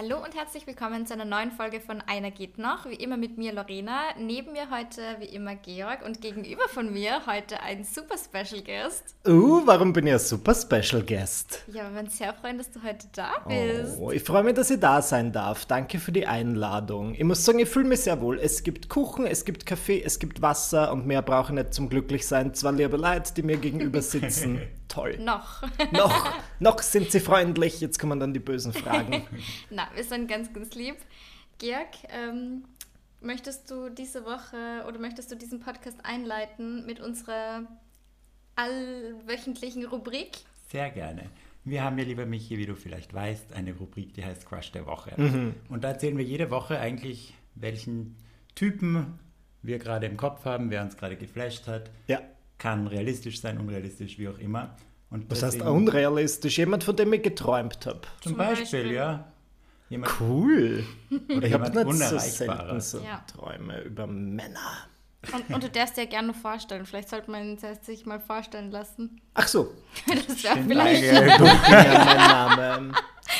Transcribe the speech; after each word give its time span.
Hallo 0.00 0.22
und 0.22 0.36
herzlich 0.36 0.64
willkommen 0.68 1.06
zu 1.06 1.14
einer 1.14 1.24
neuen 1.24 1.50
Folge 1.50 1.80
von 1.80 2.00
Einer 2.02 2.30
geht 2.30 2.56
noch. 2.56 2.88
Wie 2.88 2.94
immer 2.94 3.16
mit 3.16 3.36
mir 3.36 3.52
Lorena, 3.52 3.98
neben 4.16 4.52
mir 4.52 4.70
heute 4.70 5.00
wie 5.18 5.24
immer 5.24 5.56
Georg 5.56 6.06
und 6.06 6.20
gegenüber 6.20 6.68
von 6.68 6.92
mir 6.92 7.26
heute 7.26 7.60
ein 7.64 7.82
super 7.82 8.14
Special 8.16 8.62
Guest. 8.62 9.16
Uh, 9.26 9.60
warum 9.66 9.92
bin 9.92 10.06
ich 10.06 10.12
ein 10.12 10.18
super 10.20 10.54
Special 10.54 11.02
Guest? 11.02 11.64
Ja, 11.66 11.90
wir 11.90 11.96
sind 11.96 12.12
sehr 12.12 12.32
freuen, 12.32 12.58
dass 12.58 12.70
du 12.70 12.80
heute 12.80 13.08
da 13.12 13.40
bist. 13.48 13.98
Oh, 13.98 14.12
ich 14.12 14.22
freue 14.22 14.44
mich, 14.44 14.54
dass 14.54 14.70
ich 14.70 14.78
da 14.78 15.02
sein 15.02 15.32
darf. 15.32 15.66
Danke 15.66 15.98
für 15.98 16.12
die 16.12 16.28
Einladung. 16.28 17.16
Ich 17.16 17.24
muss 17.24 17.44
sagen, 17.44 17.58
ich 17.58 17.68
fühle 17.68 17.88
mich 17.88 18.02
sehr 18.02 18.20
wohl. 18.20 18.38
Es 18.38 18.62
gibt 18.62 18.88
Kuchen, 18.88 19.26
es 19.26 19.44
gibt 19.44 19.66
Kaffee, 19.66 20.00
es 20.00 20.20
gibt 20.20 20.40
Wasser 20.40 20.92
und 20.92 21.08
mehr 21.08 21.22
brauche 21.22 21.52
ich 21.52 21.58
nicht 21.58 21.74
zum 21.74 21.88
Glücklichsein. 21.88 22.54
Zwei 22.54 22.70
liebe 22.70 22.96
Leute, 22.96 23.34
die 23.34 23.42
mir 23.42 23.56
gegenüber 23.56 24.00
sitzen. 24.00 24.62
Toll. 24.88 25.18
Noch. 25.18 25.62
noch. 25.92 26.34
Noch 26.60 26.80
sind 26.80 27.12
sie 27.12 27.20
freundlich. 27.20 27.80
Jetzt 27.80 27.98
kommen 27.98 28.18
dann 28.18 28.32
die 28.32 28.40
bösen 28.40 28.72
Fragen. 28.72 29.26
Na, 29.70 29.88
wir 29.94 30.04
sind 30.04 30.28
ganz, 30.28 30.52
ganz 30.52 30.74
lieb. 30.74 30.96
Georg, 31.58 31.88
ähm, 32.08 32.64
möchtest 33.20 33.70
du 33.70 33.90
diese 33.90 34.24
Woche 34.24 34.84
oder 34.86 34.98
möchtest 34.98 35.30
du 35.30 35.36
diesen 35.36 35.60
Podcast 35.60 35.98
einleiten 36.04 36.86
mit 36.86 37.00
unserer 37.00 37.62
allwöchentlichen 38.56 39.84
Rubrik? 39.84 40.38
Sehr 40.70 40.90
gerne. 40.90 41.30
Wir 41.64 41.84
haben 41.84 41.98
ja, 41.98 42.04
lieber 42.04 42.24
Michi, 42.24 42.56
wie 42.56 42.66
du 42.66 42.74
vielleicht 42.74 43.12
weißt, 43.12 43.52
eine 43.52 43.74
Rubrik, 43.74 44.14
die 44.14 44.24
heißt 44.24 44.46
Crush 44.46 44.72
der 44.72 44.86
Woche. 44.86 45.12
Mhm. 45.20 45.54
Und 45.68 45.84
da 45.84 45.88
erzählen 45.88 46.16
wir 46.16 46.24
jede 46.24 46.50
Woche 46.50 46.78
eigentlich, 46.78 47.34
welchen 47.54 48.16
Typen 48.54 49.18
wir 49.62 49.78
gerade 49.78 50.06
im 50.06 50.16
Kopf 50.16 50.44
haben, 50.44 50.70
wer 50.70 50.82
uns 50.82 50.96
gerade 50.96 51.16
geflasht 51.16 51.66
hat. 51.66 51.90
Ja. 52.06 52.20
Kann 52.58 52.86
realistisch 52.86 53.40
sein, 53.40 53.58
unrealistisch, 53.58 54.18
wie 54.18 54.28
auch 54.28 54.38
immer. 54.38 54.76
Und 55.10 55.30
Was 55.30 55.42
heißt 55.42 55.62
unrealistisch? 55.62 56.58
Jemand, 56.58 56.84
von 56.84 56.96
dem 56.96 57.12
ich 57.12 57.22
geträumt 57.22 57.86
habe. 57.86 58.00
Zum, 58.20 58.32
Zum 58.32 58.36
Beispiel, 58.36 58.80
Beispiel, 58.80 58.92
ja. 58.92 59.32
Jemand, 59.88 60.12
cool. 60.20 60.84
Oder 61.34 61.46
ich 61.46 61.52
habe 61.54 61.70
nicht 61.70 62.08
so 62.08 62.18
selten 62.18 62.80
so 62.80 62.98
ja. 62.98 63.24
Träume 63.26 63.80
über 63.82 64.06
Männer. 64.06 64.87
Und, 65.32 65.52
und, 65.52 65.64
du 65.64 65.68
darfst 65.68 65.96
dir 65.96 66.04
ja 66.04 66.08
gerne 66.08 66.32
vorstellen. 66.32 66.86
Vielleicht 66.86 67.08
sollte 67.08 67.30
man 67.30 67.58
sich 67.82 68.06
mal 68.06 68.20
vorstellen 68.20 68.70
lassen. 68.70 69.20
Ach 69.34 69.48
so. 69.48 69.74
das 70.06 70.44
wäre 70.44 70.62
vielleicht 70.62 71.12
Name. 71.70 72.92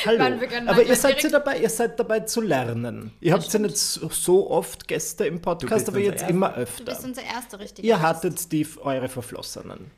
Hallo. 0.04 0.38
Aber 0.66 0.82
ihr 0.82 0.96
seid, 0.96 1.22
ja 1.22 1.30
dabei, 1.30 1.60
ihr 1.60 1.70
seid 1.70 1.98
dabei 1.98 2.20
zu 2.20 2.40
lernen. 2.40 3.12
Ihr 3.20 3.32
habt 3.32 3.50
ja 3.52 3.58
nicht 3.60 3.76
so 3.76 4.50
oft 4.50 4.88
Gäste 4.88 5.26
im 5.26 5.40
Podcast, 5.40 5.88
aber 5.88 6.00
jetzt 6.00 6.28
immer 6.28 6.54
öfter. 6.54 6.84
Du 6.84 6.90
bist 6.90 7.04
unser 7.04 7.22
erster 7.22 7.60
richtiger 7.60 7.86
Ihr 7.86 8.02
hattet 8.02 8.50
die, 8.52 8.66
eure 8.82 9.08
Verflossenen. 9.08 9.90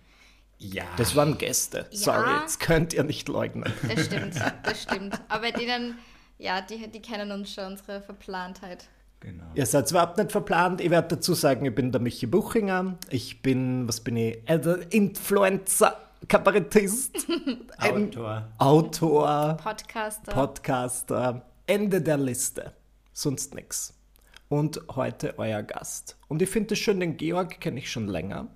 Ja. 0.58 0.84
Das 0.98 1.16
waren 1.16 1.38
Gäste. 1.38 1.86
Ja. 1.90 1.98
Sorry, 1.98 2.40
jetzt 2.42 2.60
könnt 2.60 2.92
ihr 2.92 3.04
nicht 3.04 3.28
leugnen. 3.28 3.72
Das 3.88 4.04
stimmt, 4.04 4.34
das 4.62 4.82
stimmt. 4.82 5.18
Aber 5.28 5.50
denen, 5.50 5.98
ja, 6.38 6.60
die, 6.60 6.88
die 6.88 7.00
kennen 7.00 7.32
uns 7.32 7.54
schon, 7.54 7.64
unsere 7.64 8.02
Verplantheit. 8.02 8.86
Genau. 9.20 9.44
Ihr 9.54 9.66
seid 9.66 9.90
überhaupt 9.90 10.16
nicht 10.16 10.32
verplant. 10.32 10.80
Ich 10.80 10.90
werde 10.90 11.16
dazu 11.16 11.34
sagen, 11.34 11.66
ich 11.66 11.74
bin 11.74 11.92
der 11.92 12.00
Michi 12.00 12.26
Buchinger. 12.26 12.96
Ich 13.10 13.42
bin, 13.42 13.86
was 13.86 14.00
bin 14.00 14.16
ich? 14.16 14.38
Äh, 14.48 14.60
Influencer, 14.90 15.96
Kabarettist. 16.26 17.26
Autor. 17.78 18.48
Autor. 18.58 19.58
Podcaster. 19.62 20.32
Podcaster. 20.32 21.42
Ende 21.66 22.00
der 22.00 22.16
Liste. 22.16 22.72
Sonst 23.12 23.54
nichts. 23.54 23.94
Und 24.48 24.80
heute 24.96 25.38
euer 25.38 25.62
Gast. 25.62 26.16
Und 26.26 26.40
ich 26.42 26.48
finde 26.48 26.74
es 26.74 26.80
schön, 26.80 26.98
den 26.98 27.16
Georg 27.16 27.60
kenne 27.60 27.78
ich 27.78 27.90
schon 27.90 28.08
länger. 28.08 28.48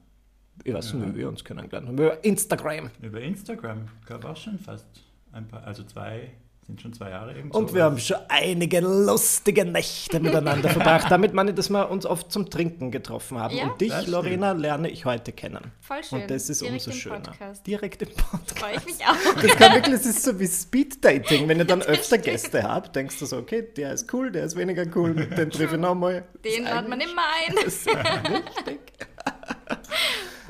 Ich 0.62 0.72
weiß 0.72 0.94
nicht, 0.94 1.06
ja. 1.06 1.12
wie 1.12 1.18
wir 1.18 1.28
uns 1.28 1.44
kennengelernt 1.44 1.88
haben. 1.88 1.98
Über 1.98 2.24
Instagram. 2.24 2.90
Über 3.02 3.20
Instagram, 3.20 3.88
gab 4.06 4.24
auch 4.24 4.36
schon 4.36 4.58
fast 4.58 4.86
ein 5.32 5.48
paar, 5.48 5.64
also 5.64 5.82
zwei, 5.84 6.30
sind 6.66 6.80
schon 6.80 6.92
zwei 6.94 7.10
Jahre 7.10 7.36
eben. 7.36 7.50
Und 7.50 7.70
so 7.70 7.74
wir 7.74 7.84
haben 7.84 7.98
schon 7.98 8.16
einige 8.28 8.80
lustige 8.80 9.64
Nächte 9.64 10.18
miteinander 10.20 10.70
verbracht. 10.70 11.10
Damit 11.10 11.34
meine 11.34 11.50
ich, 11.50 11.56
dass 11.56 11.68
wir 11.68 11.90
uns 11.90 12.06
oft 12.06 12.32
zum 12.32 12.48
Trinken 12.48 12.90
getroffen 12.90 13.38
haben. 13.38 13.54
Ja, 13.54 13.64
und 13.64 13.80
dich, 13.80 14.06
Lorena, 14.06 14.52
lerne 14.52 14.88
ich 14.88 15.04
heute 15.04 15.32
kennen. 15.32 15.72
Voll 15.80 16.02
schön. 16.02 16.22
Und 16.22 16.30
das 16.30 16.48
ist 16.48 16.62
Direkt 16.62 16.86
umso 16.86 16.98
schöner. 16.98 17.20
Podcast. 17.20 17.66
Direkt 17.66 18.02
im 18.02 18.08
Podcast. 18.08 18.58
Freue 18.58 18.76
ich 18.76 18.84
mich 18.86 19.06
auch. 19.06 19.42
Das, 19.42 19.56
kann 19.56 19.74
wirklich, 19.74 19.96
das 19.96 20.06
ist 20.06 20.22
so 20.22 20.38
wie 20.40 20.46
Speed-Dating. 20.46 21.48
Wenn 21.48 21.58
ihr 21.58 21.66
dann 21.66 21.82
öfter 21.82 22.18
Gäste 22.18 22.62
habt, 22.62 22.96
denkst 22.96 23.18
du 23.18 23.26
so, 23.26 23.36
okay, 23.36 23.62
der 23.76 23.92
ist 23.92 24.12
cool, 24.14 24.30
der 24.30 24.44
ist 24.44 24.56
weniger 24.56 24.84
cool, 24.94 25.14
den 25.14 25.50
treffe 25.50 25.74
ich 25.74 25.80
nochmal. 25.80 26.24
Den 26.44 26.64
ladet 26.64 26.88
man 26.88 27.00
immer 27.00 27.22
ein. 27.46 27.54
Das 27.56 27.74
ist 27.74 27.88
richtig. 28.66 28.80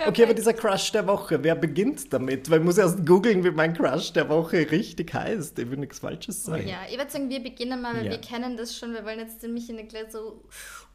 Okay, 0.07 0.25
aber 0.25 0.35
dieser 0.35 0.53
Crush 0.53 0.93
der 0.93 1.07
Woche, 1.07 1.43
wer 1.43 1.55
beginnt 1.55 2.13
damit? 2.13 2.51
Weil 2.51 2.61
ich 2.61 2.65
muss 2.65 2.79
erst 2.79 3.07
googeln, 3.07 3.43
wie 3.45 3.51
mein 3.51 3.75
Crush 3.75 4.13
der 4.13 4.29
Woche 4.29 4.71
richtig 4.71 5.13
heißt. 5.15 5.59
Ich 5.59 5.71
will 5.71 5.79
nichts 5.79 5.99
Falsches 5.99 6.45
sagen. 6.45 6.69
Ja, 6.69 6.79
ich 6.89 6.97
würde 6.97 7.11
sagen, 7.11 7.29
wir 7.29 7.43
beginnen 7.43 7.81
mal, 7.81 7.95
weil 7.95 8.07
ja. 8.07 8.11
wir 8.13 8.21
kennen 8.21 8.57
das 8.57 8.77
schon. 8.77 8.93
Wir 8.93 9.05
wollen 9.05 9.19
jetzt 9.19 9.43
nämlich 9.43 9.69
in 9.71 9.89
gleich 9.89 10.11
so 10.11 10.43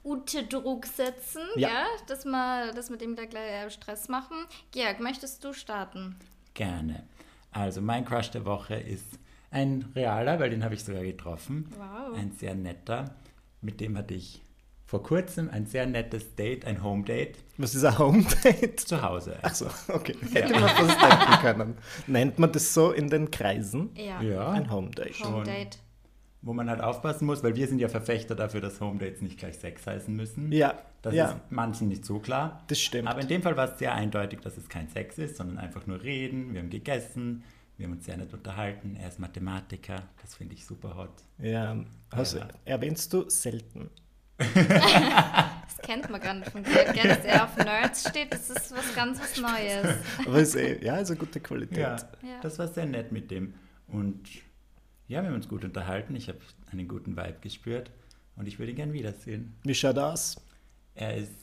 unter 0.04 0.44
Druck 0.44 0.86
setzen, 0.86 1.42
ja. 1.56 1.70
ja, 1.70 1.86
dass, 2.08 2.26
wir, 2.26 2.72
dass 2.74 2.90
wir 2.90 2.98
dem 2.98 3.16
da 3.16 3.26
gleich 3.26 3.74
Stress 3.74 4.08
machen. 4.08 4.38
Georg, 4.72 5.00
möchtest 5.00 5.44
du 5.44 5.54
starten? 5.54 6.16
Gerne. 6.54 7.04
Also 7.52 7.82
mein 7.82 8.06
Crush 8.06 8.32
der 8.32 8.46
Woche 8.46 8.76
ist 8.76 9.20
ein 9.52 9.92
realer, 9.96 10.40
weil 10.40 10.52
den 10.52 10.64
habe 10.64 10.76
ich 10.76 10.84
sogar 10.84 11.04
getroffen. 11.04 11.72
Wow. 11.78 12.18
Ein 12.18 12.32
sehr 12.32 12.56
netter. 12.56 13.16
Mit 13.62 13.82
dem 13.82 13.98
hatte 13.98 14.14
ich 14.14 14.42
vor 14.90 15.04
kurzem 15.04 15.52
ein 15.52 15.68
sehr 15.68 15.86
nettes 15.86 16.34
Date, 16.34 16.66
ein 16.66 16.84
Home 16.84 17.04
Date. 17.04 17.38
Was 17.58 17.76
ist 17.76 17.84
ein 17.84 18.00
Home 18.00 18.26
Date? 18.44 18.80
Zu 18.80 19.00
Hause. 19.00 19.38
Ach 19.44 19.54
so, 19.54 19.68
okay. 19.88 20.16
Hätte 20.34 20.52
man 20.54 20.64
das 20.64 20.98
denken 20.98 21.42
können. 21.42 21.78
Nennt 22.08 22.40
man 22.40 22.52
das 22.52 22.74
so 22.74 22.92
in 22.92 23.08
den 23.08 23.30
Kreisen? 23.30 23.92
Ja. 23.94 24.20
ja. 24.20 24.50
Ein 24.50 24.72
Home 24.72 24.90
Date. 24.90 25.24
Home 25.24 25.44
Date. 25.44 25.78
Wo 26.42 26.54
man 26.54 26.72
halt 26.72 26.82
aufpassen 26.82 27.28
muss, 27.28 27.44
weil 27.44 27.56
wir 27.56 27.68
sind 27.68 27.78
ja 27.78 27.88
Verfechter 27.88 28.34
dafür, 28.34 28.62
dass 28.62 28.82
Home 28.82 28.98
Dates 28.98 29.22
nicht 29.22 29.38
gleich 29.38 29.60
Sex 29.60 29.86
heißen 29.86 30.16
müssen. 30.16 30.52
Ja. 30.52 30.74
Das 31.04 31.14
ja. 31.14 31.34
ist 31.34 31.38
manchen 31.52 31.90
nicht 31.90 32.04
so 32.04 32.18
klar. 32.18 32.64
Das 32.66 32.82
stimmt. 32.82 33.10
Aber 33.10 33.22
in 33.22 33.28
dem 33.28 33.44
Fall 33.44 33.56
war 33.56 33.72
es 33.72 33.78
sehr 33.78 33.94
eindeutig, 33.94 34.40
dass 34.40 34.58
es 34.58 34.70
kein 34.70 34.90
Sex 34.90 35.20
ist, 35.20 35.38
sondern 35.38 35.60
einfach 35.60 35.86
nur 35.86 36.02
reden. 36.02 36.52
Wir 36.54 36.62
haben 36.62 36.72
gegessen, 36.72 37.44
wir 37.78 37.86
haben 37.86 37.94
uns 37.94 38.06
sehr 38.06 38.18
nett 38.18 38.34
unterhalten. 38.34 38.98
Er 39.00 39.10
ist 39.10 39.20
Mathematiker, 39.20 40.02
das 40.24 40.34
finde 40.34 40.56
ich 40.56 40.66
super 40.66 40.96
hot. 40.96 41.14
Ja, 41.38 41.78
also 42.10 42.40
ja. 42.40 42.48
erwähnst 42.66 43.14
du 43.14 43.30
selten 43.30 43.92
das 44.40 45.78
kennt 45.84 46.10
man 46.10 46.22
gar 46.22 46.34
nicht 46.34 46.52
von 46.52 46.64
dir. 46.64 46.86
Gell, 46.94 47.08
dass 47.08 47.26
er 47.26 47.44
auf 47.44 47.58
Nerds 47.58 48.10
steht, 48.10 48.34
das 48.34 48.50
ist 48.50 48.72
was 48.72 48.96
ganz 48.96 49.20
was 49.20 49.38
Neues. 49.38 49.98
Aber 50.26 50.40
ist 50.40 50.56
eh, 50.56 50.84
ja, 50.84 50.98
ist 50.98 51.10
eine 51.10 51.20
gute 51.20 51.40
Qualität. 51.40 51.78
Ja, 51.78 51.96
ja, 51.96 52.40
das 52.42 52.58
war 52.58 52.68
sehr 52.68 52.86
nett 52.86 53.12
mit 53.12 53.30
dem. 53.32 53.54
Und 53.88 54.28
ja, 55.08 55.22
wir 55.22 55.30
haben 55.30 55.36
uns 55.36 55.48
gut 55.48 55.64
unterhalten. 55.64 56.16
Ich 56.16 56.28
habe 56.30 56.40
einen 56.72 56.88
guten 56.88 57.18
Vibe 57.18 57.40
gespürt 57.42 57.92
und 58.36 58.48
ich 58.48 58.60
würde 58.60 58.72
ihn 58.72 58.78
gern 58.78 58.94
wiedersehen. 58.94 59.56
Wie 59.64 59.76
schaut 59.76 59.98
er 59.98 60.14
aus? 60.14 60.38
Er 60.96 61.18
ist 61.18 61.34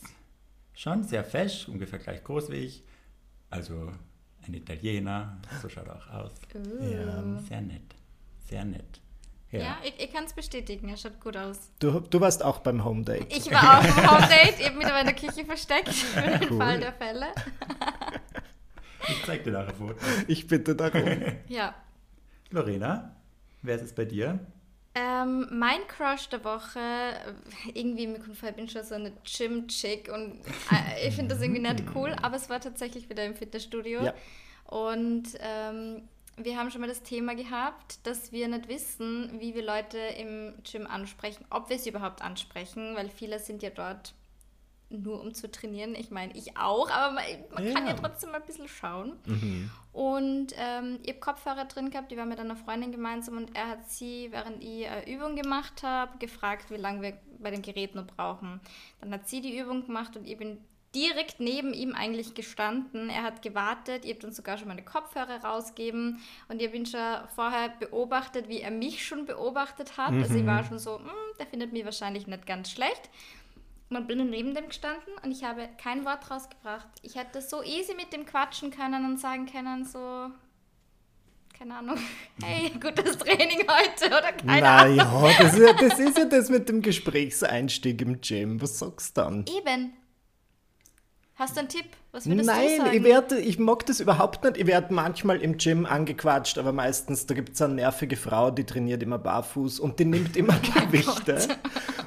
schon 0.75 1.05
sehr 1.05 1.25
fesch, 1.25 1.69
ungefähr 1.69 1.99
gleich 1.99 2.23
groß 2.25 2.51
wie 2.51 2.57
ich. 2.57 2.85
Also 3.51 3.93
ein 4.47 4.55
Italiener, 4.55 5.41
so 5.61 5.69
schaut 5.69 5.89
er 5.89 5.97
auch 5.97 6.11
aus. 6.11 6.33
Uh. 6.55 6.85
Ja. 6.85 7.41
Sehr 7.49 7.61
nett, 7.61 7.95
sehr 8.49 8.65
nett. 8.65 9.01
Ja, 9.53 9.61
ja 9.61 9.79
ich, 9.85 9.95
ich 9.99 10.13
kann 10.13 10.25
es 10.25 10.33
bestätigen, 10.33 10.89
er 10.89 10.97
schaut 10.97 11.21
gut 11.21 11.37
aus. 11.37 11.71
Du, 11.79 12.01
du 12.01 12.21
warst 12.21 12.43
auch 12.43 12.59
beim 12.59 12.85
Home 12.85 13.05
Date. 13.05 13.27
Ich 13.35 13.51
war 13.51 13.79
auch 13.79 13.83
beim 13.83 14.11
Home 14.11 14.29
Date, 14.45 14.61
eben 14.61 14.79
mit 14.79 14.89
in 14.89 15.07
der 15.07 15.15
Küche 15.15 15.45
versteckt, 15.45 15.89
für 15.93 16.21
den 16.21 16.51
cool. 16.51 16.59
Fall 16.59 16.81
der 16.81 16.93
Fälle. 16.93 17.27
Ich 19.09 19.25
zeig 19.25 19.45
dir 19.45 19.53
nachher 19.53 19.75
Foto. 19.75 19.95
Ich 20.27 20.47
bitte 20.47 20.75
darum. 20.75 21.23
ja. 21.49 21.75
Lorena, 22.51 23.17
wer 23.63 23.77
ist 23.77 23.83
es 23.83 23.95
bei 23.95 24.05
dir? 24.05 24.41
Ähm, 24.95 25.47
mein 25.53 25.87
Crush 25.89 26.29
der 26.31 26.43
Woche, 26.43 26.81
irgendwie 27.75 28.07
mir 28.07 28.19
kommt 28.19 28.39
vor, 28.39 28.49
ich 28.49 28.55
bin 28.57 28.69
schon 28.69 28.83
so 28.83 28.95
eine 28.95 29.13
Gym-Chick 29.25 30.11
und 30.13 30.41
äh, 30.73 31.07
ich 31.07 31.15
finde 31.15 31.35
das 31.35 31.43
irgendwie 31.43 31.61
nicht 31.61 31.85
cool, 31.95 32.17
aber 32.23 32.37
es 32.37 32.49
war 32.49 32.61
tatsächlich 32.61 33.09
wieder 33.11 33.25
im 33.25 33.35
Fitnessstudio. 33.35 34.03
Ja. 34.03 34.15
Und 34.65 35.25
ähm, 35.39 36.09
wir 36.37 36.59
haben 36.59 36.71
schon 36.71 36.83
mal 36.83 36.89
das 36.89 37.03
Thema 37.03 37.35
gehabt, 37.35 38.07
dass 38.07 38.31
wir 38.33 38.49
nicht 38.49 38.69
wissen, 38.69 39.41
wie 39.41 39.55
wir 39.55 39.65
Leute 39.65 39.99
im 39.99 40.55
Gym 40.71 40.87
ansprechen, 40.87 41.45
ob 41.51 41.71
wir 41.71 41.79
sie 41.79 41.91
überhaupt 41.91 42.23
ansprechen, 42.23 42.95
weil 42.95 43.09
viele 43.09 43.39
sind 43.39 43.63
ja 43.63 43.71
dort 43.71 44.15
nur 44.89 45.21
um 45.21 45.35
zu 45.35 45.51
trainieren. 45.51 45.95
Ich 45.95 46.11
meine, 46.11 46.35
ich 46.37 46.57
auch, 46.57 46.91
aber 46.91 47.15
man, 47.15 47.25
man 47.53 47.67
ja. 47.67 47.73
kann 47.73 47.87
ja 47.87 47.95
trotzdem 47.95 48.31
mal 48.31 48.41
ein 48.41 48.47
bisschen 48.47 48.69
schauen. 48.69 49.19
Mhm. 49.25 49.71
Und 49.93 50.55
ähm, 50.59 50.99
ich 51.03 51.09
habe 51.09 51.21
Kopfhörer 51.21 51.65
drin 51.65 51.91
gehabt, 51.91 52.11
die 52.13 52.17
war 52.17 52.27
mit 52.27 52.39
einer 52.39 52.57
Freundin 52.57 52.93
gemeinsam 52.93 53.37
und 53.37 53.57
er 53.57 53.69
hat 53.69 53.91
sie, 53.91 54.29
während 54.31 54.63
ich 54.63 54.87
eine 54.87 55.09
Übung 55.09 55.35
gemacht 55.35 55.83
habe, 55.83 56.19
gefragt, 56.19 56.71
wie 56.71 56.77
lange 56.77 57.03
wir 57.03 57.19
bei 57.39 57.51
dem 57.51 57.63
Gerät 57.63 57.95
noch 57.95 58.07
brauchen. 58.07 58.61
Dann 59.01 59.13
hat 59.13 59.29
sie 59.29 59.41
die 59.41 59.59
Übung 59.59 59.87
gemacht 59.87 60.17
und 60.17 60.27
ich 60.27 60.37
bin 60.37 60.59
direkt 60.97 61.41
neben 61.41 61.75
ihm 61.75 61.95
eigentlich 61.95 62.35
gestanden. 62.35 63.11
Er 63.11 63.23
hat 63.23 63.43
gewartet, 63.43 64.07
ihr 64.07 64.15
habt 64.15 64.25
uns 64.25 64.37
sogar 64.37 64.57
schon 64.57 64.69
meine 64.69 64.83
Kopfhörer 64.83 65.45
rausgegeben 65.45 66.21
und 66.49 66.61
ich 66.61 66.67
habe 66.67 66.77
ihn 66.77 66.87
schon 66.87 67.01
vorher 67.35 67.69
beobachtet, 67.79 68.49
wie 68.49 68.63
er 68.63 68.71
mich 68.71 69.07
schon 69.07 69.27
beobachtet 69.27 69.99
hat. 69.99 70.13
Mhm. 70.13 70.23
Also 70.23 70.35
ich 70.35 70.43
mhm. 70.43 70.47
war 70.47 70.65
schon 70.65 70.79
so, 70.79 70.99
hm, 70.99 71.07
der 71.39 71.47
findet 71.47 71.73
mich 71.73 71.85
wahrscheinlich 71.85 72.27
nicht 72.27 72.47
ganz 72.47 72.71
schlecht. 72.71 73.11
Und 73.89 74.09
bin 74.09 74.31
neben 74.31 74.53
dem 74.53 74.67
gestanden 74.67 75.13
und 75.23 75.31
ich 75.31 75.45
habe 75.45 75.69
kein 75.81 76.05
Wort 76.05 76.29
rausgebracht. 76.29 76.89
Ich 77.03 77.15
hätte 77.15 77.41
so 77.41 77.63
easy 77.63 77.95
mit 77.95 78.13
dem 78.13 78.27
quatschen 78.27 78.73
können 78.73 79.05
und 79.05 79.21
sagen 79.21 79.47
können, 79.47 79.85
so, 79.85 80.29
keine 81.57 81.77
Ahnung, 81.77 81.97
hey, 82.43 82.71
gutes 82.71 83.17
Training 83.19 83.61
heute 83.61 84.07
oder 84.07 84.33
keine 84.33 84.61
Naja, 84.61 85.05
Ahnung. 85.05 85.31
das 85.39 85.55
ist, 85.55 85.61
ja, 85.61 85.73
das 85.73 85.99
ist 86.01 86.19
ja 86.19 86.25
das 86.25 86.49
mit 86.49 86.69
dem 86.69 86.83
Gesprächseinstieg 86.83 88.03
im 88.03 88.21
Gym. 88.21 88.61
Was 88.61 88.81
sagst 88.81 89.17
du 89.17 89.21
dann? 89.21 89.45
Eben. 89.57 89.93
Hast 91.39 91.55
du 91.55 91.61
einen 91.61 91.69
Tipp? 91.69 91.85
Was 92.13 92.27
würdest 92.27 92.47
Nein, 92.47 92.67
du 92.67 92.77
sagen? 92.79 92.97
ich, 92.97 93.05
werde, 93.05 93.39
ich 93.39 93.59
mag 93.59 93.85
das 93.85 94.01
überhaupt 94.01 94.43
nicht. 94.43 94.57
Ich 94.57 94.67
werde 94.67 94.95
manchmal 94.95 95.43
im 95.43 95.59
Gym 95.59 95.85
angequatscht, 95.85 96.57
aber 96.57 96.73
meistens, 96.73 97.27
da 97.27 97.35
gibt 97.35 97.53
es 97.53 97.61
eine 97.61 97.75
nervige 97.75 98.17
Frau, 98.17 98.51
die 98.51 98.65
trainiert 98.65 99.03
immer 99.03 99.19
barfuß 99.19 99.79
und 99.81 99.99
die 99.99 100.07
nimmt 100.07 100.35
immer 100.39 100.59
Gewichte. 100.61 101.47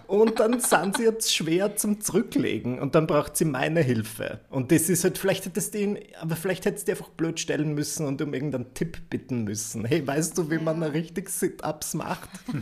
Und 0.07 0.39
dann 0.39 0.59
sind 0.59 0.97
sie 0.97 1.03
jetzt 1.03 1.35
schwer 1.35 1.75
zum 1.75 2.01
Zurücklegen 2.01 2.79
und 2.79 2.95
dann 2.95 3.05
braucht 3.05 3.37
sie 3.37 3.45
meine 3.45 3.81
Hilfe. 3.81 4.39
Und 4.49 4.71
das 4.71 4.89
ist 4.89 5.03
halt, 5.03 5.19
vielleicht 5.19 5.45
hätte 5.45 5.59
es 5.59 5.69
den, 5.69 5.99
aber 6.19 6.35
vielleicht 6.35 6.65
hätte 6.65 6.77
es 6.77 6.85
die 6.85 6.91
einfach 6.93 7.09
blöd 7.09 7.39
stellen 7.39 7.75
müssen 7.75 8.07
und 8.07 8.19
um 8.23 8.33
irgendeinen 8.33 8.73
Tipp 8.73 8.97
bitten 9.11 9.43
müssen. 9.43 9.85
Hey, 9.85 10.07
weißt 10.07 10.35
du, 10.39 10.49
wie 10.49 10.57
man 10.57 10.81
richtig 10.81 11.29
Sit-Ups 11.29 11.93
macht? 11.93 12.29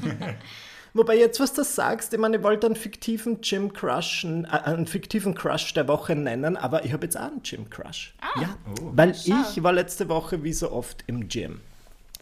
Wobei 0.97 1.17
jetzt, 1.17 1.39
was 1.39 1.53
du 1.53 1.63
sagst, 1.63 2.11
ich 2.13 2.19
meine, 2.19 2.37
ich 2.37 2.43
wollte 2.43 2.65
einen 2.67 2.75
fiktiven 2.75 3.39
Gym 3.41 3.71
Crush, 3.71 4.25
äh, 4.25 4.47
einen 4.47 4.87
fiktiven 4.87 5.35
Crush 5.35 5.73
der 5.73 5.87
Woche 5.87 6.15
nennen, 6.15 6.57
aber 6.57 6.83
ich 6.85 6.91
habe 6.93 7.05
jetzt 7.05 7.15
auch 7.17 7.23
einen 7.27 7.43
Gym 7.43 7.69
Crush. 7.69 8.13
ja, 8.41 8.57
Oh. 8.81 8.91
weil 8.93 9.13
Schau. 9.13 9.35
ich 9.55 9.61
war 9.63 9.73
letzte 9.73 10.09
Woche 10.09 10.43
wie 10.43 10.53
so 10.53 10.71
oft 10.71 11.03
im 11.07 11.27
Gym 11.27 11.61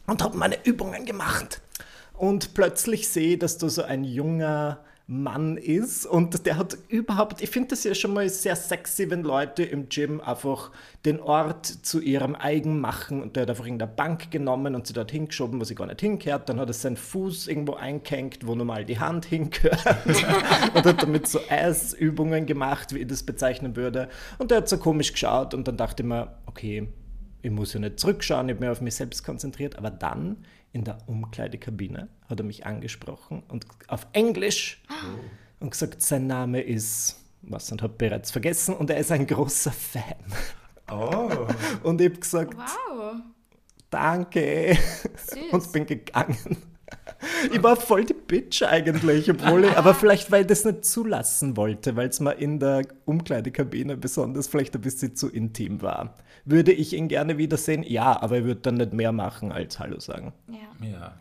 und 0.08 0.22
habe 0.22 0.38
meine 0.38 0.58
Übungen 0.66 1.06
gemacht. 1.06 1.62
Und 2.18 2.54
plötzlich 2.54 3.08
sehe 3.10 3.34
ich, 3.34 3.40
dass 3.40 3.58
da 3.58 3.68
so 3.70 3.84
ein 3.84 4.04
junger 4.04 4.80
Mann 5.08 5.58
ist. 5.58 6.08
Und 6.08 6.48
der 6.48 6.58
hat 6.58 6.78
überhaupt, 6.88 7.42
ich 7.42 7.50
finde 7.52 7.70
das 7.70 7.84
ja 7.84 7.94
schon 7.94 8.14
mal 8.14 8.28
sehr 8.28 8.56
sexy, 8.56 9.10
wenn 9.12 9.22
Leute 9.22 9.64
im 9.64 9.88
Gym 9.90 10.20
einfach 10.20 10.72
den 11.06 11.20
Ort 11.20 11.68
zu 11.68 12.02
ihrem 12.02 12.36
eigen 12.36 12.80
machen. 12.80 13.22
Und 13.22 13.36
der 13.36 13.44
hat 13.44 13.52
einfach 13.52 13.66
irgendeine 13.66 13.92
Bank 13.92 14.32
genommen 14.32 14.74
und 14.74 14.88
sie 14.88 14.94
dort 14.94 15.12
hingeschoben, 15.12 15.60
wo 15.60 15.64
sie 15.64 15.76
gar 15.76 15.86
nicht 15.86 16.02
hingehört, 16.02 16.50
dann 16.50 16.60
hat 16.60 16.70
er 16.70 16.74
seinen 16.74 16.98
Fuß 16.98 17.48
irgendwo 17.48 17.74
eingehängt, 17.76 18.48
wo 18.48 18.56
normal 18.56 18.84
die 18.84 19.00
Hand 19.00 19.26
hingehört. 19.26 19.86
Und 20.74 20.86
hat 20.86 21.04
damit 21.04 21.28
so 21.28 21.40
Eisübungen 21.50 22.46
gemacht, 22.46 22.94
wie 22.94 23.00
ich 23.00 23.08
das 23.08 23.24
bezeichnen 23.24 23.76
würde. 23.76 24.10
Und 24.38 24.52
der 24.52 24.58
hat 24.58 24.70
so 24.70 24.78
komisch 24.78 25.14
geschaut 25.14 25.54
und 25.54 25.68
dann 25.68 25.78
dachte 25.78 26.04
ich 26.04 26.10
mir, 26.10 26.36
okay, 26.46 26.88
ich 27.42 27.52
muss 27.52 27.74
ja 27.74 27.80
nicht 27.80 28.00
zurückschauen, 28.00 28.50
ich 28.50 28.56
habe 28.56 28.66
mich 28.66 28.72
auf 28.72 28.82
mich 28.82 28.96
selbst 28.96 29.24
konzentriert, 29.24 29.78
aber 29.78 29.92
dann 29.92 30.38
in 30.76 30.84
der 30.84 30.98
Umkleidekabine 31.08 32.10
hat 32.30 32.40
er 32.40 32.46
mich 32.46 32.66
angesprochen 32.66 33.44
und 33.48 33.66
auf 33.88 34.06
Englisch 34.12 34.84
und 35.62 35.72
gesagt, 35.72 36.02
sein 36.02 36.28
Name 36.28 36.60
ist, 36.62 37.22
was 37.42 37.72
und 37.72 37.82
habe 37.82 37.94
bereits 37.98 38.30
vergessen 38.30 38.76
und 38.76 38.90
er 38.90 38.98
ist 38.98 39.10
ein 39.12 39.26
großer 39.26 39.72
Fan. 39.72 40.04
Oh, 40.92 41.48
Und 41.84 42.02
ich 42.02 42.10
habe 42.10 42.20
gesagt, 42.20 42.58
Wow, 42.58 43.16
danke 43.90 44.78
süß. 45.28 45.38
und 45.54 45.72
bin 45.72 45.86
gegangen. 45.86 46.58
Ich 47.52 47.64
war 47.64 47.78
voll 47.78 48.04
die 48.06 48.14
Bitch 48.14 48.62
eigentlich, 48.62 49.32
obwohl 49.32 49.64
ich, 49.66 49.78
aber 49.78 49.96
vielleicht, 49.96 50.30
weil 50.32 50.42
ich 50.42 50.48
das 50.48 50.66
nicht 50.66 50.84
zulassen 50.86 51.56
wollte, 51.58 51.96
weil 51.96 52.10
es 52.10 52.20
mir 52.20 52.34
in 52.34 52.60
der 52.60 52.84
Umkleidekabine 53.06 53.96
besonders 53.98 54.48
vielleicht 54.48 54.76
ein 54.76 54.82
bisschen 54.82 55.16
zu 55.16 55.30
intim 55.30 55.82
war. 55.82 56.18
Würde 56.46 56.72
ich 56.72 56.94
ihn 56.94 57.08
gerne 57.08 57.38
wiedersehen? 57.38 57.84
Ja, 57.84 58.22
aber 58.22 58.38
er 58.38 58.44
würde 58.46 58.62
dann 58.62 58.76
nicht 58.76 58.94
mehr 58.94 59.12
machen 59.12 59.52
als 59.52 59.80
Hallo 59.80 60.00
sagen. 60.00 60.34
ja. 60.48 60.88
ja. 60.88 61.14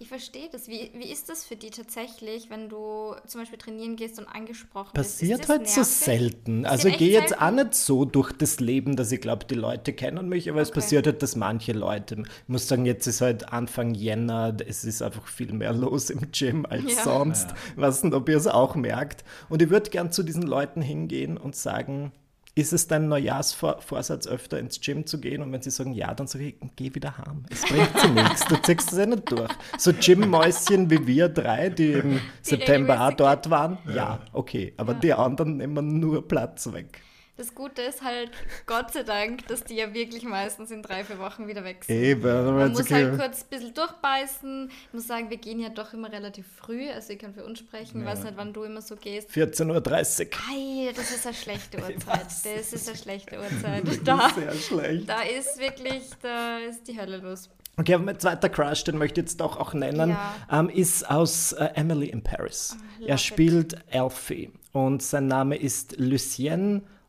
Ich 0.00 0.06
verstehe 0.06 0.48
das. 0.52 0.68
Wie, 0.68 0.92
wie 0.94 1.10
ist 1.10 1.28
das 1.28 1.44
für 1.44 1.56
die 1.56 1.70
tatsächlich, 1.70 2.50
wenn 2.50 2.68
du 2.68 3.16
zum 3.26 3.40
Beispiel 3.40 3.58
trainieren 3.58 3.96
gehst 3.96 4.20
und 4.20 4.28
angesprochen 4.28 4.92
Passiert 4.94 5.38
bist? 5.38 5.48
halt 5.50 5.62
Ist 5.62 5.76
das 5.76 5.98
so 5.98 6.04
selten. 6.04 6.62
Passiert 6.62 6.70
Also 6.70 6.88
ich 6.88 6.98
gehe 6.98 7.10
jetzt 7.10 7.30
selten? 7.30 7.42
auch 7.42 7.50
nicht 7.50 7.74
so 7.74 8.04
durch 8.04 8.30
das 8.30 8.60
Leben, 8.60 8.94
dass 8.94 9.10
ich 9.10 9.20
glaube, 9.20 9.44
die 9.46 9.56
Leute 9.56 9.92
kennen 9.92 10.28
mich, 10.28 10.48
aber 10.48 10.60
es 10.60 10.68
Okay. 10.68 10.78
passiert 10.78 11.06
halt, 11.08 11.20
dass 11.24 11.34
manche 11.34 11.72
Leute, 11.72 12.14
ich 12.22 12.28
muss 12.48 12.68
sagen, 12.68 12.86
jetzt 12.86 13.08
ist 13.08 13.20
halt 13.22 13.52
Anfang 13.52 13.92
Jänner, 13.96 14.56
es 14.64 14.84
ist 14.84 15.02
einfach 15.02 15.26
viel 15.26 15.52
mehr 15.52 15.72
los 15.72 16.10
im 16.10 16.30
Gym 16.30 16.64
als 16.64 16.94
Ja. 16.94 17.02
sonst. 17.02 17.48
Ich 17.74 17.82
weiß 17.82 18.04
nicht, 18.04 18.14
ob 18.14 18.28
ihr 18.28 18.36
es 18.36 18.46
auch 18.46 18.76
merkt. 18.76 19.24
Und 19.48 19.62
ich 19.62 19.70
würde 19.70 19.90
gern 19.90 20.12
zu 20.12 20.22
diesen 20.22 20.42
Leuten 20.44 20.80
hingehen 20.80 21.36
und 21.36 21.56
sagen, 21.56 22.12
ist 22.58 22.72
es 22.72 22.88
dein 22.88 23.08
Neujahrsvorsatz, 23.08 24.26
öfter 24.26 24.58
ins 24.58 24.80
Gym 24.80 25.06
zu 25.06 25.20
gehen? 25.20 25.42
Und 25.42 25.52
wenn 25.52 25.62
sie 25.62 25.70
sagen 25.70 25.92
ja, 25.92 26.12
dann 26.14 26.26
sage 26.26 26.48
ich, 26.48 26.54
geh 26.76 26.94
wieder 26.94 27.16
heim. 27.18 27.44
Es 27.50 27.62
bringt 27.62 27.98
sie 28.00 28.08
nichts. 28.08 28.44
Du 28.46 28.56
ziehst 28.56 28.92
es 28.92 28.98
ja 28.98 29.06
nicht 29.06 29.30
durch. 29.30 29.50
So 29.78 29.92
Gym-Mäuschen 29.92 30.90
wie 30.90 31.06
wir 31.06 31.28
drei, 31.28 31.70
die 31.70 31.92
im 31.92 32.20
September 32.42 33.06
auch 33.06 33.12
dort 33.12 33.50
waren, 33.50 33.78
ja, 33.94 34.20
okay. 34.32 34.74
Aber 34.76 34.94
die 34.94 35.12
anderen 35.12 35.58
nehmen 35.58 36.00
nur 36.00 36.26
Platz 36.26 36.72
weg. 36.72 37.00
Das 37.38 37.54
Gute 37.54 37.82
ist 37.82 38.02
halt, 38.02 38.30
Gott 38.66 38.92
sei 38.92 39.04
Dank, 39.04 39.46
dass 39.46 39.62
die 39.62 39.76
ja 39.76 39.94
wirklich 39.94 40.24
meistens 40.24 40.70
in 40.72 40.82
drei, 40.82 41.04
vier 41.04 41.18
Wochen 41.20 41.46
wieder 41.46 41.62
weg 41.64 41.84
sind. 41.84 41.94
Eben, 41.94 42.28
aber 42.28 42.50
Man 42.52 42.72
muss 42.72 42.80
okay. 42.80 42.94
halt 43.06 43.18
kurz 43.18 43.42
ein 43.44 43.48
bisschen 43.48 43.74
durchbeißen. 43.74 44.70
Ich 44.88 44.92
muss 44.92 45.06
sagen, 45.06 45.30
wir 45.30 45.36
gehen 45.36 45.60
ja 45.60 45.68
doch 45.68 45.92
immer 45.94 46.10
relativ 46.12 46.46
früh. 46.56 46.90
Also 46.90 47.12
ich 47.12 47.18
kann 47.20 47.32
für 47.32 47.44
uns 47.44 47.60
sprechen. 47.60 48.00
Ich 48.00 48.06
weiß 48.06 48.24
nicht, 48.24 48.36
wann 48.36 48.52
du 48.52 48.64
immer 48.64 48.82
so 48.82 48.96
gehst. 48.96 49.30
14.30 49.30 50.26
Uhr. 50.26 50.32
Ei, 50.50 50.92
das 50.94 51.10
ist 51.12 51.26
eine 51.26 51.34
schlechte 51.36 51.78
Uhrzeit. 51.82 52.26
Das 52.26 52.72
ist 52.72 52.88
eine 52.88 52.98
schlechte 52.98 53.38
Uhrzeit. 53.40 53.84
Da, 54.04 54.30
Sehr 54.34 54.52
schlecht. 54.54 55.08
da 55.08 55.20
ist 55.22 55.58
wirklich, 55.60 56.02
da 56.20 56.58
ist 56.58 56.88
die 56.88 57.00
Hölle 57.00 57.18
los. 57.18 57.48
Okay, 57.76 57.94
aber 57.94 58.02
mein 58.04 58.18
zweiter 58.18 58.48
Crush, 58.48 58.82
den 58.82 58.98
möchte 58.98 59.20
ich 59.20 59.26
jetzt 59.28 59.40
doch 59.40 59.56
auch 59.56 59.72
nennen, 59.74 60.10
Ja. 60.10 60.34
ähm, 60.50 60.68
ist 60.68 61.08
aus 61.08 61.52
äh, 61.52 61.68
Emily 61.74 62.08
in 62.08 62.24
Paris. 62.24 62.76
love 62.98 63.08
er 63.10 63.14
it. 63.14 63.20
spielt 63.20 63.76
Alfie 63.94 64.50
und 64.72 65.00
sein 65.04 65.28
Name 65.28 65.54
ist 65.56 65.96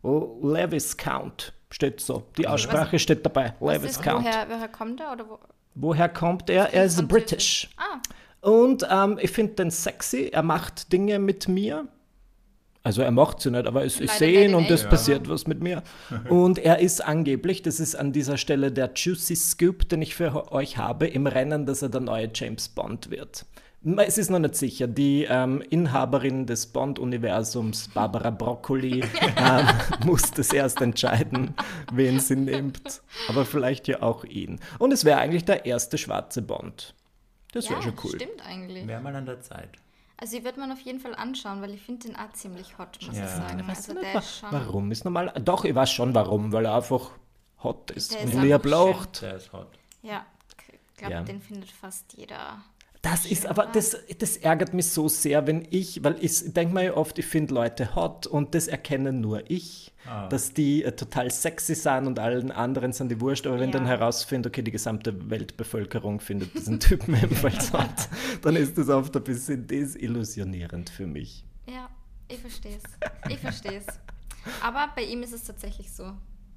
Lucien 0.04 0.52
Leviscount. 0.52 1.54
Steht 1.72 2.02
so. 2.02 2.24
Die 2.38 2.48
Aussprache 2.48 2.98
steht 2.98 3.26
dabei. 3.26 3.54
Was 3.60 3.76
ist, 3.76 3.82
Leviscount. 3.82 4.26
woher, 4.26 4.48
woher 4.50 4.68
kommt 4.68 5.00
er? 5.02 5.12
Oder 5.12 5.30
wo? 5.30 5.40
Woher 5.76 6.10
kommt 6.10 6.50
er? 6.50 6.74
Er 6.74 6.86
ist. 6.86 7.08
British. 7.08 7.70
Ah, 7.78 8.00
Und 8.48 8.88
ähm, 8.90 9.20
ich 9.22 9.32
finde 9.32 9.54
den 9.54 9.72
sexy. 9.72 10.30
Er 10.32 10.44
macht 10.44 10.92
Dinge 10.92 11.20
mit 11.20 11.48
mir. 11.48 11.88
Also 12.82 13.02
er 13.02 13.12
macht 13.12 13.42
sie 13.42 13.52
nicht, 13.52 13.68
aber 13.68 13.86
ich 13.86 14.00
Leider 14.00 14.14
sehe 14.14 14.46
ihn 14.46 14.56
und 14.56 14.72
es 14.72 14.82
echt, 14.82 14.90
passiert 14.90 15.30
was 15.30 15.46
mit 15.46 15.62
mir. 15.62 15.84
Und 16.30 16.58
er 16.58 16.80
ist 16.80 17.02
angeblich, 17.06 17.62
das 17.62 17.82
ist 17.82 17.94
an 17.94 18.14
dieser 18.14 18.38
Stelle 18.38 18.72
der 18.72 18.92
Juicy 18.96 19.36
Scoop, 19.36 19.90
den 19.90 20.02
ich 20.02 20.16
für 20.16 20.52
euch 20.54 20.78
habe, 20.78 21.06
im 21.06 21.28
Rennen, 21.28 21.66
dass 21.66 21.82
er 21.82 21.90
der 21.90 22.00
neue 22.00 22.30
James 22.34 22.70
Bond 22.70 23.12
wird. 23.12 23.46
Es 23.98 24.18
ist 24.18 24.30
noch 24.30 24.40
nicht 24.40 24.56
sicher. 24.56 24.88
Die 24.88 25.24
ähm, 25.24 25.62
Inhaberin 25.70 26.46
des 26.46 26.68
Bond-Universums, 26.68 27.88
Barbara 27.90 28.30
Broccoli, 28.30 29.02
ähm, 29.38 29.68
muss 30.06 30.32
das 30.32 30.52
erst 30.52 30.82
entscheiden, 30.82 31.54
wen 31.94 32.20
sie 32.20 32.36
nimmt. 32.36 33.02
Aber 33.30 33.46
vielleicht 33.46 33.88
ja 33.88 34.02
auch 34.02 34.26
ihn. 34.26 34.60
Und 34.80 34.92
es 34.92 35.06
wäre 35.06 35.20
eigentlich 35.20 35.46
der 35.46 35.66
erste 35.66 35.98
schwarze 35.98 36.42
Bond. 36.42 36.94
Das 37.54 37.66
ja, 37.66 37.72
wäre 37.72 37.84
schon 37.84 37.94
cool. 38.04 38.16
stimmt 38.16 38.46
eigentlich. 38.46 38.86
Wäre 38.86 39.02
mal 39.02 39.16
an 39.16 39.26
der 39.26 39.40
Zeit. 39.42 39.70
Also 40.18 40.36
ich 40.36 40.44
würde 40.44 40.60
man 40.60 40.74
auf 40.74 40.82
jeden 40.82 41.00
Fall 41.00 41.16
anschauen, 41.16 41.62
weil 41.62 41.74
ich 41.74 41.82
finde 41.82 42.08
den 42.10 42.16
auch 42.18 42.34
ziemlich 42.34 42.78
hot, 42.78 43.00
muss 43.08 43.16
Ja. 43.18 43.24
ich 43.24 43.30
sagen. 43.32 43.66
Weißt 43.66 43.88
du 43.88 43.92
Also 43.92 43.94
nicht, 43.94 44.04
der 44.04 44.14
wa- 44.16 44.20
ist 44.20 44.38
schon... 44.40 44.52
warum 44.52 44.92
ist 44.92 45.06
normal? 45.06 45.34
Doch, 45.46 45.64
ich 45.64 45.74
weiß 45.74 45.90
schon 45.90 46.14
warum, 46.14 46.52
weil 46.52 46.66
er 46.66 46.76
einfach 46.76 47.12
hot 47.64 47.92
ist 47.92 48.14
Der 48.14 48.24
und 48.26 48.36
einfach 48.36 48.66
lacht. 48.70 49.22
Der 49.22 49.36
ist 49.38 49.54
hot. 49.54 49.70
Ja, 50.02 50.26
ich 50.92 50.98
glaube, 50.98 51.14
Ja. 51.14 51.24
den 51.24 51.40
findet 51.42 51.72
fast 51.72 52.14
jeder. 52.18 52.58
Das 53.02 53.26
ist 53.26 53.46
aber, 53.46 53.68
das, 53.68 53.96
das 54.18 54.36
ärgert 54.38 54.74
mich 54.74 54.88
so 54.90 55.08
sehr, 55.08 55.48
wenn 55.48 55.66
ich, 55.70 56.04
weil 56.04 56.18
ich 56.20 56.52
denke 56.54 56.84
ja 56.84 56.94
oft, 56.96 57.18
ich 57.18 57.26
finde 57.26 57.54
Leute 57.54 57.96
hot 57.96 58.28
und 58.28 58.54
das 58.56 58.68
erkennen 58.68 59.22
nur 59.22 59.50
ich, 59.50 59.94
Ah. 60.06 60.28
dass 60.30 60.54
die 60.54 60.84
äh, 60.84 60.94
total 60.94 61.30
sexy 61.30 61.76
sind 61.76 62.08
und 62.08 62.20
allen 62.20 62.52
anderen 62.52 62.94
sind 62.94 63.10
die 63.10 63.20
wurscht, 63.22 63.46
aber 63.46 63.60
wenn 63.60 63.70
Ja. 63.70 63.78
dann 63.78 63.86
herausfindet, 63.86 64.52
okay, 64.52 64.62
die 64.64 64.72
gesamte 64.72 65.30
Weltbevölkerung 65.30 66.20
findet 66.22 66.54
diesen 66.56 66.80
Typen 66.80 67.14
ebenfalls 67.16 67.72
hot, 67.74 68.10
dann 68.42 68.56
ist 68.56 68.78
das 68.78 68.88
oft 68.90 69.16
ein 69.16 69.24
bisschen 69.24 69.68
desillusionierend 69.68 70.90
für 70.90 71.06
mich. 71.06 71.46
Ja, 71.68 71.90
ich 72.28 72.40
verstehe 72.40 72.78
es. 72.78 73.32
Ich 73.32 73.40
verstehe 73.40 73.80
es. 73.80 73.86
Aber 74.64 74.88
bei 74.96 75.04
ihm 75.04 75.22
ist 75.22 75.34
es 75.34 75.44
tatsächlich 75.44 75.92
so. 75.92 76.12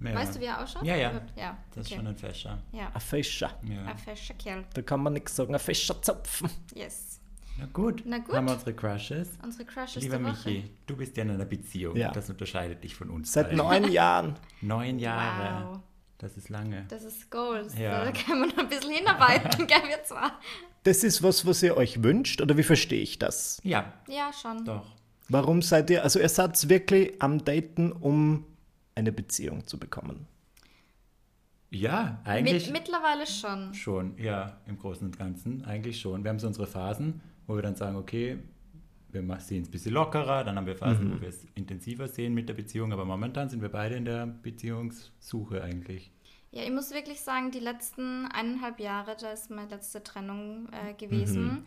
Ja. 0.05 0.15
Weißt 0.15 0.37
du, 0.37 0.41
wie 0.41 0.45
er 0.47 0.63
ausschaut? 0.63 0.85
Ja, 0.85 0.97
ja. 0.97 1.21
Ja, 1.37 1.57
Das 1.75 1.87
ist 1.87 1.93
okay. 1.93 1.97
schon 1.97 2.07
ein 2.07 2.17
Fäscher. 2.17 2.59
Ja, 2.73 2.91
Ein 2.95 3.01
Fischer. 3.01 3.51
Ja. 3.63 3.85
ein 3.85 3.99
fescher 3.99 4.35
Kerl. 4.35 4.65
Da 4.75 4.83
kann 4.83 5.03
man 5.03 5.13
nichts 5.13 5.37
sagen, 5.37 5.55
ein 5.55 5.61
Fischerzopfen. 5.61 6.51
Yes. 6.75 7.21
Na 7.59 7.67
gut. 7.73 8.03
Na 8.07 8.19
gut. 8.19 8.35
Haben 8.35 8.47
wir 8.47 8.55
unsere 8.55 8.73
Crushes. 8.75 9.29
Unsere 9.43 9.65
Crushes 9.67 10.03
Lieber 10.03 10.19
der 10.19 10.27
Woche. 10.29 10.49
Michi, 10.49 10.71
du 10.87 10.97
bist 10.97 11.17
ja 11.17 11.23
in 11.23 11.31
einer 11.31 11.45
Beziehung. 11.45 11.97
Ja. 11.97 12.11
Das 12.11 12.31
unterscheidet 12.31 12.83
dich 12.83 12.95
von 12.95 13.11
uns. 13.11 13.33
Seit 13.33 13.47
beiden. 13.51 13.59
neun 13.59 13.85
Jahren. 13.93 14.37
Neun 14.63 14.99
Jahre. 14.99 15.67
Wow. 15.73 15.81
Das 16.19 16.37
ist 16.37 16.49
lange. 16.49 16.85
Das 16.89 17.03
ist 17.05 17.31
Goals. 17.31 17.77
Ja. 17.77 18.05
Da 18.05 18.13
kann 18.13 18.41
man 18.41 18.49
noch 18.51 18.59
ein 18.59 18.69
bisschen 18.69 18.93
hinarbeiten, 18.93 19.67
gell, 19.67 19.83
wir 19.89 20.03
zwar. 20.05 20.39
Das 20.85 21.03
ist 21.05 21.23
was, 21.23 21.45
was 21.47 21.63
ihr 21.63 21.77
euch 21.77 22.03
wünscht, 22.03 22.41
oder 22.41 22.57
wie 22.57 22.63
verstehe 22.63 23.03
ich 23.03 23.19
das? 23.19 23.61
Ja, 23.65 23.93
Ja, 24.09 24.31
schon. 24.33 24.65
doch. 24.65 24.87
Warum 25.29 25.63
seid 25.63 25.91
ihr, 25.91 26.03
also 26.03 26.19
ihr 26.21 26.29
seid 26.29 26.69
wirklich 26.69 27.21
am 27.21 27.45
Daten, 27.45 27.93
um 27.93 28.45
eine 28.95 29.13
Beziehung 29.13 29.67
zu 29.67 29.79
bekommen? 29.79 30.27
Ja, 31.71 32.21
eigentlich 32.25 32.67
Mit, 32.67 32.83
mittlerweile 32.83 33.27
schon. 33.27 33.73
schon. 33.73 34.19
Ja, 34.19 34.59
im 34.67 34.79
Großen 34.79 35.07
und 35.07 35.17
Ganzen 35.19 35.65
eigentlich 35.65 36.01
schon. 36.01 36.23
Wir 36.23 36.29
haben 36.31 36.39
so 36.39 36.47
unsere 36.47 36.67
Phasen, 36.67 37.23
wo 37.47 37.55
wir 37.55 37.63
dann 37.63 37.77
sagen, 37.77 37.97
okay, 37.97 38.39
wir 39.11 39.23
sehen 39.41 39.63
es 39.63 39.69
ein 39.69 39.71
bisschen 39.71 39.95
lockerer, 39.95 40.45
dann 40.45 40.57
haben 40.57 40.67
wir 40.67 40.77
Phasen, 40.77 41.09
Mhm. 41.09 41.17
wo 41.17 41.21
wir 41.23 41.29
es 41.29 41.47
intensiver 41.55 42.09
sehen 42.09 42.35
mit 42.35 42.49
der 42.49 42.55
Beziehung, 42.55 42.93
aber 42.93 43.05
momentan 43.05 43.49
sind 43.49 43.63
wir 43.63 43.71
beide 43.71 43.95
in 43.95 44.05
der 44.05 44.27
Beziehungssuche 44.27 45.63
eigentlich. 45.63 46.11
Ja, 46.51 46.63
ich 46.65 46.71
muss 46.71 46.93
wirklich 46.93 47.21
sagen, 47.21 47.51
die 47.51 47.61
letzten 47.61 48.27
eineinhalb 48.27 48.79
Jahre, 48.79 49.17
da 49.19 49.33
ist 49.33 49.51
meine 49.51 49.71
letzte 49.71 50.03
Trennung 50.03 50.69
äh, 50.73 50.93
gewesen, 50.93 51.45
mhm. 51.45 51.65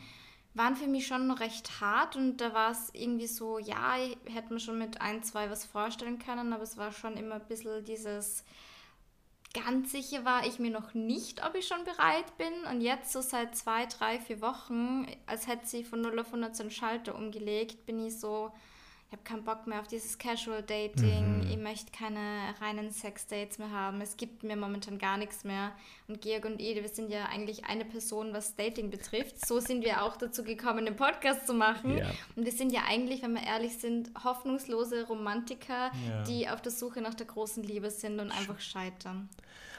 Waren 0.56 0.76
für 0.76 0.88
mich 0.88 1.06
schon 1.06 1.30
recht 1.32 1.82
hart 1.82 2.16
und 2.16 2.38
da 2.38 2.54
war 2.54 2.72
es 2.72 2.90
irgendwie 2.94 3.28
so, 3.28 3.60
ja, 3.60 3.98
ich 3.98 4.18
hätte 4.34 4.54
mir 4.54 4.60
schon 4.60 4.80
mit 4.80 5.02
ein, 5.02 5.22
zwei 5.22 5.50
was 5.50 5.66
vorstellen 5.66 6.18
können, 6.18 6.54
aber 6.54 6.64
es 6.64 6.78
war 6.78 6.92
schon 6.92 7.18
immer 7.18 7.36
ein 7.36 7.48
bisschen 7.48 7.84
dieses, 7.84 8.44
ganz 9.54 9.92
sicher 9.92 10.26
war 10.26 10.46
ich 10.46 10.60
mir 10.60 10.72
noch 10.72 10.94
nicht, 10.94 11.46
ob 11.46 11.56
ich 11.56 11.68
schon 11.68 11.84
bereit 11.84 12.38
bin. 12.38 12.54
Und 12.70 12.82
jetzt 12.82 13.12
so 13.12 13.22
seit 13.22 13.56
zwei, 13.56 13.86
drei, 13.86 14.20
vier 14.20 14.42
Wochen, 14.42 15.08
als 15.26 15.48
hätte 15.48 15.66
sie 15.66 15.84
von 15.84 16.02
0 16.02 16.20
auf 16.20 16.28
100 16.28 16.56
so 16.56 16.64
einen 16.64 16.72
Schalter 16.72 17.16
umgelegt, 17.16 17.86
bin 17.86 18.06
ich 18.06 18.20
so, 18.20 18.52
ich 19.08 19.14
habe 19.14 19.24
keinen 19.24 19.44
Bock 19.44 19.68
mehr 19.68 19.80
auf 19.80 19.88
dieses 19.88 20.18
Casual 20.18 20.64
Dating, 20.64 21.44
mhm. 21.44 21.50
ich 21.50 21.58
möchte 21.58 21.92
keine 21.92 22.56
reinen 22.60 22.92
Sex-Dates 22.92 23.60
mehr 23.60 23.72
haben, 23.72 24.02
es 24.02 24.18
gibt 24.18 24.44
mir 24.44 24.56
momentan 24.56 24.98
gar 24.98 25.18
nichts 25.18 25.44
mehr. 25.44 25.72
Und 26.08 26.22
Georg 26.22 26.46
und 26.46 26.60
Ede, 26.60 26.82
wir 26.82 26.90
sind 26.90 27.12
ja 27.12 27.26
eigentlich 27.26 27.66
eine 27.66 27.86
Person, 27.86 28.34
was 28.34 28.56
Dating 28.56 28.90
betrifft. 28.90 29.46
So 29.46 29.60
sind 29.60 29.86
wir 29.86 30.04
auch 30.04 30.18
dazu 30.18 30.44
gekommen, 30.44 30.86
den 30.86 30.96
Podcast 30.96 31.46
zu 31.46 31.54
machen. 31.54 31.98
Ja. 31.98 32.10
Und 32.36 32.46
wir 32.46 32.52
sind 32.52 32.72
ja 32.72 32.82
eigentlich, 32.88 33.22
wenn 33.22 33.34
wir 33.34 33.44
ehrlich 33.44 33.78
sind, 33.78 34.12
hoffnungslose 34.24 35.08
Romantiker, 35.08 35.92
ja. 36.08 36.24
die 36.24 36.50
auf 36.50 36.62
der 36.62 36.72
Suche 36.72 37.02
nach 37.02 37.14
der 37.14 37.28
großen 37.28 37.64
Liebe 37.64 37.92
sind 37.92 38.20
und 38.20 38.32
einfach 38.32 38.60
scheitern. 38.60 39.30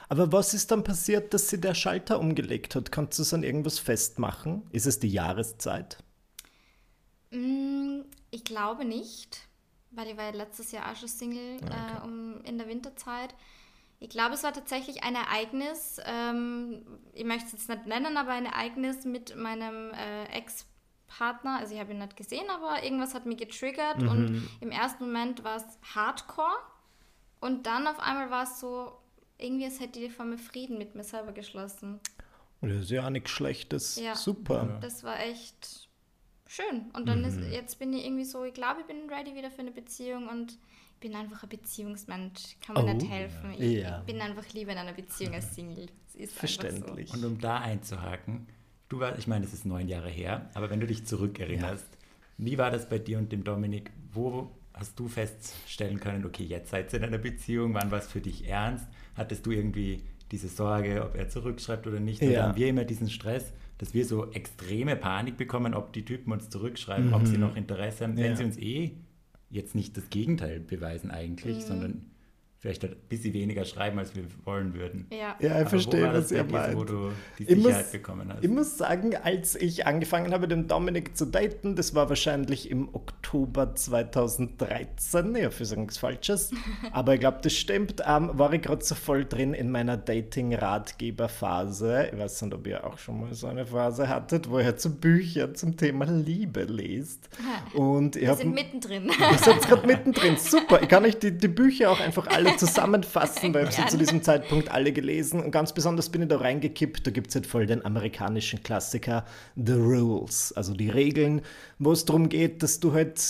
Aber 0.09 0.31
was 0.31 0.53
ist 0.53 0.71
dann 0.71 0.83
passiert, 0.83 1.33
dass 1.33 1.49
sie 1.49 1.59
der 1.59 1.73
Schalter 1.73 2.19
umgelegt 2.19 2.75
hat? 2.75 2.91
Kannst 2.91 3.19
du 3.19 3.23
es 3.23 3.33
an 3.33 3.43
irgendwas 3.43 3.77
festmachen? 3.77 4.63
Ist 4.71 4.87
es 4.87 4.99
die 4.99 5.09
Jahreszeit? 5.09 5.97
Mm, 7.31 7.76
ich 8.31 8.43
glaube 8.43 8.85
nicht, 8.85 9.47
weil 9.91 10.09
ich 10.09 10.17
war 10.17 10.25
ja 10.25 10.31
letztes 10.31 10.71
Jahr 10.71 10.91
auch 10.91 10.95
schon 10.95 11.07
Single 11.07 11.57
ah, 11.63 11.65
okay. 11.65 11.97
äh, 11.97 12.03
um, 12.05 12.41
in 12.43 12.57
der 12.57 12.67
Winterzeit. 12.67 13.33
Ich 13.99 14.09
glaube, 14.09 14.35
es 14.35 14.43
war 14.43 14.53
tatsächlich 14.53 15.03
ein 15.03 15.15
Ereignis, 15.15 15.99
ähm, 16.05 16.85
ich 17.13 17.25
möchte 17.25 17.47
es 17.47 17.51
jetzt 17.53 17.69
nicht 17.69 17.87
nennen, 17.87 18.15
aber 18.17 18.31
ein 18.31 18.45
Ereignis 18.45 19.05
mit 19.05 19.35
meinem 19.35 19.91
äh, 19.91 20.25
Ex-Partner. 20.25 21.57
Also 21.57 21.73
ich 21.73 21.79
habe 21.79 21.93
ihn 21.93 21.97
nicht 21.97 22.15
gesehen, 22.15 22.47
aber 22.49 22.83
irgendwas 22.83 23.15
hat 23.15 23.25
mich 23.25 23.37
getriggert 23.37 23.99
mhm. 23.99 24.09
und 24.09 24.49
im 24.61 24.71
ersten 24.71 25.05
Moment 25.05 25.43
war 25.43 25.57
es 25.57 25.95
Hardcore 25.95 26.57
und 27.39 27.65
dann 27.65 27.87
auf 27.87 27.99
einmal 27.99 28.29
war 28.29 28.43
es 28.43 28.59
so, 28.59 28.91
irgendwie 29.39 29.65
als 29.65 29.79
hätte 29.79 29.99
die 29.99 30.09
vor 30.09 30.25
mir 30.25 30.37
Frieden 30.37 30.77
mit 30.77 30.95
mir 30.95 31.03
selber 31.03 31.31
geschlossen. 31.31 31.99
Das 32.61 32.71
ist 32.71 32.89
ja 32.89 33.05
auch 33.05 33.09
nichts 33.09 33.29
Schlechtes. 33.29 33.97
Ja, 33.97 34.15
Super. 34.15 34.79
Das 34.81 35.03
war 35.03 35.19
echt 35.19 35.86
schön. 36.47 36.85
Und 36.93 37.07
dann 37.07 37.19
mhm. 37.19 37.25
ist, 37.25 37.39
jetzt 37.51 37.79
bin 37.79 37.93
ich 37.93 38.05
irgendwie 38.05 38.25
so, 38.25 38.43
ich 38.43 38.53
glaube, 38.53 38.81
ich 38.81 38.87
bin 38.87 39.09
ready 39.09 39.35
wieder 39.35 39.51
für 39.51 39.61
eine 39.61 39.71
Beziehung 39.71 40.27
und 40.27 40.51
ich 40.51 40.99
bin 40.99 41.15
einfach 41.15 41.43
ein 41.43 41.49
Beziehungsmensch. 41.49 42.57
Kann 42.65 42.75
mir 42.75 42.91
oh, 42.91 42.93
nicht 42.93 43.09
helfen. 43.09 43.53
Ich, 43.57 43.83
ja. 43.83 43.99
ich, 43.99 44.05
bin 44.05 44.21
einfach 44.21 44.51
lieber 44.53 44.71
in 44.71 44.77
einer 44.77 44.93
Beziehung 44.93 45.33
als 45.33 45.53
Single. 45.53 45.87
Verständlich. 46.27 47.09
So. 47.09 47.17
Und 47.17 47.25
um 47.25 47.39
da 47.39 47.59
einzuhaken, 47.59 48.47
du 48.89 48.99
warst, 48.99 49.19
ich 49.19 49.27
meine, 49.27 49.45
es 49.45 49.53
ist 49.53 49.65
neun 49.65 49.87
Jahre 49.87 50.09
her, 50.09 50.49
aber 50.55 50.69
wenn 50.69 50.79
du 50.79 50.87
dich 50.87 51.05
zurückerinnerst, 51.05 51.87
ja. 51.91 52.45
wie 52.45 52.57
war 52.57 52.71
das 52.71 52.89
bei 52.89 52.97
dir 52.97 53.19
und 53.19 53.31
dem 53.31 53.43
Dominik? 53.43 53.91
Wo 54.11 54.51
hast 54.73 54.99
du 54.99 55.07
feststellen 55.07 55.99
können, 55.99 56.25
okay, 56.25 56.43
jetzt 56.43 56.71
seid 56.71 56.91
ihr 56.93 56.99
in 56.99 57.05
einer 57.05 57.17
Beziehung, 57.17 57.73
wann 57.73 57.91
war 57.91 57.99
es 57.99 58.07
für 58.07 58.21
dich 58.21 58.47
ernst? 58.47 58.87
Hattest 59.15 59.45
du 59.45 59.51
irgendwie 59.51 60.03
diese 60.31 60.47
Sorge, 60.47 61.03
ob 61.03 61.15
er 61.15 61.29
zurückschreibt 61.29 61.87
oder 61.87 61.99
nicht? 61.99 62.21
Ja. 62.21 62.29
Oder 62.29 62.43
haben 62.43 62.55
wir 62.55 62.67
immer 62.67 62.85
diesen 62.85 63.09
Stress? 63.09 63.53
Dass 63.77 63.93
wir 63.93 64.05
so 64.05 64.31
extreme 64.31 64.95
Panik 64.95 65.37
bekommen, 65.37 65.73
ob 65.73 65.93
die 65.93 66.03
Typen 66.03 66.31
uns 66.31 66.49
zurückschreiben, 66.49 67.07
mhm. 67.07 67.13
ob 67.13 67.27
sie 67.27 67.35
mhm. 67.35 67.41
noch 67.41 67.55
Interesse 67.55 68.03
haben, 68.03 68.17
wenn 68.17 68.31
ja. 68.31 68.35
sie 68.35 68.43
uns 68.43 68.57
eh 68.57 68.91
jetzt 69.49 69.75
nicht 69.75 69.95
das 69.95 70.09
Gegenteil 70.09 70.59
beweisen 70.59 71.11
eigentlich, 71.11 71.57
mhm. 71.57 71.61
sondern 71.61 72.11
vielleicht 72.67 72.83
ein 72.83 72.95
bisschen 73.07 73.33
weniger 73.33 73.63
schreiben, 73.65 73.99
als 73.99 74.15
wir 74.15 74.23
wollen 74.43 74.73
würden. 74.73 75.05
Ja, 75.11 75.35
ja 75.39 75.61
ich 75.61 75.69
verstehe, 75.69 76.11
was 76.11 76.31
ihr 76.31 76.43
meint. 76.43 76.75
Wo 76.75 76.83
du 76.83 77.11
die 77.39 77.45
Sicherheit 77.45 77.83
muss, 77.83 77.91
bekommen 77.91 78.33
hast. 78.33 78.43
Ich 78.43 78.49
muss 78.49 78.77
sagen, 78.77 79.15
als 79.15 79.55
ich 79.55 79.87
angefangen 79.87 80.33
habe, 80.33 80.49
den 80.49 80.67
Dominik 80.67 81.15
zu 81.15 81.25
daten, 81.25 81.77
das 81.77 81.95
war 81.95 82.09
wahrscheinlich 82.09 82.69
im 82.69 82.93
Oktober 82.93 83.73
2013, 83.73 85.33
ja, 85.35 85.49
für 85.49 85.63
sagen 85.65 85.83
nichts 85.83 85.97
Falsches, 85.97 86.51
aber 86.91 87.13
ich 87.13 87.21
glaube, 87.21 87.37
das 87.41 87.53
stimmt, 87.53 88.03
ähm, 88.05 88.31
war 88.33 88.51
ich 88.53 88.61
gerade 88.61 88.83
so 88.83 88.95
voll 88.95 89.23
drin 89.25 89.53
in 89.53 89.71
meiner 89.71 89.95
Dating-Ratgeber-Phase. 89.95 92.09
Ich 92.11 92.19
weiß 92.19 92.41
nicht, 92.41 92.53
ob 92.53 92.67
ihr 92.67 92.85
auch 92.85 92.97
schon 92.97 93.21
mal 93.21 93.33
so 93.33 93.47
eine 93.47 93.65
Phase 93.65 94.09
hattet, 94.09 94.49
wo 94.49 94.59
ihr 94.59 94.75
zu 94.75 94.93
Bücher 94.93 95.53
zum 95.53 95.77
Thema 95.77 96.03
Liebe 96.05 96.63
lest. 96.63 97.29
Und 97.73 98.15
Wir 98.15 98.27
hab, 98.29 98.37
sind 98.37 98.53
mittendrin. 98.53 99.05
Ihr 99.05 99.37
seid 99.37 99.61
gerade 99.61 99.87
mittendrin, 99.87 100.35
super. 100.37 100.81
Ich 100.81 100.89
kann 100.89 101.05
euch 101.05 101.17
die, 101.17 101.31
die 101.31 101.47
Bücher 101.47 101.91
auch 101.91 102.01
einfach 102.01 102.27
alle 102.27 102.56
zusammenfassen, 102.57 103.53
weil 103.53 103.67
ich 103.67 103.75
sie 103.75 103.85
zu 103.85 103.97
diesem 103.97 104.21
Zeitpunkt 104.21 104.71
alle 104.71 104.91
gelesen 104.91 105.43
und 105.43 105.51
ganz 105.51 105.73
besonders 105.73 106.09
bin 106.09 106.23
ich 106.23 106.27
da 106.27 106.37
reingekippt. 106.37 107.05
Da 107.05 107.11
gibt 107.11 107.29
es 107.29 107.35
halt 107.35 107.47
voll 107.47 107.65
den 107.65 107.85
amerikanischen 107.85 108.63
Klassiker 108.63 109.25
The 109.55 109.73
Rules, 109.73 110.53
also 110.55 110.73
die 110.73 110.89
Regeln, 110.89 111.41
wo 111.79 111.91
es 111.91 112.05
darum 112.05 112.29
geht, 112.29 112.63
dass 112.63 112.79
du 112.79 112.93
halt 112.93 113.21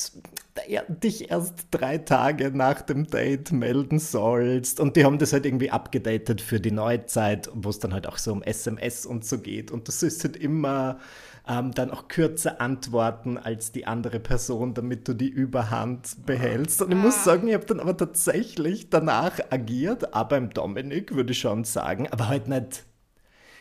dich 0.90 1.30
erst 1.30 1.68
drei 1.72 1.98
Tage 2.00 2.52
nach 2.52 2.82
dem 2.82 3.08
Date 3.08 3.52
melden 3.52 4.00
sollst. 4.00 4.80
Und 4.80 4.96
die 4.96 5.06
haben 5.06 5.20
das 5.20 5.34
halt 5.34 5.46
irgendwie 5.46 5.72
abgedatet 5.72 6.42
für 6.42 6.60
die 6.60 6.72
Neuzeit, 6.72 7.50
wo 7.54 7.70
es 7.70 7.80
dann 7.80 7.94
halt 7.94 8.08
auch 8.08 8.18
so 8.18 8.32
um 8.32 8.42
SMS 8.42 9.06
und 9.06 9.26
so 9.26 9.40
geht. 9.40 9.72
Und 9.72 9.88
das 9.88 10.04
ist 10.04 10.24
halt 10.24 10.38
immer 10.38 11.00
ähm, 11.48 11.74
dann 11.74 11.92
auch 11.92 12.08
kürzer 12.08 12.62
antworten 12.62 13.38
als 13.38 13.72
die 13.72 13.88
andere 13.88 14.20
Person, 14.20 14.74
damit 14.74 15.08
du 15.08 15.14
die 15.14 15.30
Überhand 15.30 16.26
behältst. 16.26 16.82
Und 16.82 16.92
ich 16.92 16.98
muss 16.98 17.18
ah. 17.20 17.24
sagen, 17.24 17.48
ich 17.48 17.54
habe 17.54 17.66
dann 17.66 17.80
aber 17.80 17.96
tatsächlich 17.96 18.90
danach 18.90 19.40
agiert, 19.50 20.14
aber 20.14 20.38
im 20.38 20.50
Dominik 20.50 21.16
würde 21.16 21.32
ich 21.32 21.40
schon 21.40 21.64
sagen, 21.64 22.08
aber 22.10 22.28
halt 22.28 22.48
nicht. 22.48 22.84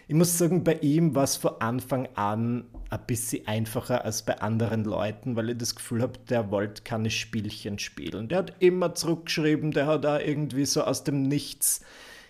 Ich 0.08 0.14
muss 0.14 0.38
sagen, 0.38 0.62
bei 0.62 0.74
ihm 0.74 1.16
war 1.16 1.24
es 1.24 1.36
von 1.36 1.60
Anfang 1.60 2.08
an 2.14 2.66
ein 2.90 3.06
bisschen 3.08 3.46
einfacher 3.48 4.04
als 4.04 4.24
bei 4.24 4.38
anderen 4.40 4.84
Leuten, 4.84 5.34
weil 5.34 5.50
ich 5.50 5.58
das 5.58 5.74
Gefühl 5.74 6.02
habe, 6.02 6.18
der 6.28 6.52
wollte 6.52 6.82
keine 6.82 7.10
Spielchen 7.10 7.80
spielen. 7.80 8.28
Der 8.28 8.38
hat 8.38 8.54
immer 8.60 8.94
zurückgeschrieben, 8.94 9.72
der 9.72 9.86
hat 9.86 10.04
da 10.04 10.20
irgendwie 10.20 10.64
so 10.64 10.84
aus 10.84 11.02
dem 11.02 11.22
Nichts 11.22 11.80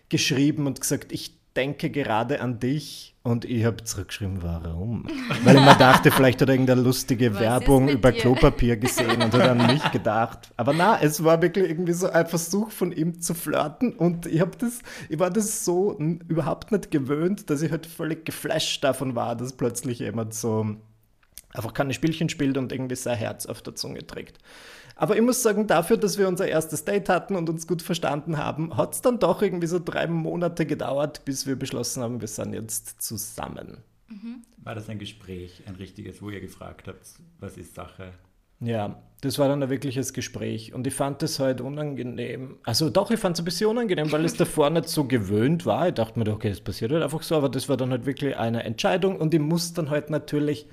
geschrieben 0.09 0.67
und 0.67 0.81
gesagt, 0.81 1.13
ich 1.13 1.37
denke 1.55 1.91
gerade 1.91 2.41
an 2.41 2.61
dich 2.61 3.16
und 3.26 3.45
ich 3.45 3.64
habe 3.64 3.83
zurückgeschrieben, 3.83 4.45
warum? 4.45 5.04
Weil 5.42 5.56
ich 5.56 5.62
mir 5.62 5.75
dachte, 5.75 6.12
vielleicht 6.12 6.40
hat 6.40 6.49
er 6.49 6.54
irgendeine 6.54 6.80
lustige 6.80 7.35
Was 7.35 7.40
Werbung 7.40 7.88
über 7.88 8.12
dir? 8.12 8.21
Klopapier 8.21 8.76
gesehen 8.76 9.21
und 9.21 9.35
hat 9.35 9.49
an 9.49 9.66
mich 9.66 9.90
gedacht. 9.90 10.52
Aber 10.56 10.73
na, 10.73 11.00
es 11.02 11.25
war 11.25 11.42
wirklich 11.42 11.68
irgendwie 11.68 11.92
so 11.92 12.09
ein 12.09 12.26
Versuch 12.28 12.71
von 12.71 12.92
ihm 12.92 13.21
zu 13.21 13.35
flirten 13.35 13.95
und 13.95 14.26
ich 14.26 14.40
habe 14.40 14.52
das, 14.56 14.78
ich 15.09 15.18
war 15.18 15.30
das 15.30 15.64
so 15.64 15.99
überhaupt 15.99 16.71
nicht 16.71 16.92
gewöhnt, 16.92 17.50
dass 17.50 17.62
ich 17.62 17.73
halt 17.73 17.87
völlig 17.87 18.25
geflasht 18.25 18.85
davon 18.85 19.16
war, 19.16 19.35
dass 19.35 19.54
plötzlich 19.54 19.99
jemand 19.99 20.33
so 20.33 20.76
einfach 21.52 21.75
keine 21.75 21.95
Spielchen 21.95 22.28
spielt 22.28 22.56
und 22.56 22.71
irgendwie 22.71 22.95
sein 22.95 23.18
Herz 23.18 23.47
auf 23.47 23.61
der 23.61 23.75
Zunge 23.75 24.06
trägt. 24.06 24.38
Aber 24.99 25.15
ich 25.15 25.23
muss 25.23 25.43
sagen, 25.43 25.67
dafür, 25.67 25.99
dass 25.99 26.17
wir 26.17 26.26
unser 26.26 26.49
erstes 26.49 26.85
Date 26.85 27.11
hatten 27.11 27.37
und 27.37 27.50
uns 27.50 27.67
gut 27.67 27.83
verstanden 27.83 28.38
haben, 28.38 28.76
hat 28.79 28.95
es 28.95 29.03
dann 29.03 29.19
doch 29.19 29.43
irgendwie 29.43 29.67
so 29.67 29.79
drei 29.79 30.07
Monate 30.07 30.65
gedauert, 30.65 31.25
bis 31.26 31.47
wir 31.47 31.57
beschlossen 31.57 32.03
haben, 32.03 32.23
wir 32.23 32.29
sind 32.29 32.55
jetzt 32.55 33.03
zusammen. 33.03 33.85
Mhm. 34.09 34.43
War 34.57 34.75
das 34.75 34.88
ein 34.88 34.99
Gespräch, 34.99 35.62
ein 35.67 35.75
richtiges, 35.75 36.23
wo 36.23 36.31
ihr 36.31 36.41
gefragt 36.41 36.88
habt, 36.88 37.07
was 37.38 37.59
ist 37.59 37.75
Sache? 37.75 38.12
Ja, 38.61 39.03
das 39.21 39.38
war 39.38 39.49
dann 39.49 39.62
ein 39.62 39.69
wirkliches 39.69 40.15
Gespräch 40.15 40.73
und 40.73 40.87
ich 40.87 40.95
fand 40.95 41.21
das 41.21 41.38
halt 41.41 41.61
unangenehm. 41.61 42.57
Also 42.65 42.88
doch, 42.88 43.11
ich 43.11 43.21
fand 43.21 43.37
es 43.37 43.43
ein 43.43 43.45
bisschen 43.45 43.69
unangenehm, 43.69 44.11
weil 44.12 44.25
es 44.25 44.35
davor 44.38 44.71
nicht 44.71 44.88
so 44.88 45.05
gewöhnt 45.05 45.67
war. 45.67 45.88
Ich 45.88 45.95
dachte 45.95 46.19
mir, 46.19 46.26
okay, 46.33 46.49
das 46.49 46.62
passiert 46.62 46.91
halt 46.93 47.03
einfach 47.03 47.23
so, 47.23 47.37
aber 47.37 47.50
das 47.50 47.69
war 47.69 47.76
dann 47.76 47.91
halt 47.91 48.07
wirklich 48.07 48.35
eine 48.38 48.62
Entscheidung 48.62 49.17
und 49.17 49.35
ich 49.35 49.41
muss 49.41 49.75
dann 49.75 49.91
halt 49.91 50.09
natürlich 50.09 50.67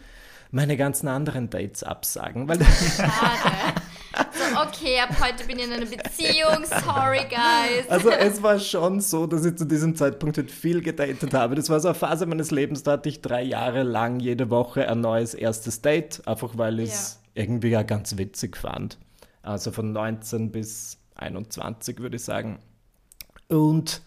meine 0.49 0.77
ganzen 0.77 1.09
anderen 1.09 1.49
Dates 1.49 1.83
absagen. 1.83 2.47
Weil 2.47 2.63
Schade. 2.63 3.82
So, 4.15 4.61
okay, 4.61 4.99
ab 4.99 5.15
heute 5.19 5.45
bin 5.45 5.57
ich 5.57 5.65
in 5.65 5.73
einer 5.73 5.85
Beziehung. 5.85 6.65
Sorry, 6.65 7.25
guys. 7.29 7.89
Also 7.89 8.11
es 8.11 8.41
war 8.43 8.59
schon 8.59 8.99
so, 8.99 9.25
dass 9.25 9.45
ich 9.45 9.55
zu 9.55 9.65
diesem 9.65 9.95
Zeitpunkt 9.95 10.37
halt 10.37 10.51
viel 10.51 10.81
gedatet 10.81 11.33
habe. 11.33 11.55
Das 11.55 11.69
war 11.69 11.79
so 11.79 11.87
eine 11.87 11.95
Phase 11.95 12.25
meines 12.25 12.51
Lebens, 12.51 12.83
da 12.83 12.93
hatte 12.93 13.09
ich 13.09 13.21
drei 13.21 13.41
Jahre 13.41 13.83
lang 13.83 14.19
jede 14.19 14.49
Woche 14.49 14.87
ein 14.87 15.01
neues 15.01 15.33
erstes 15.33 15.81
Date, 15.81 16.21
einfach 16.27 16.57
weil 16.57 16.79
ich 16.79 16.91
es 16.91 17.19
ja. 17.35 17.43
irgendwie 17.43 17.69
ja 17.69 17.83
ganz 17.83 18.17
witzig 18.17 18.57
fand. 18.57 18.97
Also 19.41 19.71
von 19.71 19.91
19 19.91 20.51
bis 20.51 20.97
21 21.15 21.99
würde 21.99 22.17
ich 22.17 22.23
sagen. 22.23 22.59
Und 23.47 24.01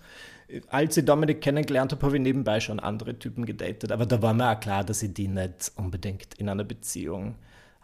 als 0.68 0.96
ich 0.96 1.04
Dominik 1.04 1.40
kennengelernt 1.40 1.92
habe, 1.92 2.06
habe 2.06 2.16
ich 2.16 2.22
nebenbei 2.22 2.60
schon 2.60 2.78
andere 2.78 3.18
Typen 3.18 3.44
gedatet. 3.44 3.90
Aber 3.90 4.06
da 4.06 4.22
war 4.22 4.32
mir 4.32 4.52
auch 4.52 4.60
klar, 4.60 4.84
dass 4.84 5.02
ich 5.02 5.12
die 5.12 5.28
nicht 5.28 5.72
unbedingt 5.76 6.34
in 6.34 6.48
einer 6.48 6.64
Beziehung 6.64 7.34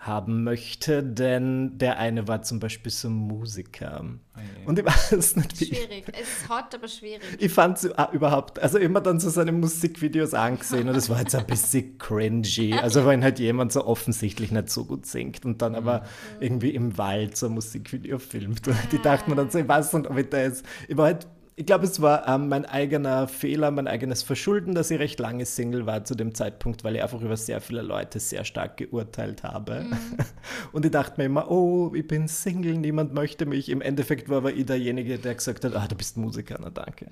haben 0.04 0.42
möchte, 0.42 1.04
denn 1.04 1.78
der 1.78 1.98
eine 1.98 2.26
war 2.26 2.42
zum 2.42 2.58
Beispiel 2.58 2.90
so 2.90 3.08
ein 3.08 3.12
Musiker. 3.12 4.04
Oh, 4.34 4.68
Und 4.68 4.78
ich 4.80 4.84
weiß 4.84 5.36
nicht, 5.36 5.60
wie. 5.60 5.66
Schwierig. 5.66 6.04
Es 6.12 6.28
ist 6.28 6.48
hot, 6.48 6.74
aber 6.74 6.88
schwierig. 6.88 7.22
Ich 7.38 7.52
fand 7.52 7.78
es 7.78 7.96
ah, 7.96 8.10
überhaupt, 8.12 8.58
also 8.58 8.78
immer 8.78 9.00
dann 9.00 9.20
so 9.20 9.30
seine 9.30 9.52
Musikvideos 9.52 10.34
angesehen 10.34 10.88
und 10.88 10.96
es 10.96 11.08
war 11.08 11.20
jetzt 11.20 11.36
ein 11.36 11.46
bisschen 11.46 11.98
cringy. 11.98 12.74
Also 12.74 13.06
wenn 13.06 13.22
halt 13.22 13.38
jemand 13.38 13.70
so 13.70 13.86
offensichtlich 13.86 14.50
nicht 14.50 14.70
so 14.70 14.84
gut 14.84 15.06
singt 15.06 15.44
und 15.44 15.62
dann 15.62 15.76
aber 15.76 16.00
mhm. 16.00 16.04
irgendwie 16.40 16.70
im 16.70 16.98
Wald 16.98 17.36
so 17.36 17.46
ein 17.46 17.52
Musikvideo 17.52 18.18
filmt. 18.18 18.66
Und 18.66 18.76
die 18.90 19.00
dachten 19.00 19.30
mir 19.30 19.36
dann 19.36 19.50
so, 19.50 19.58
ich 19.60 19.68
weiß 19.68 19.92
nicht, 19.92 20.10
ob 20.10 20.18
ich 20.18 20.28
da 20.28 20.38
jetzt, 20.38 20.66
ich 20.88 20.96
war 20.96 21.06
halt 21.06 21.28
ich 21.54 21.66
glaube, 21.66 21.84
es 21.84 22.00
war 22.00 22.26
ähm, 22.28 22.48
mein 22.48 22.64
eigener 22.64 23.28
Fehler, 23.28 23.70
mein 23.70 23.86
eigenes 23.86 24.22
Verschulden, 24.22 24.74
dass 24.74 24.90
ich 24.90 24.98
recht 24.98 25.20
lange 25.20 25.44
Single 25.44 25.84
war 25.84 26.02
zu 26.02 26.14
dem 26.14 26.34
Zeitpunkt, 26.34 26.82
weil 26.82 26.96
ich 26.96 27.02
einfach 27.02 27.20
über 27.20 27.36
sehr 27.36 27.60
viele 27.60 27.82
Leute 27.82 28.20
sehr 28.20 28.44
stark 28.44 28.78
geurteilt 28.78 29.42
habe. 29.42 29.80
Mhm. 29.80 30.16
Und 30.72 30.86
ich 30.86 30.90
dachte 30.90 31.20
mir 31.20 31.26
immer, 31.26 31.50
oh, 31.50 31.92
ich 31.94 32.06
bin 32.06 32.26
Single, 32.26 32.78
niemand 32.78 33.12
möchte 33.12 33.44
mich. 33.44 33.68
Im 33.68 33.82
Endeffekt 33.82 34.30
war 34.30 34.38
aber 34.38 34.54
ich 34.54 34.64
derjenige, 34.64 35.18
der 35.18 35.34
gesagt 35.34 35.64
hat, 35.66 35.76
ah, 35.76 35.86
du 35.86 35.94
bist 35.94 36.16
Musiker, 36.16 36.58
na 36.58 36.70
danke. 36.70 37.08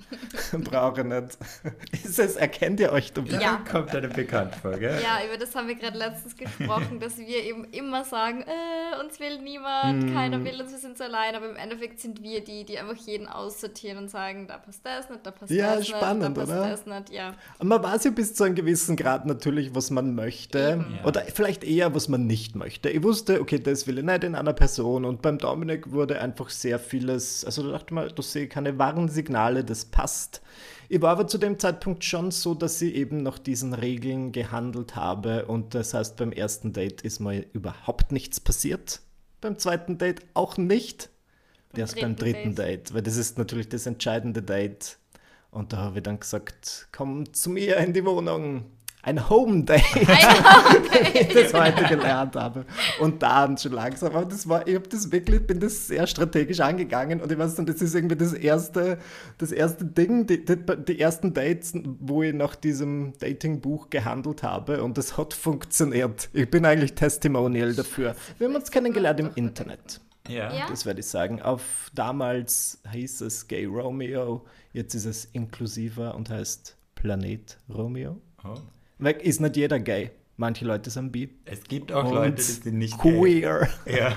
Brauche 0.53 1.05
nicht. 1.05 1.37
Ist 1.93 2.19
es, 2.19 2.37
erkennt 2.37 2.81
ihr 2.81 2.93
euch? 2.93 3.13
Ja, 3.27 3.41
ja. 3.41 3.65
kommt 3.71 3.95
eine 3.95 4.09
bekannt 4.09 4.55
vor, 4.55 4.73
gell? 4.73 4.99
Ja, 5.03 5.19
über 5.27 5.37
das 5.37 5.55
haben 5.55 5.69
wir 5.69 5.75
gerade 5.75 5.99
letztens 5.99 6.35
gesprochen, 6.35 6.99
dass 6.99 7.19
wir 7.19 7.45
eben 7.45 7.65
immer 7.73 8.05
sagen, 8.05 8.43
äh, 8.43 9.01
uns 9.05 9.21
will 9.21 9.39
niemand, 9.43 10.07
mm. 10.07 10.15
keiner 10.15 10.43
will 10.45 10.59
uns, 10.63 10.73
wir 10.73 10.79
sind 10.79 10.97
so 10.97 11.05
allein, 11.05 11.35
aber 11.35 11.51
im 11.51 11.57
Endeffekt 11.57 12.01
sind 12.01 12.23
wir 12.23 12.43
die, 12.43 12.65
die 12.65 12.79
einfach 12.79 12.97
jeden 12.97 13.29
aussortieren 13.29 13.99
und 13.99 14.09
sagen, 14.09 14.30
da 14.47 14.59
passt 14.59 14.85
das 14.85 15.11
nicht, 15.11 15.27
da 15.27 15.31
passt 15.31 15.51
ja, 15.53 15.77
das 15.77 15.89
spannend, 15.89 16.37
nicht, 16.37 16.37
da 16.37 16.41
passt 16.41 16.53
oder? 16.53 16.71
das 16.71 16.87
nicht, 16.87 17.11
ja. 17.11 17.35
Und 17.59 17.69
man 17.69 17.83
weiß 17.83 18.05
ja 18.05 18.11
bis 18.11 18.35
zu 18.35 18.45
einem 18.45 18.55
gewissen 18.55 18.97
Grad 18.97 19.27
natürlich, 19.27 19.75
was 19.75 19.91
man 19.91 20.15
möchte 20.15 20.85
ja. 20.91 21.07
oder 21.07 21.23
vielleicht 21.23 21.65
eher, 21.65 21.95
was 21.95 22.09
man 22.09 22.27
nicht 22.27 22.57
möchte. 22.57 22.91
Ich 22.91 23.03
wusste, 23.03 23.41
okay, 23.41 23.59
das 23.59 23.87
will 23.87 23.99
ich 23.99 24.05
nicht 24.05 24.25
in 24.25 24.35
einer 24.35 24.53
Person 24.53 25.05
und 25.05 25.23
beim 25.23 25.39
Dominik 25.39 25.93
wurde 25.93 26.21
einfach 26.21 26.51
sehr 26.51 26.79
vieles, 26.79 27.45
also 27.45 27.63
da 27.63 27.73
dachte 27.73 27.87
ich 27.89 27.93
mal, 27.93 28.11
du 28.11 28.23
sehe 28.23 28.49
keine 28.49 28.79
Warnsignale, 28.79 29.65
das 29.65 29.85
passt. 29.85 30.43
Ich 30.89 31.01
war 31.01 31.13
aber 31.13 31.29
zu 31.29 31.39
dem 31.39 31.59
Zeitpunkt 31.59 32.05
schon 32.05 32.33
so, 32.33 32.53
dass 32.55 32.83
ich 32.83 32.97
eben 32.97 33.23
nach 33.23 33.39
diesen 33.39 33.75
Regeln 33.75 34.33
gehandelt 34.33 34.97
habe 34.97 35.47
und 35.47 35.75
das 35.75 35.95
heißt, 35.95 36.17
beim 36.17 36.33
ersten 36.33 36.73
Date 36.73 37.03
ist 37.03 37.21
mal 37.21 37.47
überhaupt 37.53 38.11
nichts 38.11 38.41
passiert. 38.41 39.01
Beim 39.41 39.57
zweiten 39.57 39.99
Date 39.99 40.23
auch 40.35 40.57
nicht. 40.57 41.09
Beim 41.73 41.81
Erst 41.81 42.01
beim 42.01 42.17
dritten 42.17 42.55
Date. 42.55 42.89
Date, 42.89 42.95
weil 42.95 43.03
das 43.03 43.17
ist 43.17 43.39
natürlich 43.39 43.69
das 43.69 43.87
entscheidende 43.87 44.43
Date. 44.43 44.99
Und 45.51 45.73
da 45.73 45.79
habe 45.79 45.99
ich 45.99 46.03
dann 46.03 46.21
gesagt, 46.21 46.89
komm 46.93 47.33
zu 47.33 47.51
mir 47.51 47.77
in 47.79 47.93
die 47.93 48.05
Wohnung 48.05 48.65
ein 49.03 49.31
Home 49.31 49.65
Day, 49.65 49.79
wie 49.95 51.19
ich 51.19 51.29
das 51.29 51.55
heute 51.55 51.85
gelernt 51.85 52.37
habe. 52.37 52.67
Und 53.01 53.23
dann 53.23 53.57
schon 53.57 53.73
langsam, 53.73 54.15
aber 54.15 54.27
das 54.27 54.49
war, 54.49 54.67
ich 54.67 54.75
habe 54.75 54.89
das 54.89 55.11
wirklich, 55.11 55.47
bin 55.47 55.59
das 55.59 55.87
sehr 55.87 56.07
strategisch 56.07 56.61
angegangen 56.61 57.21
und 57.21 57.33
ich 57.33 57.39
weiß 57.39 57.57
nicht, 57.59 57.69
das 57.69 57.81
ist 57.81 57.95
irgendwie 57.95 58.17
das 58.17 58.33
erste, 58.33 58.99
das 59.39 59.53
erste 59.53 59.85
Ding, 59.85 60.27
die, 60.27 60.45
die, 60.45 60.57
die 60.87 61.01
ersten 61.01 61.33
Dates, 61.33 61.73
wo 61.99 62.23
ich 62.23 62.35
nach 62.35 62.55
diesem 62.57 63.15
Datingbuch 63.19 63.89
gehandelt 63.91 64.43
habe 64.43 64.83
und 64.83 64.99
das 64.99 65.17
hat 65.17 65.33
funktioniert. 65.33 66.29
Ich 66.33 66.51
bin 66.51 66.65
eigentlich 66.67 66.95
Testimonial 66.95 67.75
dafür. 67.75 68.15
Wir 68.39 68.49
haben 68.49 68.55
uns 68.55 68.71
kennengelernt 68.71 69.21
im 69.21 69.31
Internet. 69.35 70.01
Ja. 70.29 70.53
Ja? 70.55 70.67
Das 70.69 70.87
werde 70.87 71.01
ich 71.01 71.07
sagen. 71.07 71.41
Auf 71.43 71.91
damals 71.95 72.81
hieß 72.93 73.23
es 73.23 73.49
Gay 73.49 73.65
Romeo, 73.65 74.45
jetzt 74.73 74.95
ist 74.95 75.07
es 75.07 75.25
inklusiver 75.27 76.15
und 76.15 76.31
heißt 76.31 76.77
Planet 76.95 77.59
Romeo. 77.73 78.21
Oh. 78.45 78.55
Weil 78.99 79.15
ist 79.15 79.41
nicht 79.41 79.57
jeder 79.57 79.81
gay. 79.81 80.11
Manche 80.37 80.65
Leute 80.65 80.91
sind 80.91 81.13
bi. 81.13 81.29
Es 81.45 81.65
gibt 81.65 81.93
auch 81.93 82.11
Leute, 82.13 82.37
die 82.37 82.43
sind 82.43 82.79
nicht 82.79 82.99
queer. 82.99 83.69
gay. 83.85 83.99
Ja. 83.99 84.15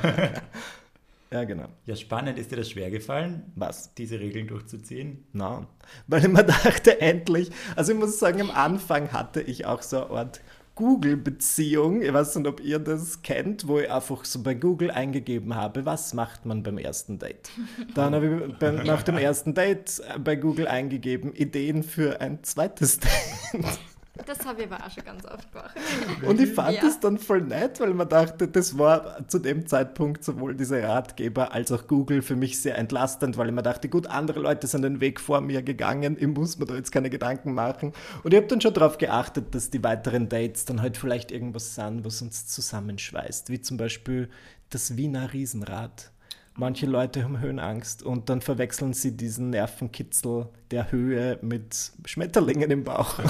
ja, 1.32 1.44
genau. 1.46 1.68
Ja, 1.86 1.96
spannend. 1.96 2.38
Ist 2.38 2.52
dir 2.52 2.58
das 2.58 2.70
schwer 2.70 2.92
gefallen, 2.92 3.52
Was? 3.56 3.94
diese 3.96 4.20
Regeln 4.20 4.48
durchzuziehen? 4.48 5.26
Nein. 5.34 5.68
Weil 6.08 6.22
ich 6.24 6.32
mir 6.32 6.44
dachte, 6.46 7.02
endlich, 7.02 7.50
also 7.76 7.92
ich 7.94 7.98
muss 8.00 8.20
sagen, 8.20 8.40
am 8.42 8.52
Anfang 8.52 9.12
hatte 9.12 9.42
ich 9.42 9.66
auch 9.66 9.82
so 9.82 10.06
eine 10.06 10.18
Art 10.20 10.42
Google-Beziehung. 10.76 12.02
Ich 12.02 12.12
weiß 12.12 12.36
nicht, 12.36 12.48
ob 12.48 12.60
ihr 12.60 12.80
das 12.80 13.22
kennt, 13.22 13.68
wo 13.68 13.80
ich 13.80 13.92
einfach 13.92 14.26
so 14.26 14.42
bei 14.42 14.54
Google 14.56 14.92
eingegeben 14.92 15.56
habe, 15.56 15.86
was 15.86 16.14
macht 16.14 16.46
man 16.46 16.64
beim 16.64 16.78
ersten 16.78 17.20
Date. 17.20 17.52
Dann 17.94 18.16
habe 18.16 18.48
ich 18.48 18.58
beim, 18.58 18.84
nach 18.84 19.04
dem 19.04 19.18
ersten 19.18 19.54
Date 19.54 20.02
bei 20.24 20.36
Google 20.36 20.68
eingegeben, 20.68 21.34
Ideen 21.34 21.84
für 21.84 22.22
ein 22.22 22.44
zweites 22.44 23.00
Date. 23.54 23.80
Das 24.28 24.46
habe 24.46 24.62
ich 24.62 24.72
aber 24.72 24.86
auch 24.86 24.92
schon 24.92 25.04
ganz 25.04 25.26
oft 25.26 25.52
gemacht. 25.52 25.76
Und 26.28 26.40
ich 26.40 26.54
fand 26.54 26.76
Ja. 26.76 26.82
das 26.82 27.00
dann 27.00 27.18
voll 27.18 27.42
nett, 27.42 27.80
weil 27.80 27.96
man 27.96 28.08
dachte, 28.08 28.48
das 28.48 28.78
war 28.78 29.28
zu 29.28 29.40
dem 29.40 29.66
Zeitpunkt 29.66 30.24
sowohl 30.24 30.54
diese 30.56 30.84
Ratgeber 30.84 31.52
als 31.52 31.72
auch 31.72 31.88
Google 31.88 32.22
für 32.22 32.36
mich 32.36 32.62
sehr 32.62 32.78
entlastend, 32.78 33.38
weil 33.38 33.48
ich 33.48 33.54
mir 33.56 33.64
dachte, 33.64 33.90
gut, 33.90 34.06
andere 34.06 34.40
Leute 34.40 34.68
sind 34.68 34.84
den 34.84 35.02
Weg 35.02 35.20
vor 35.20 35.42
mir 35.42 35.64
gegangen, 35.64 36.16
ich 36.20 36.28
muss 36.28 36.60
mir 36.60 36.66
da 36.68 36.76
jetzt 36.76 36.92
keine 36.92 37.10
Gedanken 37.10 37.56
machen. 37.56 37.92
Und 38.24 38.34
ich 38.34 38.38
habe 38.38 38.46
dann 38.48 38.62
schon 38.62 38.76
darauf 38.76 39.00
geachtet, 39.00 39.56
dass 39.56 39.72
die 39.72 39.84
weiteren 39.84 40.30
Dates 40.30 40.66
dann 40.66 40.82
halt 40.84 40.96
vielleicht 40.98 41.32
irgendwas 41.32 41.74
sind, 41.74 42.06
was 42.06 42.22
uns 42.22 42.46
zusammenschweißt, 42.46 43.50
wie 43.50 43.62
zum 43.62 43.78
Beispiel 43.78 44.30
das 44.70 44.96
Wiener 44.96 45.34
Riesenrad. 45.34 46.12
Manche 46.56 46.86
Leute 46.86 47.24
haben 47.24 47.40
Höhenangst 47.40 48.04
und 48.04 48.30
dann 48.30 48.42
verwechseln 48.42 48.94
sie 48.94 49.18
diesen 49.18 49.50
Nervenkitzel 49.50 50.50
der 50.70 50.92
Höhe 50.92 51.40
mit 51.42 51.94
Schmetterlingen 52.06 52.70
im 52.70 52.84
Bauch. 52.84 53.18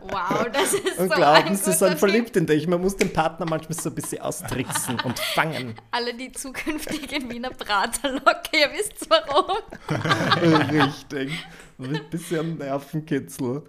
Wow, 0.00 0.46
das 0.52 0.74
ist 0.74 0.98
Und 0.98 1.10
so 1.10 1.14
glauben, 1.16 1.48
ein 1.48 1.56
sie 1.56 1.72
sind 1.72 1.98
verliebt 1.98 2.36
in 2.36 2.46
dich. 2.46 2.66
Man 2.66 2.80
muss 2.80 2.96
den 2.96 3.12
Partner 3.12 3.46
manchmal 3.48 3.78
so 3.78 3.88
ein 3.88 3.94
bisschen 3.94 4.20
austricksen 4.20 5.00
und 5.00 5.18
fangen. 5.18 5.74
Alle, 5.90 6.14
die 6.14 6.32
zukünftig 6.32 7.12
in 7.12 7.30
Wiener 7.30 7.50
Prater 7.50 8.12
locken, 8.12 8.52
ihr 8.52 8.70
wisst 8.72 9.08
warum. 9.08 9.58
Richtig. 10.70 11.32
Ein 11.78 12.00
bisschen 12.10 12.58
Nervenkitzel. 12.58 13.62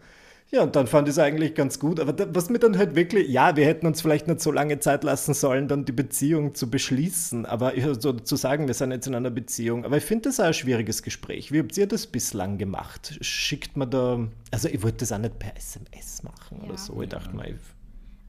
Ja, 0.54 0.62
und 0.62 0.76
dann 0.76 0.86
fand 0.86 1.08
ich 1.08 1.14
es 1.14 1.20
eigentlich 1.20 1.56
ganz 1.56 1.80
gut. 1.80 2.00
Aber 2.00 2.14
da, 2.14 2.28
was 2.34 2.52
mir 2.52 2.60
dann 2.60 2.78
halt 2.78 2.94
wirklich, 2.96 3.28
ja, 3.28 3.56
wir 3.56 3.66
hätten 3.66 3.88
uns 3.88 4.02
vielleicht 4.02 4.28
nicht 4.28 4.40
so 4.40 4.52
lange 4.52 4.80
Zeit 4.80 5.04
lassen 5.04 5.34
sollen, 5.34 5.68
dann 5.68 5.84
die 5.84 5.92
Beziehung 5.94 6.54
zu 6.54 6.70
beschließen. 6.70 7.48
Aber 7.48 7.76
ich- 7.76 7.84
so 8.00 8.14
zu 8.14 8.36
sagen, 8.36 8.68
wir 8.68 8.76
sind 8.76 8.92
jetzt 8.92 9.08
in 9.08 9.16
einer 9.16 9.32
Beziehung. 9.32 9.84
Aber 9.84 9.98
ich 9.98 10.04
finde 10.06 10.30
das 10.30 10.40
auch 10.40 10.46
ein 10.46 10.54
schwieriges 10.54 11.02
Gespräch. 11.02 11.52
Wie 11.52 11.58
habt 11.58 11.76
ihr 11.76 11.88
das 11.88 12.06
bislang 12.06 12.60
gemacht? 12.60 13.18
Schickt 13.22 13.78
man 13.78 13.90
da, 13.90 14.28
also 14.52 14.68
ich 14.70 14.84
wollte 14.84 14.98
das 14.98 15.12
auch 15.12 15.18
nicht 15.18 15.40
per 15.40 15.58
SMS 15.58 16.22
machen 16.22 16.60
oder 16.62 16.74
Ja. 16.74 16.78
so. 16.78 17.02
Ich 17.02 17.10
dachte 17.10 17.36
mal, 17.36 17.48
ich, 17.50 17.56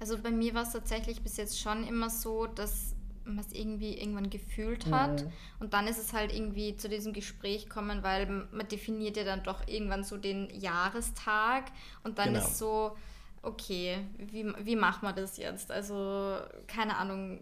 Also 0.00 0.16
bei 0.18 0.30
mir 0.30 0.54
war 0.54 0.62
es 0.62 0.72
tatsächlich 0.72 1.20
bis 1.22 1.36
jetzt 1.36 1.60
schon 1.60 1.86
immer 1.86 2.08
so, 2.08 2.46
dass 2.46 2.93
man 3.24 3.38
es 3.38 3.52
irgendwie 3.52 3.98
irgendwann 3.98 4.30
gefühlt 4.30 4.86
hat. 4.90 5.24
Und 5.60 5.72
dann 5.74 5.86
ist 5.86 5.98
es 5.98 6.12
halt 6.12 6.32
irgendwie 6.32 6.76
zu 6.76 6.88
diesem 6.88 7.12
Gespräch 7.12 7.68
kommen, 7.68 8.02
weil 8.02 8.26
man 8.52 8.68
definiert 8.68 9.16
ja 9.16 9.24
dann 9.24 9.42
doch 9.42 9.66
irgendwann 9.66 10.04
so 10.04 10.16
den 10.16 10.50
Jahrestag. 10.50 11.64
Und 12.02 12.18
dann 12.18 12.34
Genau. 12.34 12.40
ist 12.44 12.58
so, 12.58 12.96
okay, 13.42 13.98
wie, 14.18 14.46
wie 14.60 14.76
machen 14.76 15.06
wir 15.06 15.12
das 15.12 15.36
jetzt? 15.36 15.70
Also 15.70 16.38
keine 16.66 16.96
Ahnung, 16.96 17.40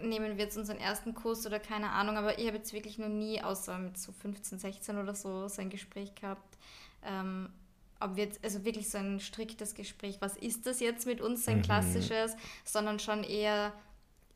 nehmen 0.00 0.36
wir 0.36 0.44
jetzt 0.44 0.56
unseren 0.56 0.78
ersten 0.78 1.14
Kurs 1.14 1.46
oder 1.46 1.60
keine 1.60 1.90
Ahnung. 1.90 2.16
Aber 2.16 2.38
ich 2.38 2.46
habe 2.46 2.56
jetzt 2.56 2.72
wirklich 2.72 2.98
noch 2.98 3.08
nie, 3.08 3.40
außer 3.42 3.78
mit 3.78 3.96
so 3.98 4.12
15, 4.12 4.58
16 4.58 4.98
oder 4.98 5.14
so, 5.14 5.48
so 5.48 5.60
ein 5.62 5.70
Gespräch 5.70 6.14
gehabt. 6.14 6.58
Ähm, 7.04 7.50
ob 8.00 8.16
wir 8.16 8.24
jetzt, 8.24 8.42
also 8.42 8.64
wirklich 8.64 8.90
so 8.90 8.98
ein 8.98 9.20
striktes 9.20 9.74
Gespräch, 9.74 10.16
was 10.20 10.36
ist 10.36 10.66
das 10.66 10.80
jetzt 10.80 11.06
mit 11.06 11.20
uns, 11.20 11.46
ein 11.46 11.62
klassisches, 11.62 12.34
sondern 12.64 12.98
schon 12.98 13.22
eher, 13.22 13.72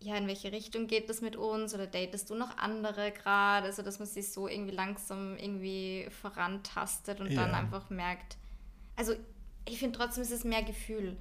ja, 0.01 0.17
in 0.17 0.27
welche 0.27 0.53
Richtung 0.53 0.87
geht 0.87 1.09
das 1.09 1.21
mit 1.21 1.37
uns 1.37 1.75
oder 1.75 1.87
datest 1.87 2.31
du 2.31 2.35
noch 2.35 2.57
andere 2.59 3.13
gerade, 3.13 3.67
also 3.67 3.83
dass 3.83 3.99
man 3.99 4.07
sich 4.07 4.31
so 4.31 4.47
irgendwie 4.47 4.75
langsam 4.75 5.37
irgendwie 5.37 6.07
vorantastet 6.23 7.21
und 7.21 7.35
dann 7.35 7.51
Ja. 7.51 7.57
einfach 7.59 7.89
merkt, 7.91 8.37
also 8.97 9.15
ich 9.65 9.79
finde 9.79 9.99
trotzdem 9.99 10.23
ist 10.23 10.31
es 10.33 10.45
mehr 10.45 10.63
Gefühl, 10.63 11.17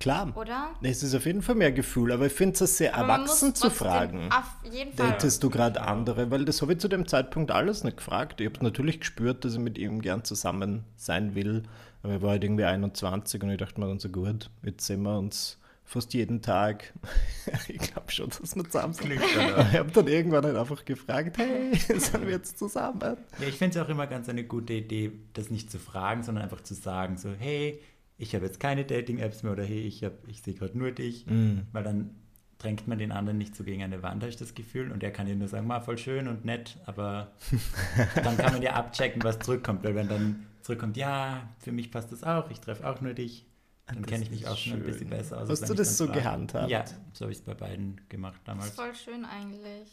klar. 0.00 0.32
oder? 0.36 0.70
Es 0.82 1.02
ist 1.02 1.14
auf 1.14 1.26
jeden 1.26 1.42
Fall 1.42 1.54
mehr 1.54 1.70
Gefühl, 1.70 2.10
aber 2.12 2.26
ich 2.26 2.32
finde 2.32 2.64
es 2.64 2.76
sehr 2.78 2.94
Aber 2.96 3.12
erwachsen 3.12 3.54
zu 3.54 3.70
fragen. 3.70 4.30
Auf 4.32 4.72
jeden 4.72 4.92
Fall. 4.94 5.10
Datest 5.10 5.42
du 5.42 5.50
gerade 5.50 5.80
andere? 5.82 6.30
Weil 6.30 6.44
das 6.44 6.62
habe 6.62 6.72
ich 6.72 6.80
zu 6.80 6.88
dem 6.88 7.06
Zeitpunkt 7.06 7.50
alles 7.50 7.84
nicht 7.84 7.98
gefragt. 7.98 8.40
Ich 8.40 8.48
habe 8.48 8.64
natürlich 8.64 9.00
gespürt, 9.00 9.44
dass 9.44 9.52
ich 9.54 9.58
mit 9.60 9.78
ihm 9.78 10.00
gern 10.00 10.24
zusammen 10.24 10.84
sein 10.96 11.34
will. 11.34 11.62
Aber 12.02 12.16
ich 12.16 12.22
war 12.22 12.30
halt 12.30 12.44
irgendwie 12.44 12.64
21 12.64 13.42
und 13.42 13.50
ich 13.50 13.58
dachte 13.58 13.80
mir 13.80 13.86
dann 13.86 13.98
so, 13.98 14.08
gut, 14.08 14.50
jetzt 14.62 14.86
sehen 14.86 15.02
wir 15.02 15.18
uns 15.18 15.57
fast 15.88 16.12
jeden 16.14 16.42
Tag. 16.42 16.92
ich 17.68 17.78
glaube 17.78 18.10
schon, 18.12 18.28
dass 18.28 18.54
wir 18.54 18.64
zusammen 18.64 18.92
sind. 18.92 19.06
Glück? 19.08 19.22
Ich 19.24 19.78
habe 19.78 19.90
dann 19.90 20.06
irgendwann 20.06 20.44
halt 20.44 20.56
einfach 20.56 20.84
gefragt, 20.84 21.38
hey, 21.38 21.74
sind 21.98 22.22
wir 22.26 22.30
jetzt 22.32 22.58
zusammen? 22.58 23.00
Ja, 23.40 23.48
ich 23.48 23.56
finde 23.56 23.78
es 23.78 23.84
auch 23.84 23.88
immer 23.88 24.06
ganz 24.06 24.28
eine 24.28 24.44
gute 24.44 24.74
Idee, 24.74 25.12
das 25.32 25.50
nicht 25.50 25.70
zu 25.70 25.78
fragen, 25.78 26.22
sondern 26.22 26.44
einfach 26.44 26.60
zu 26.62 26.74
sagen, 26.74 27.16
so, 27.16 27.30
hey, 27.38 27.80
ich 28.18 28.34
habe 28.34 28.44
jetzt 28.44 28.60
keine 28.60 28.84
Dating-Apps 28.84 29.42
mehr 29.44 29.52
oder 29.52 29.64
hey, 29.64 29.80
ich, 29.80 30.04
hab- 30.04 30.26
ich 30.28 30.42
sehe 30.42 30.54
gerade 30.54 30.76
nur 30.76 30.90
dich, 30.90 31.24
weil 31.72 31.84
dann 31.84 32.10
drängt 32.58 32.88
man 32.88 32.98
den 32.98 33.12
anderen 33.12 33.38
nicht 33.38 33.54
so 33.54 33.62
gegen 33.62 33.82
eine 33.84 34.02
Wand, 34.02 34.22
habe 34.22 34.28
ich 34.30 34.36
das 34.36 34.52
Gefühl, 34.54 34.90
und 34.90 35.02
er 35.04 35.12
kann 35.12 35.26
dir 35.26 35.36
nur 35.36 35.46
sagen, 35.46 35.68
ma, 35.68 35.80
voll 35.80 35.96
schön 35.96 36.26
und 36.26 36.44
nett, 36.44 36.76
aber 36.86 37.30
dann 38.16 38.36
kann 38.36 38.52
man 38.52 38.62
ja 38.62 38.72
abchecken, 38.74 39.22
was 39.22 39.38
zurückkommt, 39.38 39.84
weil 39.84 39.94
wenn 39.94 40.08
dann 40.08 40.44
zurückkommt, 40.62 40.96
ja, 40.96 41.48
für 41.60 41.70
mich 41.72 41.92
passt 41.92 42.10
das 42.10 42.24
auch, 42.24 42.50
ich 42.50 42.58
treffe 42.60 42.86
auch 42.90 43.00
nur 43.00 43.14
dich, 43.14 43.46
dann 43.88 44.02
Das 44.02 44.10
kenne 44.10 44.24
ich 44.24 44.30
mich 44.30 44.46
auch 44.46 44.56
schon 44.56 44.74
ein 44.74 44.78
schön. 44.80 44.86
bisschen 44.86 45.10
besser 45.10 45.36
aus. 45.38 45.48
Hast 45.48 45.50
als 45.50 45.60
wenn 45.62 45.68
du 45.76 45.82
ich 45.82 45.88
das 45.88 45.96
so 45.98 46.06
gehandhabt? 46.08 46.70
Ja, 46.70 46.84
so 47.12 47.22
habe 47.24 47.32
ich 47.32 47.38
es 47.38 47.44
bei 47.44 47.54
beiden 47.54 48.00
gemacht 48.08 48.36
das 48.38 48.44
damals. 48.44 48.68
ist 48.70 48.76
voll 48.76 48.94
schön 48.94 49.24
eigentlich. 49.24 49.88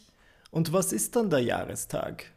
Und 0.50 0.72
was 0.72 0.92
ist 0.92 1.16
dann 1.16 1.28
der 1.30 1.40
Jahrestag? 1.40 2.32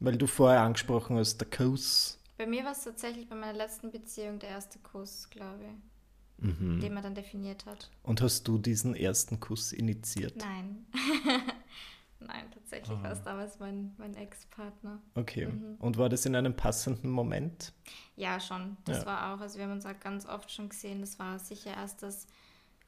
Weil 0.00 0.16
du 0.18 0.26
vorher 0.26 0.60
angesprochen 0.60 1.16
hast, 1.16 1.38
der 1.38 1.48
Kuss. 1.48 2.18
Bei 2.36 2.46
mir 2.46 2.62
war 2.64 2.72
es 2.72 2.84
tatsächlich 2.84 3.28
bei 3.28 3.34
meiner 3.34 3.52
letzten 3.56 3.90
Beziehung 3.90 4.38
der 4.38 4.50
erste 4.50 4.78
Kuss, 4.78 5.28
glaube 5.30 5.64
ich, 5.64 6.44
Mhm. 6.44 6.78
den 6.80 6.94
man 6.94 7.02
dann 7.02 7.16
definiert 7.16 7.66
hat. 7.66 7.90
Und 8.04 8.20
hast 8.22 8.46
du 8.46 8.58
diesen 8.58 8.94
ersten 8.94 9.40
Kuss 9.40 9.72
initiiert? 9.72 10.36
Nein. 10.36 10.86
Nein, 12.20 12.50
tatsächlich 12.52 13.00
war 13.02 13.12
es 13.12 13.22
damals 13.22 13.60
mein, 13.60 13.94
mein 13.96 14.14
Ex-Partner. 14.14 15.00
Okay. 15.14 15.46
Mhm. 15.46 15.76
Und 15.78 15.98
war 15.98 16.08
das 16.08 16.26
in 16.26 16.34
einem 16.34 16.54
passenden 16.54 17.10
Moment? 17.10 17.72
Ja, 18.16 18.40
schon. 18.40 18.76
Das 18.84 19.00
ja. 19.00 19.06
war 19.06 19.34
auch, 19.34 19.40
also 19.40 19.56
wir 19.56 19.64
haben 19.64 19.72
uns 19.72 19.86
auch 19.86 19.98
ganz 20.00 20.26
oft 20.26 20.50
schon 20.50 20.68
gesehen, 20.68 21.00
das 21.00 21.18
war 21.18 21.38
sicher 21.38 21.70
erst 21.70 22.02
das 22.02 22.26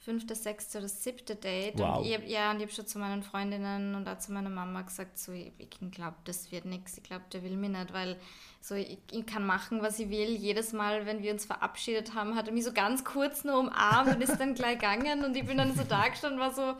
fünfte, 0.00 0.34
sechste 0.34 0.78
oder 0.78 0.88
siebte 0.88 1.36
Date. 1.36 1.78
Wow. 1.78 1.98
Und 1.98 2.06
ich, 2.06 2.30
ja, 2.30 2.50
und 2.50 2.56
ich 2.56 2.62
habe 2.62 2.72
schon 2.72 2.86
zu 2.86 2.98
meinen 2.98 3.22
Freundinnen 3.22 3.94
und 3.94 4.08
auch 4.08 4.18
zu 4.18 4.32
meiner 4.32 4.48
Mama 4.48 4.80
gesagt, 4.82 5.18
so, 5.18 5.30
ich, 5.32 5.52
ich 5.58 5.70
glaube, 5.90 6.16
das 6.24 6.50
wird 6.50 6.64
nichts. 6.64 6.96
Ich 6.96 7.02
glaube, 7.02 7.24
der 7.32 7.42
will 7.42 7.56
mich 7.56 7.70
nicht, 7.70 7.92
weil 7.92 8.16
so, 8.62 8.74
ich, 8.74 8.98
ich, 9.10 9.26
kann 9.26 9.44
machen, 9.44 9.82
was 9.82 9.98
ich 9.98 10.08
will. 10.08 10.30
Jedes 10.30 10.72
Mal, 10.72 11.04
wenn 11.04 11.22
wir 11.22 11.32
uns 11.32 11.44
verabschiedet 11.44 12.14
haben, 12.14 12.34
hat 12.34 12.48
er 12.48 12.54
mich 12.54 12.64
so 12.64 12.72
ganz 12.72 13.04
kurz 13.04 13.44
nur 13.44 13.58
umarmt 13.58 14.14
und 14.14 14.22
ist 14.22 14.40
dann 14.40 14.54
gleich 14.54 14.78
gegangen. 14.78 15.22
Und 15.22 15.36
ich 15.36 15.44
bin 15.44 15.58
dann 15.58 15.74
so 15.76 15.84
da 15.84 16.08
gestanden, 16.08 16.40
war 16.40 16.54
so, 16.54 16.76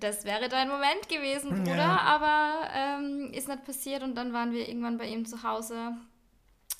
das 0.00 0.24
wäre 0.24 0.48
dein 0.48 0.68
Moment 0.68 1.08
gewesen, 1.08 1.50
Bruder, 1.50 1.76
ja. 1.76 1.98
aber 2.00 2.68
ähm, 2.74 3.32
ist 3.32 3.48
nicht 3.48 3.64
passiert. 3.64 4.02
Und 4.02 4.14
dann 4.14 4.32
waren 4.32 4.52
wir 4.52 4.68
irgendwann 4.68 4.98
bei 4.98 5.06
ihm 5.06 5.26
zu 5.26 5.42
Hause, 5.42 5.92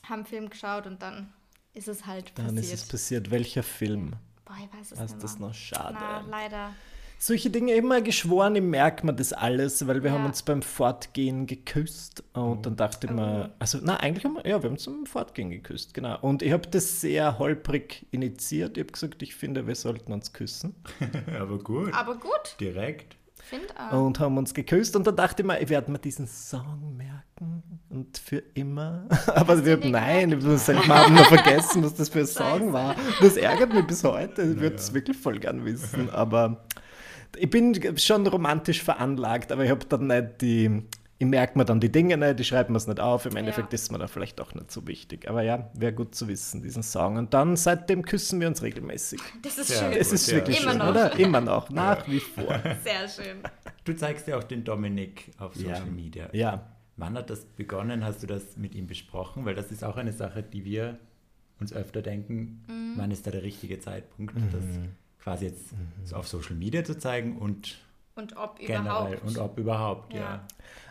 haben 0.08 0.24
Film 0.24 0.50
geschaut 0.50 0.86
und 0.86 1.02
dann 1.02 1.32
ist 1.74 1.88
es 1.88 2.06
halt 2.06 2.34
passiert. 2.34 2.48
Dann 2.48 2.56
ist 2.56 2.72
es 2.72 2.88
passiert. 2.88 3.30
Welcher 3.30 3.62
Film? 3.62 4.14
Boah, 4.44 4.56
ich 4.62 4.78
weiß 4.78 4.92
es 4.92 4.98
das 4.98 5.12
nicht. 5.12 5.24
Das 5.24 5.38
noch 5.38 5.54
schade. 5.54 5.96
Na, 5.98 6.20
leider. 6.28 6.74
Solche 7.26 7.48
Dinge 7.48 7.72
immer 7.72 8.02
geschworen, 8.02 8.54
ich 8.54 8.62
merke 8.62 9.06
mir 9.06 9.14
das 9.14 9.32
alles, 9.32 9.87
weil 9.87 10.02
wir 10.02 10.10
ja. 10.10 10.18
haben 10.18 10.26
uns 10.26 10.42
beim 10.42 10.60
Fortgehen 10.60 11.46
geküsst 11.46 12.22
und 12.34 12.42
oh. 12.42 12.58
dann 12.60 12.76
dachte 12.76 13.06
ich 13.06 13.12
oh. 13.14 13.16
mir, 13.16 13.50
also 13.58 13.78
na 13.80 13.96
eigentlich 13.96 14.26
haben 14.26 14.34
wir, 14.34 14.46
ja, 14.46 14.62
wir 14.62 14.68
haben 14.68 14.74
uns 14.74 14.84
beim 14.84 15.06
Fortgehen 15.06 15.48
geküsst, 15.48 15.94
genau. 15.94 16.18
Und 16.20 16.42
ich 16.42 16.52
habe 16.52 16.68
das 16.68 17.00
sehr 17.00 17.38
holprig 17.38 18.04
initiiert. 18.10 18.76
Ich 18.76 18.82
habe 18.82 18.92
gesagt, 18.92 19.22
ich 19.22 19.34
finde, 19.34 19.66
wir 19.66 19.74
sollten 19.74 20.12
uns 20.12 20.34
küssen. 20.34 20.74
Aber 21.40 21.58
gut. 21.60 21.94
Aber 21.94 22.16
gut. 22.16 22.56
Direkt. 22.60 23.16
Find 23.42 23.74
auch. 23.74 24.04
Und 24.04 24.20
haben 24.20 24.37
uns 24.37 24.52
geküsst 24.52 24.94
und 24.94 25.06
dann 25.06 25.16
dachte 25.16 25.40
ich 25.40 25.46
mir, 25.46 25.58
ich 25.62 25.70
werde 25.70 25.90
mir 25.90 25.98
diesen 25.98 26.26
Song 26.26 26.94
merken 26.94 27.62
und 27.88 28.18
für 28.18 28.42
immer. 28.52 29.08
Aber 29.34 29.64
wir, 29.64 29.78
nein, 29.78 30.28
ich 30.28 30.44
habe 30.44 30.58
selten 30.58 30.90
Abend 30.90 31.16
noch 31.16 31.28
vergessen, 31.28 31.84
was 31.84 31.94
das 31.94 32.10
für 32.10 32.20
ein 32.20 32.26
Song 32.26 32.74
war. 32.74 32.94
Das 33.22 33.38
ärgert 33.38 33.72
mich 33.72 33.87
bis 33.87 34.04
heute. 34.04 34.42
Ich 34.42 34.60
würde 34.60 34.76
es 34.76 34.92
wirklich 34.92 35.16
voll 35.16 35.38
gern 35.38 35.64
wissen. 35.64 36.10
Aber 36.10 36.66
ich 37.36 37.50
bin 37.50 37.98
schon 37.98 38.26
romantisch 38.26 38.82
veranlagt, 38.82 39.52
aber 39.52 39.64
ich 39.64 39.70
habe 39.70 39.84
dann 39.86 40.06
nicht 40.06 40.40
die 40.40 40.84
ich 41.18 41.26
merke 41.26 41.56
mir 41.56 41.64
dann 41.64 41.80
die 41.80 41.92
Dinge 41.92 42.16
nicht, 42.16 42.40
ich 42.40 42.48
schreibe 42.48 42.72
mir 42.72 42.78
es 42.78 42.86
nicht 42.86 43.00
auf. 43.00 43.26
Im 43.26 43.36
Endeffekt 43.36 43.72
ja. 43.72 43.76
ist 43.76 43.92
mir 43.92 43.98
da 43.98 44.08
vielleicht 44.08 44.40
auch 44.40 44.54
nicht 44.54 44.70
so 44.70 44.86
wichtig. 44.86 45.28
Aber 45.28 45.42
ja, 45.42 45.70
wäre 45.74 45.92
gut 45.92 46.14
zu 46.14 46.26
wissen, 46.28 46.62
diesen 46.62 46.82
Song. 46.82 47.16
Und 47.16 47.34
dann 47.34 47.56
seitdem 47.56 48.02
küssen 48.02 48.40
wir 48.40 48.48
uns 48.48 48.62
regelmäßig. 48.62 49.20
Das 49.42 49.58
ist 49.58 49.70
ja, 49.70 49.76
schön. 49.76 49.98
Das 49.98 50.12
ist 50.12 50.32
wirklich 50.32 50.60
Immer 50.60 50.70
schön, 50.70 50.78
noch. 50.78 50.88
oder? 50.90 51.18
Immer 51.18 51.40
noch, 51.40 51.70
nach 51.70 52.08
wie 52.08 52.20
vor. 52.20 52.60
Sehr 52.82 53.08
schön. 53.08 53.38
Du 53.84 53.94
zeigst 53.94 54.26
ja 54.26 54.38
auch 54.38 54.44
den 54.44 54.64
Dominik 54.64 55.30
auf 55.38 55.54
Social 55.54 55.86
ja. 55.86 55.92
Media. 55.92 56.28
Ja. 56.32 56.70
Wann 56.96 57.14
hat 57.14 57.30
das 57.30 57.44
begonnen? 57.44 58.04
Hast 58.04 58.22
du 58.22 58.26
das 58.26 58.56
mit 58.56 58.74
ihm 58.74 58.86
besprochen? 58.86 59.44
Weil 59.44 59.54
das 59.54 59.70
ist 59.70 59.84
auch 59.84 59.96
eine 59.96 60.12
Sache, 60.12 60.42
die 60.42 60.64
wir 60.64 60.98
uns 61.60 61.72
öfter 61.72 62.02
denken. 62.02 62.64
Mhm. 62.66 62.94
Wann 62.96 63.10
ist 63.10 63.26
da 63.26 63.30
der 63.30 63.42
richtige 63.42 63.78
Zeitpunkt, 63.78 64.34
mhm. 64.34 64.50
das 64.52 64.64
quasi 65.24 65.46
jetzt 65.46 65.72
mhm. 65.72 65.88
so 66.04 66.16
auf 66.16 66.28
Social 66.28 66.54
Media 66.54 66.84
zu 66.84 66.96
zeigen 66.96 67.38
und 67.38 67.78
und 68.16 68.37
ob 68.37 68.60
generell 68.60 68.78
überhaupt. 68.84 69.22
und 69.24 69.38
ob 69.38 69.58
überhaupt, 69.58 70.14
ja. 70.14 70.20
ja. 70.20 70.46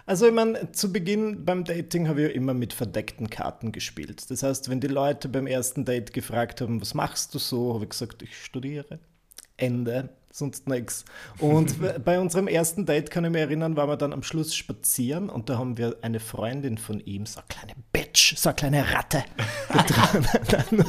Also 0.06 0.28
ich 0.28 0.34
meine, 0.34 0.74
zu 0.74 0.92
Beginn 0.92 1.46
beim 1.46 1.64
Dating 1.64 2.10
habe 2.10 2.24
ich 2.24 2.36
immer 2.36 2.54
mit 2.54 2.74
verdeckten 2.74 3.30
Karten 3.30 3.72
gespielt. 3.72 4.30
Das 4.30 4.44
heißt, 4.44 4.70
wenn 4.70 4.82
die 4.82 4.88
Leute 4.88 5.30
beim 5.30 5.48
ersten 5.48 5.86
Date 5.86 6.12
gefragt 6.12 6.60
haben, 6.60 6.82
was 6.82 6.94
machst 6.94 7.34
du 7.34 7.40
so, 7.40 7.74
habe 7.76 7.86
ich 7.86 7.92
gesagt, 7.92 8.22
ich 8.22 8.38
studiere. 8.38 9.00
Ende 9.56 10.10
sonst 10.34 10.68
nichts. 10.68 11.06
Und 11.40 11.76
bei 12.04 12.20
unserem 12.20 12.48
ersten 12.48 12.86
Date, 12.86 13.12
kann 13.12 13.24
ich 13.24 13.32
mich 13.32 13.42
erinnern, 13.42 13.78
waren 13.78 13.88
wir 13.88 13.98
dann 13.98 14.12
am 14.12 14.24
Schluss 14.24 14.54
spazieren 14.56 15.30
und 15.30 15.50
da 15.50 15.58
haben 15.58 15.78
wir 15.78 15.98
eine 16.02 16.20
Freundin 16.20 16.78
von 16.78 17.00
ihm, 17.00 17.26
so 17.26 17.40
eine 17.40 17.48
kleine 17.48 17.74
So 18.36 18.50
eine 18.50 18.56
kleine 18.56 18.94
Ratte, 18.94 19.24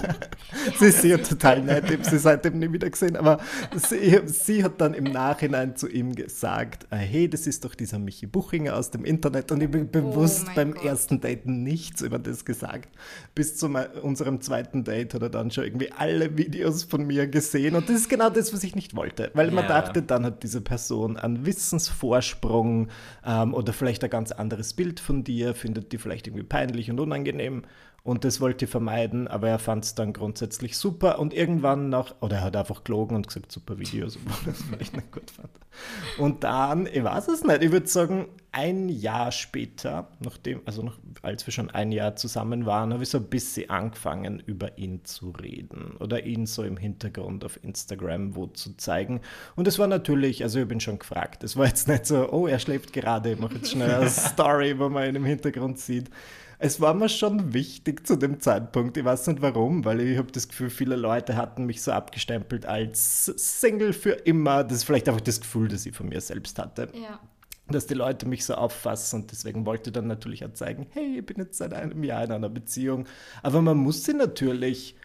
sie 0.78 0.86
ist 0.86 1.04
ja 1.04 1.18
total 1.18 1.62
nett, 1.62 1.84
ich 1.86 1.98
habe 1.98 2.04
sie 2.04 2.18
seitdem 2.18 2.58
nie 2.58 2.72
wieder 2.72 2.88
gesehen, 2.88 3.16
aber 3.16 3.38
sie, 3.74 4.20
sie, 4.26 4.64
hat 4.64 4.80
dann 4.80 4.94
im 4.94 5.04
Nachhinein 5.04 5.76
zu 5.76 5.88
ihm 5.88 6.14
gesagt, 6.14 6.86
ah, 6.90 6.96
hey, 6.96 7.28
das 7.28 7.46
ist 7.46 7.64
doch 7.64 7.74
dieser 7.74 7.98
Michi 7.98 8.26
Buchinger 8.26 8.76
aus 8.76 8.90
dem 8.90 9.04
Internet 9.04 9.52
und 9.52 9.62
ich 9.62 9.70
bin 9.70 9.90
bewusst 9.90 10.46
oh 10.48 10.54
beim 10.54 10.74
Gott. 10.74 10.84
ersten 10.84 11.20
Date 11.20 11.46
nichts 11.46 12.02
über 12.02 12.18
das 12.18 12.44
gesagt. 12.44 12.88
Bis 13.34 13.56
zu 13.56 13.68
unserem 14.02 14.40
zweiten 14.40 14.84
Date 14.84 15.14
hat 15.14 15.22
er 15.22 15.30
dann 15.30 15.50
schon 15.50 15.64
irgendwie 15.64 15.92
alle 15.92 16.36
Videos 16.38 16.84
von 16.84 17.06
mir 17.06 17.26
gesehen 17.26 17.74
und 17.74 17.88
das 17.88 17.96
ist 17.96 18.08
genau 18.08 18.30
das, 18.30 18.52
was 18.52 18.64
ich 18.64 18.74
nicht 18.74 18.94
wollte 18.96 19.24
weil 19.34 19.50
man 19.50 19.64
ja. 19.64 19.80
dachte, 19.80 20.02
dann 20.02 20.24
hat 20.24 20.42
diese 20.42 20.60
Person 20.60 21.16
einen 21.16 21.44
Wissensvorsprung 21.44 22.88
ähm, 23.24 23.54
oder 23.54 23.72
vielleicht 23.72 24.04
ein 24.04 24.10
ganz 24.10 24.32
anderes 24.32 24.72
Bild 24.72 25.00
von 25.00 25.24
dir, 25.24 25.54
findet 25.54 25.92
die 25.92 25.98
vielleicht 25.98 26.26
irgendwie 26.26 26.44
peinlich 26.44 26.90
und 26.90 27.00
unangenehm 27.00 27.33
und 28.04 28.24
das 28.24 28.38
wollte 28.42 28.66
ich 28.66 28.70
vermeiden, 28.70 29.28
aber 29.28 29.48
er 29.48 29.58
fand 29.58 29.82
es 29.86 29.94
dann 29.94 30.12
grundsätzlich 30.12 30.76
super 30.76 31.18
und 31.18 31.32
irgendwann 31.32 31.88
noch, 31.88 32.14
oder 32.20 32.36
er 32.36 32.44
hat 32.44 32.54
einfach 32.54 32.84
gelogen 32.84 33.16
und 33.16 33.26
gesagt, 33.26 33.50
super 33.50 33.78
Videos, 33.78 34.18
obwohl 34.26 34.52
das 34.52 34.62
vielleicht 34.62 34.94
nicht 34.94 35.10
gut 35.10 35.30
fand. 35.30 35.48
Und 36.18 36.44
dann, 36.44 36.86
ich 36.86 37.02
weiß 37.02 37.28
es 37.28 37.44
nicht, 37.44 37.62
ich 37.62 37.72
würde 37.72 37.86
sagen, 37.86 38.26
ein 38.52 38.90
Jahr 38.90 39.32
später, 39.32 40.08
nachdem, 40.20 40.60
also 40.66 40.82
noch, 40.82 40.98
als 41.22 41.46
wir 41.46 41.52
schon 41.52 41.70
ein 41.70 41.92
Jahr 41.92 42.14
zusammen 42.14 42.66
waren, 42.66 42.92
habe 42.92 43.02
ich 43.02 43.08
so 43.08 43.16
ein 43.16 43.24
bisschen 43.24 43.70
angefangen, 43.70 44.42
über 44.44 44.76
ihn 44.76 45.02
zu 45.06 45.30
reden 45.30 45.96
oder 45.98 46.26
ihn 46.26 46.44
so 46.44 46.62
im 46.62 46.76
Hintergrund 46.76 47.42
auf 47.42 47.58
Instagram 47.64 48.36
wo 48.36 48.48
zu 48.48 48.76
zeigen. 48.76 49.22
Und 49.56 49.66
es 49.66 49.78
war 49.78 49.86
natürlich, 49.86 50.42
also 50.42 50.60
ich 50.60 50.68
bin 50.68 50.78
schon 50.78 50.98
gefragt, 50.98 51.42
es 51.42 51.56
war 51.56 51.66
jetzt 51.66 51.88
nicht 51.88 52.04
so, 52.04 52.30
oh, 52.30 52.46
er 52.46 52.58
schläft 52.58 52.92
gerade, 52.92 53.32
ich 53.32 53.38
mache 53.38 53.54
jetzt 53.54 53.70
schnell 53.70 53.94
eine 53.94 54.10
Story, 54.10 54.78
wo 54.78 54.90
man 54.90 55.08
ihn 55.08 55.16
im 55.16 55.24
Hintergrund 55.24 55.78
sieht 55.78 56.10
es 56.58 56.80
war 56.80 56.94
mir 56.94 57.08
schon 57.08 57.52
wichtig 57.52 58.06
zu 58.06 58.16
dem 58.16 58.40
Zeitpunkt. 58.40 58.96
Ich 58.96 59.04
weiß 59.04 59.26
nicht 59.28 59.42
warum, 59.42 59.84
weil 59.84 60.00
ich 60.00 60.18
habe 60.18 60.30
das 60.32 60.48
Gefühl, 60.48 60.70
viele 60.70 60.96
Leute 60.96 61.36
hatten 61.36 61.66
mich 61.66 61.82
so 61.82 61.92
abgestempelt 61.92 62.66
als 62.66 63.26
Single 63.26 63.92
für 63.92 64.12
immer. 64.12 64.64
Das 64.64 64.78
ist 64.78 64.84
vielleicht 64.84 65.08
einfach 65.08 65.20
das 65.20 65.40
Gefühl, 65.40 65.68
das 65.68 65.86
ich 65.86 65.94
von 65.94 66.08
mir 66.08 66.20
selbst 66.20 66.58
hatte. 66.58 66.88
Ja. 66.94 67.20
Dass 67.68 67.86
die 67.86 67.94
Leute 67.94 68.26
mich 68.26 68.44
so 68.44 68.54
auffassen 68.54 69.22
und 69.22 69.30
deswegen 69.30 69.64
wollte 69.64 69.88
ich 69.90 69.94
dann 69.94 70.06
natürlich 70.06 70.44
auch 70.44 70.52
zeigen, 70.52 70.86
hey, 70.90 71.18
ich 71.18 71.26
bin 71.26 71.38
jetzt 71.38 71.58
seit 71.58 71.72
einem 71.72 72.04
Jahr 72.04 72.24
in 72.24 72.32
einer 72.32 72.50
Beziehung. 72.50 73.06
Aber 73.42 73.62
man 73.62 73.78
muss 73.78 74.04
sie 74.04 74.14
natürlich 74.14 74.96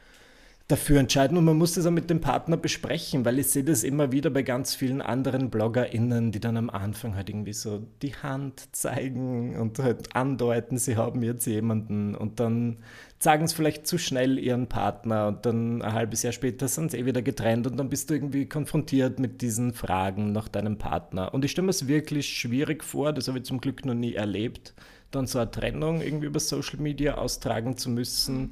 dafür 0.69 0.99
entscheiden 0.99 1.36
und 1.36 1.45
man 1.45 1.58
muss 1.58 1.73
das 1.73 1.88
auch 1.88 1.91
mit 1.91 2.12
dem 2.12 2.21
Partner 2.21 2.55
besprechen, 2.55 3.25
weil 3.25 3.39
ich 3.39 3.47
sehe 3.47 3.63
das 3.63 3.84
immer 3.84 4.12
wieder 4.12 4.29
bei 4.29 4.43
ganz 4.43 4.75
vielen 4.75 5.01
anderen 5.01 5.49
BloggerInnen, 5.49 6.32
die 6.32 6.39
dann 6.39 6.58
am 6.58 6.69
Anfang 6.69 7.15
halt 7.15 7.27
irgendwie 7.27 7.53
so 7.53 7.88
die 8.03 8.13
Hand 8.13 8.69
zeigen 8.71 9.58
und 9.60 9.79
halt 9.79 10.15
andeuten, 10.15 10.77
sie 10.77 10.95
haben 10.95 11.23
jetzt 11.23 11.47
jemanden 11.47 12.13
und 12.13 12.39
dann 12.39 12.77
sagen 13.17 13.45
es 13.45 13.53
vielleicht 13.53 13.88
zu 13.88 13.97
schnell 13.97 14.38
ihren 14.38 14.67
Partner 14.67 15.29
und 15.29 15.43
dann 15.43 15.82
ein 15.82 15.93
halbes 15.93 16.21
Jahr 16.21 16.34
später 16.34 16.67
sind 16.67 16.91
sie 16.91 16.99
eh 16.99 17.05
wieder 17.08 17.23
getrennt 17.23 17.65
und 17.65 17.75
dann 17.75 17.89
bist 17.89 18.12
du 18.12 18.13
irgendwie 18.13 18.45
konfrontiert 18.45 19.17
mit 19.17 19.41
diesen 19.41 19.73
Fragen 19.73 20.34
nach 20.34 20.49
deinem 20.49 20.77
Partner. 20.77 21.34
Und 21.34 21.43
ich 21.43 21.49
stelle 21.51 21.65
mir 21.65 21.71
es 21.71 21.88
wirklich 21.88 22.29
schwierig 22.29 22.84
vor, 22.84 23.12
das 23.12 23.27
habe 23.27 23.39
ich 23.39 23.45
zum 23.45 23.60
Glück 23.60 23.86
noch 23.86 23.95
nie 23.95 24.13
erlebt, 24.13 24.75
dann 25.10 25.25
so 25.25 25.39
eine 25.39 25.49
Trennung 25.49 26.01
irgendwie 26.01 26.27
über 26.27 26.39
Social 26.39 26.79
Media 26.79 27.15
austragen 27.15 27.75
zu 27.75 27.89
müssen. 27.89 28.41
Mhm 28.41 28.49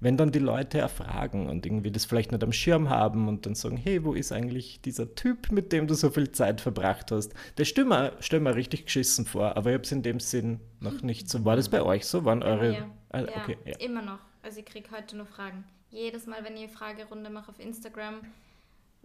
wenn 0.00 0.16
dann 0.16 0.32
die 0.32 0.38
Leute 0.38 0.78
erfragen 0.78 1.48
und 1.48 1.64
irgendwie 1.64 1.90
das 1.90 2.04
vielleicht 2.04 2.32
nicht 2.32 2.44
am 2.44 2.52
Schirm 2.52 2.90
haben 2.90 3.28
und 3.28 3.46
dann 3.46 3.54
sagen, 3.54 3.76
hey, 3.76 4.04
wo 4.04 4.12
ist 4.12 4.32
eigentlich 4.32 4.80
dieser 4.80 5.14
Typ, 5.14 5.50
mit 5.50 5.72
dem 5.72 5.86
du 5.86 5.94
so 5.94 6.10
viel 6.10 6.30
Zeit 6.32 6.60
verbracht 6.60 7.10
hast? 7.10 7.32
Das 7.56 7.68
stell 7.68 7.84
mir, 7.84 8.12
stell 8.20 8.40
mir 8.40 8.54
richtig 8.54 8.84
geschissen 8.84 9.26
vor, 9.26 9.56
aber 9.56 9.70
ich 9.70 9.74
habe 9.74 9.84
es 9.84 9.92
in 9.92 10.02
dem 10.02 10.20
Sinn 10.20 10.60
noch 10.80 11.02
nicht 11.02 11.28
so. 11.28 11.44
War 11.44 11.56
das 11.56 11.68
bei 11.68 11.82
euch 11.82 12.06
so? 12.06 12.24
Waren 12.24 12.42
eure... 12.42 12.74
Ja, 12.74 12.90
ah, 13.10 13.22
okay, 13.22 13.56
ja. 13.64 13.76
immer 13.78 14.02
noch. 14.02 14.18
Also 14.42 14.60
ich 14.60 14.66
kriege 14.66 14.90
heute 14.90 15.16
nur 15.16 15.26
Fragen. 15.26 15.64
Jedes 15.90 16.26
Mal, 16.26 16.44
wenn 16.44 16.54
ich 16.54 16.64
eine 16.64 16.68
Fragerunde 16.68 17.30
mache 17.30 17.50
auf 17.50 17.58
Instagram, 17.58 18.20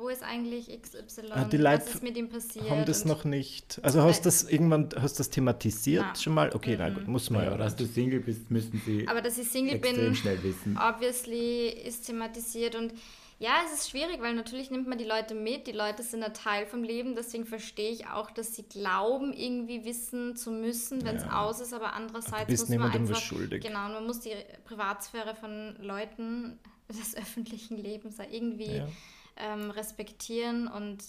wo 0.01 0.09
ist 0.09 0.23
eigentlich 0.23 0.67
XY? 0.67 1.31
Ah, 1.31 1.45
die 1.45 1.57
Leute 1.57 1.85
was 1.85 1.95
ist 1.95 2.03
mit 2.03 2.17
ihm 2.17 2.27
passiert? 2.27 2.69
Haben 2.69 2.85
das 2.85 3.05
noch 3.05 3.23
nicht. 3.23 3.79
Also 3.83 4.01
hast 4.01 4.21
du 4.21 4.23
das 4.25 4.43
irgendwann 4.43 4.89
hast 4.99 5.19
das 5.19 5.29
thematisiert 5.29 6.05
na. 6.07 6.15
schon 6.15 6.33
mal? 6.33 6.53
Okay, 6.53 6.73
mhm. 6.73 6.79
na 6.79 6.89
gut, 6.89 7.07
muss 7.07 7.29
man 7.29 7.45
ja. 7.45 7.53
Oder 7.53 7.65
dass 7.65 7.75
du 7.75 7.85
Single 7.85 8.19
bist, 8.19 8.49
müssen 8.49 8.81
sie. 8.85 9.07
Aber 9.07 9.21
dass 9.21 9.37
ich 9.37 9.47
Single 9.47 9.77
bin, 9.77 10.15
schnell 10.15 10.41
wissen. 10.43 10.77
obviously 10.77 11.69
ist 11.69 12.07
thematisiert 12.07 12.75
und 12.75 12.93
ja, 13.39 13.53
es 13.65 13.79
ist 13.79 13.89
schwierig, 13.89 14.21
weil 14.21 14.35
natürlich 14.35 14.69
nimmt 14.69 14.87
man 14.87 14.99
die 14.99 15.03
Leute 15.03 15.33
mit. 15.33 15.65
Die 15.65 15.71
Leute 15.71 16.03
sind 16.03 16.21
ein 16.21 16.33
Teil 16.33 16.67
vom 16.67 16.83
Leben, 16.83 17.15
deswegen 17.15 17.45
verstehe 17.45 17.89
ich 17.89 18.05
auch, 18.05 18.29
dass 18.29 18.55
sie 18.55 18.61
glauben, 18.61 19.33
irgendwie 19.33 19.83
wissen 19.83 20.35
zu 20.35 20.51
müssen, 20.51 21.03
wenn 21.05 21.15
es 21.15 21.23
ja. 21.23 21.41
aus 21.41 21.59
ist. 21.59 21.73
Aber 21.73 21.93
andererseits 21.93 22.51
muss 22.51 22.69
man 22.69 22.91
einfach 22.91 23.19
schuldig. 23.19 23.63
genau, 23.63 23.89
man 23.89 24.05
muss 24.05 24.19
die 24.19 24.33
Privatsphäre 24.65 25.33
von 25.33 25.75
Leuten 25.81 26.59
des 26.87 27.15
öffentlichen 27.17 27.77
Lebens 27.77 28.17
irgendwie 28.31 28.77
ja 28.77 28.87
ähm, 29.37 29.71
respektieren 29.71 30.67
und 30.67 31.03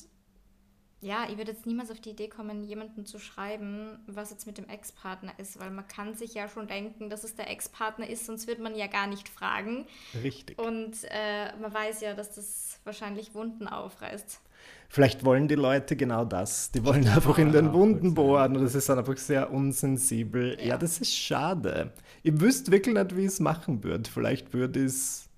ja, 1.02 1.26
ich 1.28 1.36
würde 1.36 1.50
jetzt 1.50 1.66
niemals 1.66 1.90
auf 1.90 2.00
die 2.00 2.10
Idee 2.10 2.28
kommen, 2.28 2.62
jemanden 2.62 3.04
zu 3.04 3.18
schreiben, 3.18 3.98
was 4.06 4.30
jetzt 4.30 4.46
mit 4.46 4.56
dem 4.56 4.68
Ex-Partner 4.68 5.32
ist, 5.36 5.58
weil 5.58 5.72
man 5.72 5.88
kann 5.88 6.14
sich 6.14 6.34
ja 6.34 6.48
schon 6.48 6.68
denken, 6.68 7.10
dass 7.10 7.24
es 7.24 7.34
der 7.34 7.50
Ex-Partner 7.50 8.08
ist, 8.08 8.24
sonst 8.24 8.46
würde 8.46 8.62
man 8.62 8.76
ja 8.76 8.86
gar 8.86 9.08
nicht 9.08 9.28
fragen. 9.28 9.84
Richtig. 10.22 10.60
Und 10.60 10.94
äh, 11.10 11.56
man 11.60 11.74
weiß 11.74 12.02
ja, 12.02 12.14
dass 12.14 12.36
das 12.36 12.78
wahrscheinlich 12.84 13.34
Wunden 13.34 13.66
aufreißt. 13.66 14.40
Vielleicht 14.88 15.24
wollen 15.24 15.48
die 15.48 15.56
Leute 15.56 15.96
genau 15.96 16.24
das. 16.24 16.70
Die 16.70 16.84
wollen 16.84 17.08
einfach 17.08 17.36
in 17.36 17.50
den 17.50 17.72
Wunden 17.72 18.14
bohren 18.14 18.56
und 18.56 18.62
das 18.62 18.76
ist 18.76 18.88
dann 18.88 18.98
einfach 18.98 19.16
sehr 19.16 19.50
unsensibel. 19.50 20.56
Ja. 20.60 20.66
ja, 20.66 20.78
das 20.78 21.00
ist 21.00 21.16
schade. 21.16 21.92
Ihr 22.22 22.40
wüsst 22.40 22.70
wirklich 22.70 22.94
nicht, 22.94 23.16
wie 23.16 23.22
ich 23.22 23.26
es 23.26 23.40
machen 23.40 23.82
würde. 23.82 24.08
Vielleicht 24.08 24.52
würde 24.52 24.78
ich 24.80 24.86
es 24.86 25.28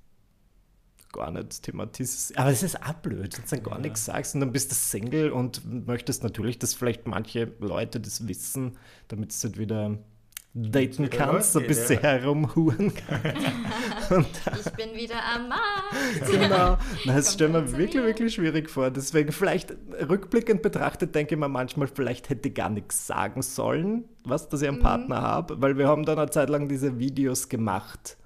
gar 1.15 1.31
nicht 1.31 1.63
thematisieren. 1.63 2.39
Aber 2.39 2.51
es 2.51 2.63
ist 2.63 2.81
auch 2.83 2.95
blöd, 2.95 3.37
wenn 3.37 3.45
du 3.45 3.51
dann 3.51 3.63
gar 3.63 3.77
ja. 3.77 3.81
nichts 3.83 4.05
sagst 4.05 4.35
und 4.35 4.41
dann 4.41 4.53
bist 4.53 4.71
du 4.71 4.75
Single 4.75 5.31
und 5.31 5.87
möchtest 5.87 6.23
natürlich, 6.23 6.59
dass 6.59 6.75
vielleicht 6.75 7.07
manche 7.07 7.53
Leute 7.61 8.01
das 8.01 8.29
wissen, 8.29 8.77
damit 9.09 9.31
es 9.31 9.43
halt 9.43 9.59
wieder 9.59 9.99
daten 10.57 11.11
kannst, 11.11 11.53
so 11.53 11.59
ein 11.59 11.67
bisschen 11.67 11.97
ja. 11.97 12.11
herumhuren 12.11 12.93
kannst. 13.09 14.41
ich 14.67 14.73
bin 14.73 14.95
wieder 14.95 15.17
am 15.35 15.49
Markt. 15.49 16.31
Genau. 16.31 16.79
das 17.07 17.33
stelle 17.33 17.61
mir 17.61 17.73
wirklich, 17.73 17.95
mir. 17.95 18.05
wirklich 18.05 18.35
schwierig 18.35 18.71
vor. 18.71 18.91
Deswegen 18.91 19.33
vielleicht 19.33 19.75
rückblickend 20.09 20.63
betrachtet 20.63 21.15
denke 21.15 21.35
ich 21.35 21.41
mir 21.41 21.49
manchmal, 21.49 21.89
vielleicht 21.89 22.31
hätte 22.31 22.49
ich 22.49 22.55
gar 22.55 22.71
nichts 22.71 23.07
sagen 23.07 23.43
sollen, 23.43 24.05
was, 24.25 24.49
dass 24.49 24.63
ich 24.63 24.69
einen 24.69 24.79
mhm. 24.79 24.83
Partner 24.83 25.23
habe, 25.23 25.61
weil 25.61 25.77
wir 25.77 25.89
haben 25.89 26.05
dann 26.05 26.19
eine 26.19 26.31
Zeit 26.31 26.51
lang 26.51 26.69
diese 26.69 27.01
Videos 27.01 27.49
gemacht 27.49 28.17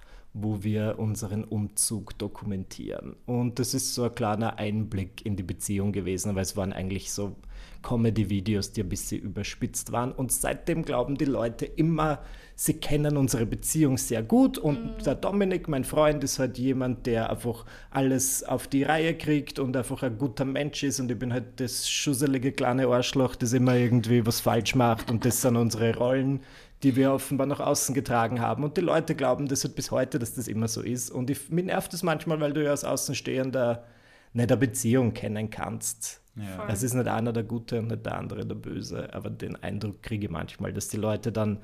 wo 0.41 0.63
wir 0.63 0.97
unseren 0.99 1.45
Umzug 1.45 2.19
dokumentieren. 2.19 3.17
Und 3.27 3.59
das 3.59 3.75
ist 3.75 3.95
so 3.95 4.05
ein 4.05 4.15
kleiner 4.15 4.59
Einblick 4.59 5.25
in 5.25 5.37
die 5.37 5.43
Beziehung 5.43 5.93
gewesen, 5.93 6.35
weil 6.35 6.43
es 6.43 6.57
waren 6.57 6.73
eigentlich 6.73 7.13
so 7.13 7.37
Comedy-Videos, 7.83 8.73
die 8.73 8.83
ein 8.83 8.89
bisschen 8.89 9.23
überspitzt 9.23 9.93
waren. 9.93 10.13
Und 10.13 10.33
seitdem 10.33 10.85
glauben 10.85 11.17
die 11.17 11.25
Leute 11.25 11.65
immer, 11.65 12.21
sie 12.55 12.75
kennen 12.75 13.17
unsere 13.17 13.47
Beziehung 13.47 13.99
sehr 13.99 14.23
gut. 14.23 14.59
Und 14.59 14.99
mhm. 14.99 15.05
der 15.05 15.15
Dominik, 15.15 15.69
mein 15.69 15.85
Freund, 15.85 16.25
ist 16.25 16.39
halt 16.39 16.59
jemand, 16.59 17.07
der 17.07 17.31
einfach 17.31 17.65
alles 17.91 18.43
auf 18.43 18.67
die 18.67 18.83
Reihe 18.83 19.17
kriegt 19.17 19.59
und 19.59 19.77
einfach 19.77 20.03
ein 20.03 20.19
guter 20.19 20.45
Mensch 20.45 20.83
ist. 20.83 20.99
Und 21.01 21.11
ich 21.11 21.19
bin 21.19 21.33
halt 21.33 21.61
das 21.61 21.89
schusselige 21.89 22.53
kleine 22.53 22.89
Arschloch, 22.89 23.37
das 23.37 23.53
immer 23.53 23.77
irgendwie 23.77 24.27
was 24.27 24.41
falsch 24.41 24.75
macht. 24.75 25.11
Und 25.11 25.25
das 25.25 25.41
sind 25.43 25.57
unsere 25.57 25.97
Rollen 25.97 26.41
die 26.83 26.97
wir 26.97 27.13
offenbar 27.13 27.47
nach 27.47 27.61
außen 27.61 27.95
getragen 27.95 28.41
haben. 28.41 28.65
Und 28.65 28.77
die 28.77 28.83
Leute 28.83 29.15
glauben 29.15 29.49
das 29.49 29.65
halt 29.65 29.75
bis 29.75 29.91
heute, 29.91 30.19
dass 30.19 30.35
das 30.35 30.49
immer 30.49 30.69
so 30.69 30.83
ist. 30.83 31.11
Und 31.11 31.31
ich, 31.31 31.51
mir 31.51 31.65
nervt 31.65 31.93
es 31.95 32.03
manchmal, 32.03 32.41
weil 32.41 32.53
du 32.53 32.63
ja 32.63 32.71
als 32.71 32.85
Außenstehender 32.85 33.85
nicht 34.33 34.51
eine 34.51 34.57
Beziehung 34.57 35.15
kennen 35.15 35.51
kannst. 35.51 36.21
Ja. 36.37 36.69
Es 36.69 36.85
ist 36.85 36.95
nicht 36.95 37.09
einer 37.09 37.33
der 37.33 37.43
Gute 37.43 37.81
und 37.81 37.89
nicht 37.89 38.07
der 38.07 38.17
andere 38.17 38.47
der 38.47 38.55
Böse, 38.55 39.13
aber 39.13 39.29
den 39.29 39.57
Eindruck 39.57 40.03
kriege 40.03 40.27
ich 40.27 40.31
manchmal, 40.31 40.73
dass 40.73 40.89
die 40.89 40.97
Leute 40.97 41.33
dann 41.33 41.59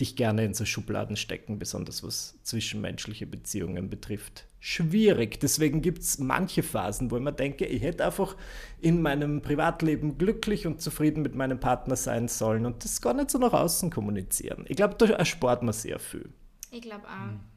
dich 0.00 0.14
gerne 0.14 0.44
in 0.44 0.54
so 0.54 0.64
Schubladen 0.64 1.16
stecken, 1.16 1.58
besonders 1.58 2.04
was 2.04 2.38
zwischenmenschliche 2.44 3.26
Beziehungen 3.26 3.90
betrifft. 3.90 4.46
Schwierig. 4.62 5.40
Deswegen 5.40 5.80
gibt 5.80 6.02
es 6.02 6.18
manche 6.18 6.62
Phasen, 6.62 7.10
wo 7.10 7.16
ich 7.16 7.22
mir 7.22 7.32
denke, 7.32 7.64
ich 7.64 7.82
hätte 7.82 8.04
einfach 8.04 8.36
in 8.80 9.00
meinem 9.00 9.40
Privatleben 9.40 10.18
glücklich 10.18 10.66
und 10.66 10.82
zufrieden 10.82 11.22
mit 11.22 11.34
meinem 11.34 11.58
Partner 11.58 11.96
sein 11.96 12.28
sollen 12.28 12.66
und 12.66 12.84
das 12.84 13.00
gar 13.00 13.14
nicht 13.14 13.30
so 13.30 13.38
nach 13.38 13.54
außen 13.54 13.90
kommunizieren. 13.90 14.66
Ich 14.68 14.76
glaube, 14.76 14.96
da 14.98 15.06
erspart 15.06 15.62
man 15.62 15.72
sehr 15.72 15.98
viel. 15.98 16.28
Ich 16.70 16.82
glaube 16.82 17.06
auch. 17.06 17.49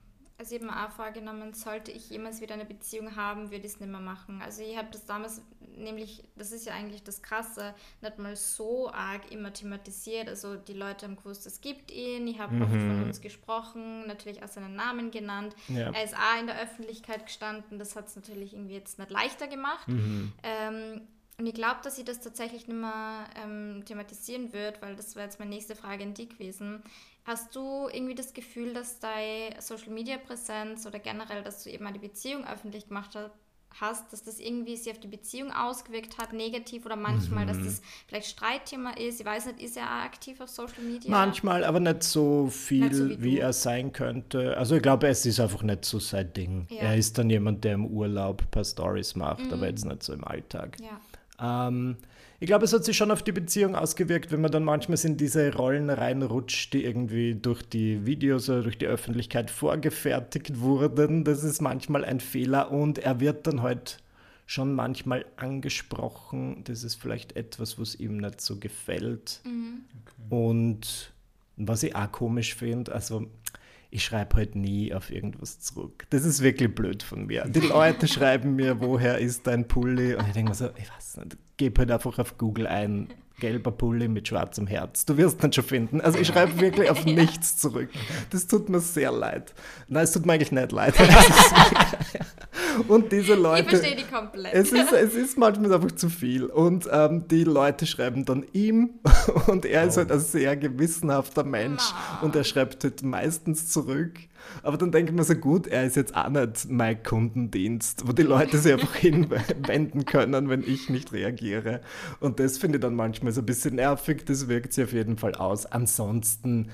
Mhm 0.44 0.54
also 0.54 0.56
ich 0.56 0.62
mir 0.62 0.86
auch 0.86 0.92
vorgenommen, 0.92 1.54
sollte 1.54 1.92
ich 1.92 2.10
jemals 2.10 2.42
wieder 2.42 2.56
eine 2.56 2.66
Beziehung 2.66 3.16
haben, 3.16 3.50
würde 3.50 3.66
ich 3.66 3.74
es 3.74 3.80
nicht 3.80 3.90
mehr 3.90 4.02
machen. 4.02 4.42
Also 4.42 4.62
ich 4.62 4.78
habe 4.78 4.90
das 4.92 5.06
damals 5.06 5.42
nämlich, 5.78 6.22
das 6.36 6.52
ist 6.52 6.66
ja 6.66 6.74
eigentlich 6.74 7.02
das 7.02 7.22
Krasse, 7.22 7.74
nicht 8.02 8.20
mal 8.20 8.36
so 8.36 8.92
arg 8.92 9.32
immer 9.32 9.54
thematisiert. 9.54 10.28
Also 10.28 10.56
die 10.56 10.74
Leute 10.74 11.06
haben 11.06 11.16
gewusst, 11.16 11.48
es 11.48 11.62
gibt 11.62 11.92
ihn, 11.92 12.28
ich 12.28 12.40
habe 12.40 12.56
mhm. 12.56 12.62
oft 12.62 12.72
von 12.72 13.04
uns 13.04 13.22
gesprochen, 13.22 14.06
natürlich 14.06 14.44
auch 14.44 14.50
seinen 14.50 14.76
Namen 14.76 15.12
genannt. 15.12 15.56
Ja. 15.70 15.92
Er 15.92 16.04
ist 16.04 16.14
auch 16.14 16.40
in 16.40 16.48
der 16.48 16.62
Öffentlichkeit 16.62 17.26
gestanden, 17.26 17.80
das 17.80 17.96
hat 17.96 18.08
es 18.08 18.16
natürlich 18.18 18.54
irgendwie 18.54 18.76
jetzt 18.76 19.00
nicht 19.00 19.12
leichter 19.12 19.48
gemacht. 19.48 19.88
Mhm. 19.88 20.34
Ähm, 20.44 21.02
und 21.40 21.48
ich 21.48 21.54
glaube, 21.54 21.80
dass 21.84 21.96
sie 21.96 22.04
das 22.04 22.20
tatsächlich 22.20 22.68
nicht 22.68 22.80
mehr 22.80 23.26
ähm, 23.42 23.84
thematisieren 23.86 24.54
wird, 24.54 24.82
weil 24.82 24.96
das 24.96 25.16
wäre 25.16 25.26
jetzt 25.26 25.40
meine 25.40 25.50
nächste 25.50 25.76
Frage 25.76 26.04
an 26.04 26.14
dich 26.14 26.30
gewesen. 26.30 26.84
Hast 27.26 27.56
du 27.56 27.88
irgendwie 27.92 28.16
das 28.16 28.34
Gefühl, 28.34 28.74
dass 28.74 29.00
deine 29.00 29.56
Social 29.60 29.92
Media 29.92 30.18
Präsenz 30.18 30.86
oder 30.86 31.00
generell, 31.00 31.42
dass 31.42 31.64
du 31.64 31.70
eben 31.70 31.86
eine 31.86 32.00
Beziehung 32.00 32.46
öffentlich 32.46 32.90
gemacht 32.90 33.18
hast, 33.80 34.12
dass 34.12 34.24
das 34.24 34.40
irgendwie 34.40 34.76
sich 34.76 34.92
auf 34.92 35.00
die 35.00 35.08
Beziehung 35.08 35.52
ausgewirkt 35.52 36.18
hat, 36.18 36.34
negativ 36.34 36.86
oder 36.86 36.96
manchmal, 36.96 37.46
mhm. 37.46 37.48
dass 37.48 37.64
das 37.64 37.82
vielleicht 38.08 38.28
Streitthema 38.28 38.92
ist? 38.92 39.22
Ich 39.22 39.26
weiß 39.26 39.48
nicht, 39.48 39.62
ist 39.62 39.78
er 39.78 39.90
aktiv 39.90 40.42
auf 40.42 40.50
Social 40.50 40.84
Media? 40.84 41.10
Manchmal, 41.10 41.64
aber 41.64 41.80
nicht 41.80 42.04
so 42.04 42.48
viel, 42.48 42.84
nicht 42.84 42.96
so 42.96 43.10
wie, 43.10 43.24
wie 43.24 43.40
er 43.40 43.54
sein 43.54 43.94
könnte. 43.94 44.58
Also 44.58 44.76
ich 44.76 44.82
glaube, 44.82 45.08
es 45.08 45.26
ist 45.26 45.40
einfach 45.40 45.64
nicht 45.64 45.86
so 45.86 46.00
sein 46.00 46.32
Ding. 46.34 46.68
Ja. 46.70 46.82
Er 46.82 46.98
ist 46.98 47.18
dann 47.18 47.30
jemand, 47.30 47.64
der 47.64 47.76
im 47.76 47.86
Urlaub 47.86 48.42
ein 48.42 48.52
paar 48.52 48.66
Stories 48.66 49.16
macht, 49.16 49.46
mhm. 49.46 49.54
aber 49.54 49.68
jetzt 49.68 49.86
nicht 49.86 50.04
so 50.04 50.14
im 50.14 50.24
Alltag. 50.26 50.78
Ja. 50.82 51.00
Ähm, 51.40 51.98
ich 52.40 52.48
glaube, 52.48 52.66
es 52.66 52.74
hat 52.74 52.84
sich 52.84 52.98
schon 52.98 53.12
auf 53.12 53.24
die 53.24 53.32
Beziehung 53.32 53.76
ausgewirkt, 53.76 54.32
wenn 54.32 54.42
man 54.42 54.52
dann 54.52 54.66
manchmal 54.66 54.98
in 55.04 55.16
diese 55.16 55.54
Rollen 55.54 55.90
reinrutscht, 55.90 56.74
die 56.74 56.84
irgendwie 56.84 57.36
durch 57.36 57.64
die 57.64 58.06
Videos 58.06 58.50
oder 58.50 58.64
durch 58.64 58.78
die 58.78 58.86
Öffentlichkeit 58.86 59.50
vorgefertigt 59.50 60.60
wurden. 60.60 61.24
Das 61.24 61.44
ist 61.44 61.62
manchmal 61.62 62.04
ein 62.04 62.20
Fehler 62.20 62.72
und 62.72 63.00
er 63.00 63.20
wird 63.20 63.48
dann 63.48 63.62
halt 63.62 64.00
schon 64.46 64.74
manchmal 64.74 65.26
angesprochen. 65.38 66.64
Das 66.66 66.84
ist 66.84 66.96
vielleicht 66.96 67.36
etwas, 67.36 67.80
was 67.80 67.96
ihm 67.96 68.18
nicht 68.18 68.42
so 68.42 68.60
gefällt. 68.60 69.40
Mhm. 69.46 69.86
Okay. 70.02 70.36
Und 70.36 71.14
was 71.56 71.84
ich 71.84 71.96
auch 71.96 72.12
komisch 72.12 72.56
finde, 72.56 72.92
also 72.94 73.28
ich 73.94 74.04
schreibe 74.04 74.38
halt 74.38 74.56
nie 74.56 74.92
auf 74.92 75.12
irgendwas 75.12 75.60
zurück. 75.60 76.08
Das 76.10 76.26
ist 76.26 76.42
wirklich 76.42 76.74
blöd 76.74 77.04
von 77.04 77.28
mir. 77.28 77.46
Die 77.46 77.60
Leute 77.68 78.08
schreiben 78.08 78.56
mir, 78.56 78.82
woher 78.82 79.20
ist 79.20 79.46
dein 79.46 79.68
Pulli? 79.68 80.16
Und 80.16 80.26
ich 80.28 80.34
denke 80.34 80.50
mir 80.50 80.56
so, 80.56 80.70
ich 80.78 80.90
weiß 80.90 81.18
nicht, 81.18 81.38
gebe 81.58 81.80
halt 81.80 81.92
einfach 81.92 82.18
auf 82.18 82.40
Google 82.40 82.66
ein, 82.66 83.14
gelber 83.40 83.72
Pulli 83.72 84.08
mit 84.08 84.28
schwarzem 84.28 84.68
Herz. 84.68 85.06
Du 85.06 85.18
wirst 85.18 85.44
dann 85.44 85.52
schon 85.52 85.64
finden. 85.64 86.02
Also 86.02 86.20
ich 86.20 86.28
schreibe 86.28 86.60
wirklich 86.60 86.90
auf 86.90 87.06
nichts 87.06 87.58
zurück. 87.58 87.90
Das 88.30 88.48
tut 88.48 88.70
mir 88.70 88.80
sehr 88.80 89.12
leid. 89.12 89.54
Nein, 89.88 90.04
es 90.04 90.12
tut 90.12 90.26
mir 90.26 90.34
eigentlich 90.34 90.52
nicht 90.52 90.72
leid. 90.72 90.94
Und 92.88 93.12
diese 93.12 93.36
Leute. 93.36 93.64
Ich 93.64 93.70
verstehe 93.70 93.96
die 93.96 94.12
komplett. 94.12 94.54
Es 94.54 94.72
ist, 94.72 94.92
es 94.92 95.14
ist 95.16 95.38
manchmal 95.38 95.74
einfach 95.74 95.92
zu 95.92 96.10
viel. 96.10 96.46
Und 96.46 96.88
ähm, 96.92 97.28
die 97.28 97.44
Leute 97.44 97.86
schreiben 97.86 98.26
dann 98.26 98.46
ihm 98.54 99.00
und 99.48 99.66
er 99.66 99.84
oh. 99.84 99.88
ist 99.88 99.98
halt 99.98 100.12
ein 100.12 100.20
sehr 100.20 100.56
gewissenhafter 100.58 101.44
Mensch 101.44 101.84
oh. 101.92 102.26
und 102.26 102.36
er 102.36 102.44
schreibt 102.44 102.84
halt 102.84 103.04
meistens 103.04 103.70
zurück. 103.70 104.20
Aber 104.62 104.78
dann 104.78 104.92
denke 104.92 105.12
ich 105.12 105.18
mir 105.18 105.24
so, 105.24 105.36
gut, 105.36 105.68
er 105.68 105.86
ist 105.86 105.96
jetzt 105.96 106.16
auch 106.16 106.30
nicht 106.30 106.70
mein 106.70 107.02
Kundendienst, 107.04 108.08
wo 108.08 108.12
die 108.12 108.24
Leute 108.24 108.58
sich 108.58 108.74
einfach 108.74 108.96
hinwenden 108.96 110.06
können, 110.06 110.50
wenn 110.50 110.64
ich 110.64 110.90
nicht 110.90 111.12
reagiere. 111.14 111.82
Und 112.20 112.40
das 112.40 112.58
finde 112.58 112.78
ich 112.78 112.82
dann 112.82 112.96
manchmal 112.96 113.32
so 113.32 113.42
ein 113.42 113.46
bisschen 113.46 113.76
nervig, 113.76 114.26
das 114.26 114.48
wirkt 114.48 114.74
sich 114.74 114.84
auf 114.84 114.94
jeden 114.94 115.18
Fall 115.18 115.36
aus. 115.36 115.66
Ansonsten 115.66 116.70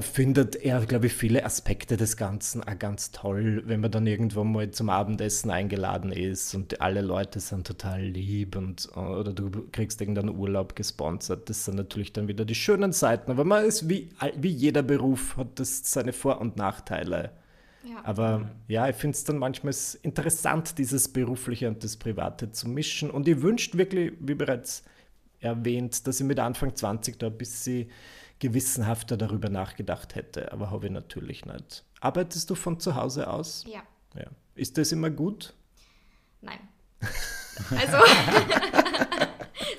findet 0.00 0.56
er, 0.56 0.84
glaube 0.86 1.06
ich, 1.06 1.12
viele 1.12 1.44
Aspekte 1.44 1.96
des 1.96 2.16
Ganzen 2.16 2.62
auch 2.62 2.78
ganz 2.78 3.10
toll, 3.10 3.62
wenn 3.66 3.80
man 3.80 3.90
dann 3.90 4.06
irgendwo 4.06 4.44
mal 4.44 4.70
zum 4.70 4.90
Abendessen 4.90 5.50
eingeladen 5.50 6.12
ist 6.12 6.54
und 6.54 6.80
alle 6.80 7.00
Leute 7.00 7.40
sind 7.40 7.66
total 7.66 8.02
lieb 8.02 8.56
und 8.56 8.88
oder 8.96 9.32
du 9.32 9.50
kriegst 9.72 10.00
irgendeinen 10.00 10.36
Urlaub 10.36 10.76
gesponsert. 10.76 11.50
Das 11.50 11.64
sind 11.64 11.76
natürlich 11.76 12.12
dann 12.12 12.28
wieder 12.28 12.44
die 12.44 12.54
schönen 12.54 12.92
Seiten. 12.92 13.30
Aber 13.30 13.44
man 13.44 13.64
ist 13.64 13.88
wie, 13.88 14.08
wie 14.36 14.50
jeder 14.50 14.82
Beruf 14.82 15.36
hat 15.36 15.58
das 15.58 15.90
seine 15.90 16.12
Vor- 16.12 16.40
und 16.40 16.56
Nachteile. 16.56 17.32
Ja. 17.84 18.04
Aber 18.04 18.50
ja, 18.68 18.88
ich 18.88 18.96
finde 18.96 19.16
es 19.16 19.24
dann 19.24 19.38
manchmal 19.38 19.74
interessant, 20.02 20.78
dieses 20.78 21.08
Berufliche 21.08 21.68
und 21.68 21.82
das 21.84 21.96
Private 21.96 22.50
zu 22.52 22.68
mischen. 22.68 23.10
Und 23.10 23.28
ich 23.28 23.42
wünscht 23.42 23.76
wirklich, 23.76 24.12
wie 24.20 24.34
bereits 24.34 24.84
erwähnt, 25.40 26.06
dass 26.06 26.20
ich 26.20 26.26
mit 26.26 26.38
Anfang 26.38 26.74
20 26.74 27.18
da 27.18 27.26
ein 27.26 27.36
bisschen 27.36 27.88
gewissenhafter 28.38 29.16
darüber 29.16 29.48
nachgedacht 29.48 30.14
hätte, 30.14 30.52
aber 30.52 30.70
habe 30.70 30.86
ich 30.86 30.92
natürlich 30.92 31.44
nicht. 31.44 31.84
Arbeitest 32.00 32.50
du 32.50 32.54
von 32.54 32.78
zu 32.78 32.94
Hause 32.94 33.28
aus? 33.28 33.64
Ja. 33.66 33.82
ja. 34.14 34.26
Ist 34.54 34.78
das 34.78 34.92
immer 34.92 35.10
gut? 35.10 35.54
Nein. 36.40 36.60
Also, 37.70 37.96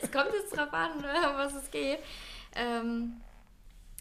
es 0.02 0.12
kommt 0.12 0.34
jetzt 0.34 0.58
drauf 0.58 0.74
an, 0.74 1.04
was 1.36 1.54
es 1.54 1.70
geht. 1.70 2.00
Ähm, 2.56 3.22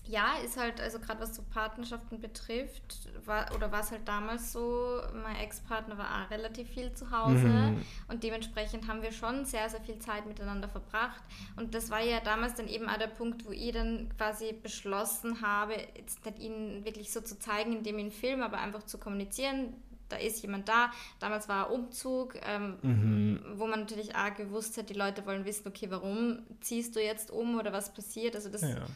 ja, 0.08 0.34
ist 0.44 0.56
halt, 0.56 0.80
also 0.80 0.98
gerade 0.98 1.20
was 1.20 1.34
so 1.34 1.42
Partnerschaften 1.42 2.20
betrifft, 2.20 3.08
war, 3.24 3.46
oder 3.54 3.72
war 3.72 3.80
es 3.80 3.90
halt 3.90 4.06
damals 4.06 4.52
so, 4.52 5.00
mein 5.22 5.36
Ex-Partner 5.36 5.98
war 5.98 6.06
auch 6.06 6.30
relativ 6.30 6.68
viel 6.68 6.92
zu 6.92 7.10
Hause 7.10 7.46
mhm. 7.46 7.84
und 8.08 8.22
dementsprechend 8.22 8.88
haben 8.88 9.02
wir 9.02 9.12
schon 9.12 9.44
sehr, 9.44 9.68
sehr 9.68 9.80
viel 9.80 9.98
Zeit 9.98 10.26
miteinander 10.26 10.68
verbracht. 10.68 11.22
Und 11.56 11.74
das 11.74 11.90
war 11.90 12.00
ja 12.00 12.20
damals 12.20 12.54
dann 12.54 12.68
eben 12.68 12.88
auch 12.88 12.98
der 12.98 13.08
Punkt, 13.08 13.46
wo 13.46 13.50
ich 13.50 13.72
dann 13.72 14.08
quasi 14.16 14.52
beschlossen 14.52 15.40
habe, 15.40 15.74
jetzt 15.96 16.24
nicht 16.24 16.38
ihn 16.38 16.84
wirklich 16.84 17.12
so 17.12 17.20
zu 17.20 17.38
zeigen, 17.38 17.72
indem 17.72 17.98
ich 17.98 18.04
ihn 18.04 18.12
film, 18.12 18.42
aber 18.42 18.58
einfach 18.58 18.84
zu 18.84 18.98
kommunizieren, 18.98 19.74
da 20.08 20.16
ist 20.16 20.40
jemand 20.42 20.68
da. 20.68 20.92
Damals 21.18 21.48
war 21.48 21.72
Umzug, 21.72 22.36
ähm, 22.46 22.76
mhm. 22.82 23.40
wo 23.56 23.66
man 23.66 23.80
natürlich 23.80 24.14
auch 24.14 24.32
gewusst 24.36 24.78
hat, 24.78 24.88
die 24.88 24.94
Leute 24.94 25.26
wollen 25.26 25.44
wissen, 25.44 25.66
okay, 25.66 25.90
warum 25.90 26.44
ziehst 26.60 26.94
du 26.94 27.02
jetzt 27.02 27.32
um 27.32 27.58
oder 27.58 27.72
was 27.72 27.92
passiert? 27.92 28.36
Also 28.36 28.48
das 28.48 28.62
ja 28.62 28.86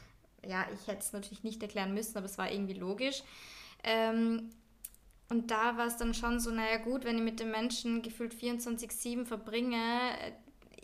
ja, 0.46 0.66
ich 0.74 0.86
hätte 0.86 1.00
es 1.00 1.12
natürlich 1.12 1.42
nicht 1.44 1.62
erklären 1.62 1.94
müssen, 1.94 2.16
aber 2.16 2.26
es 2.26 2.38
war 2.38 2.50
irgendwie 2.50 2.74
logisch. 2.74 3.22
Ähm, 3.84 4.50
und 5.28 5.50
da 5.50 5.76
war 5.76 5.86
es 5.86 5.96
dann 5.96 6.12
schon 6.14 6.40
so, 6.40 6.50
naja 6.50 6.78
gut, 6.78 7.04
wenn 7.04 7.16
ich 7.16 7.22
mit 7.22 7.38
den 7.40 7.50
Menschen 7.50 8.02
gefühlt 8.02 8.34
24-7 8.34 9.24
verbringe, 9.26 9.78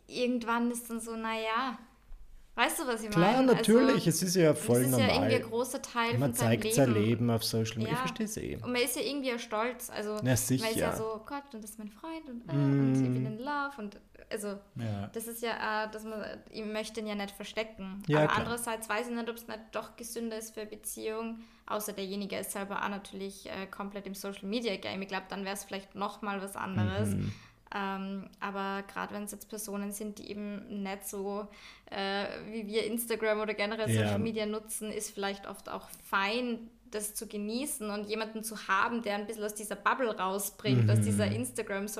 irgendwann 0.06 0.70
ist 0.70 0.88
dann 0.88 1.00
so, 1.00 1.16
naja, 1.16 1.78
weißt 2.54 2.78
du, 2.80 2.86
was 2.86 3.02
ich 3.02 3.10
Klar, 3.10 3.32
meine? 3.42 3.54
natürlich, 3.54 4.06
es 4.06 4.22
ist 4.22 4.36
ja 4.36 4.54
voll 4.54 4.82
das 4.84 4.84
ist 4.86 4.90
normal. 4.92 5.08
ja 5.08 5.14
irgendwie 5.16 5.34
ein 5.36 5.50
großer 5.50 5.82
Teil 5.82 6.18
man 6.18 6.32
von 6.32 6.46
zeigt 6.46 6.64
Leben. 6.64 6.76
sein 6.76 6.94
Leben 6.94 7.30
auf 7.30 7.44
Social 7.44 7.78
Media, 7.78 7.88
Ja. 7.88 7.94
ich 7.94 7.98
verstehe 7.98 8.26
es 8.26 8.36
eh. 8.36 8.54
Und 8.56 8.72
man 8.72 8.82
ist 8.82 8.96
ja 8.96 9.02
irgendwie 9.02 9.28
ja 9.28 9.38
stolz. 9.38 9.90
Also, 9.90 10.10
Ja, 10.10 10.22
man 10.22 10.32
ist 10.34 10.46
sicher. 10.46 10.70
Mm. 10.74 10.78
ja 10.78 10.96
so, 10.96 11.20
Gott, 11.26 11.42
und 11.52 11.62
das 11.64 11.70
ist 11.72 11.78
mein 11.78 11.88
Freund 11.90 12.28
und, 12.28 12.48
äh, 12.48 12.52
und 12.52 12.94
ich 12.94 13.02
bin 13.02 13.26
in 13.26 13.38
Love. 13.38 13.72
Und 13.78 14.00
also, 14.30 14.58
Ja. 14.76 15.08
das 15.12 15.26
ist 15.26 15.42
ja, 15.42 15.84
äh, 15.84 15.90
dass 15.90 16.04
man, 16.04 16.24
ich 16.50 16.64
möchte 16.64 17.00
ihn 17.00 17.06
ja 17.06 17.14
nicht 17.14 17.30
verstecken. 17.30 18.02
Ja, 18.08 18.18
Aber 18.18 18.26
klar. 18.28 18.38
andererseits 18.40 18.88
weiß 18.88 19.08
ich 19.08 19.14
nicht, 19.14 19.28
ob 19.28 19.36
es 19.36 19.46
nicht 19.48 19.60
doch 19.72 19.96
gesünder 19.96 20.36
ist 20.38 20.54
für 20.54 20.62
eine 20.62 20.70
Beziehung. 20.70 21.40
Außer 21.66 21.92
derjenige 21.92 22.36
ist 22.38 22.52
selber 22.52 22.82
auch 22.84 22.88
natürlich 22.88 23.48
äh, 23.50 23.66
komplett 23.66 24.06
im 24.06 24.14
Social 24.14 24.46
Media 24.46 24.76
Game. 24.76 25.02
Ich 25.02 25.08
glaube, 25.08 25.26
dann 25.28 25.44
wäre 25.44 25.54
es 25.54 25.64
vielleicht 25.64 25.94
nochmal 25.94 26.40
was 26.40 26.56
anderes. 26.56 27.10
Mhm. 27.10 27.32
Ähm, 27.74 28.30
aber 28.38 28.84
gerade 28.86 29.12
wenn 29.14 29.24
es 29.24 29.32
jetzt 29.32 29.48
Personen 29.48 29.90
sind, 29.90 30.18
die 30.20 30.30
eben 30.30 30.82
nicht 30.84 31.06
so 31.08 31.48
äh, 31.90 32.26
wie 32.52 32.66
wir 32.68 32.84
Instagram 32.86 33.40
oder 33.40 33.54
generell 33.54 33.90
Ja. 33.90 34.02
Social 34.04 34.20
Media 34.20 34.46
nutzen, 34.46 34.92
ist 34.92 35.10
vielleicht 35.12 35.48
oft 35.48 35.68
auch 35.68 35.88
fein, 36.04 36.70
das 36.96 37.14
zu 37.14 37.26
genießen 37.28 37.88
und 37.90 38.08
jemanden 38.08 38.42
zu 38.42 38.56
haben, 38.68 39.02
der 39.02 39.14
ein 39.16 39.26
bisschen 39.26 39.44
aus 39.44 39.54
dieser 39.54 39.76
Bubble 39.76 40.16
rausbringt, 40.16 40.90
aus 40.90 40.98
Mhm. 40.98 41.02
dieser 41.04 41.26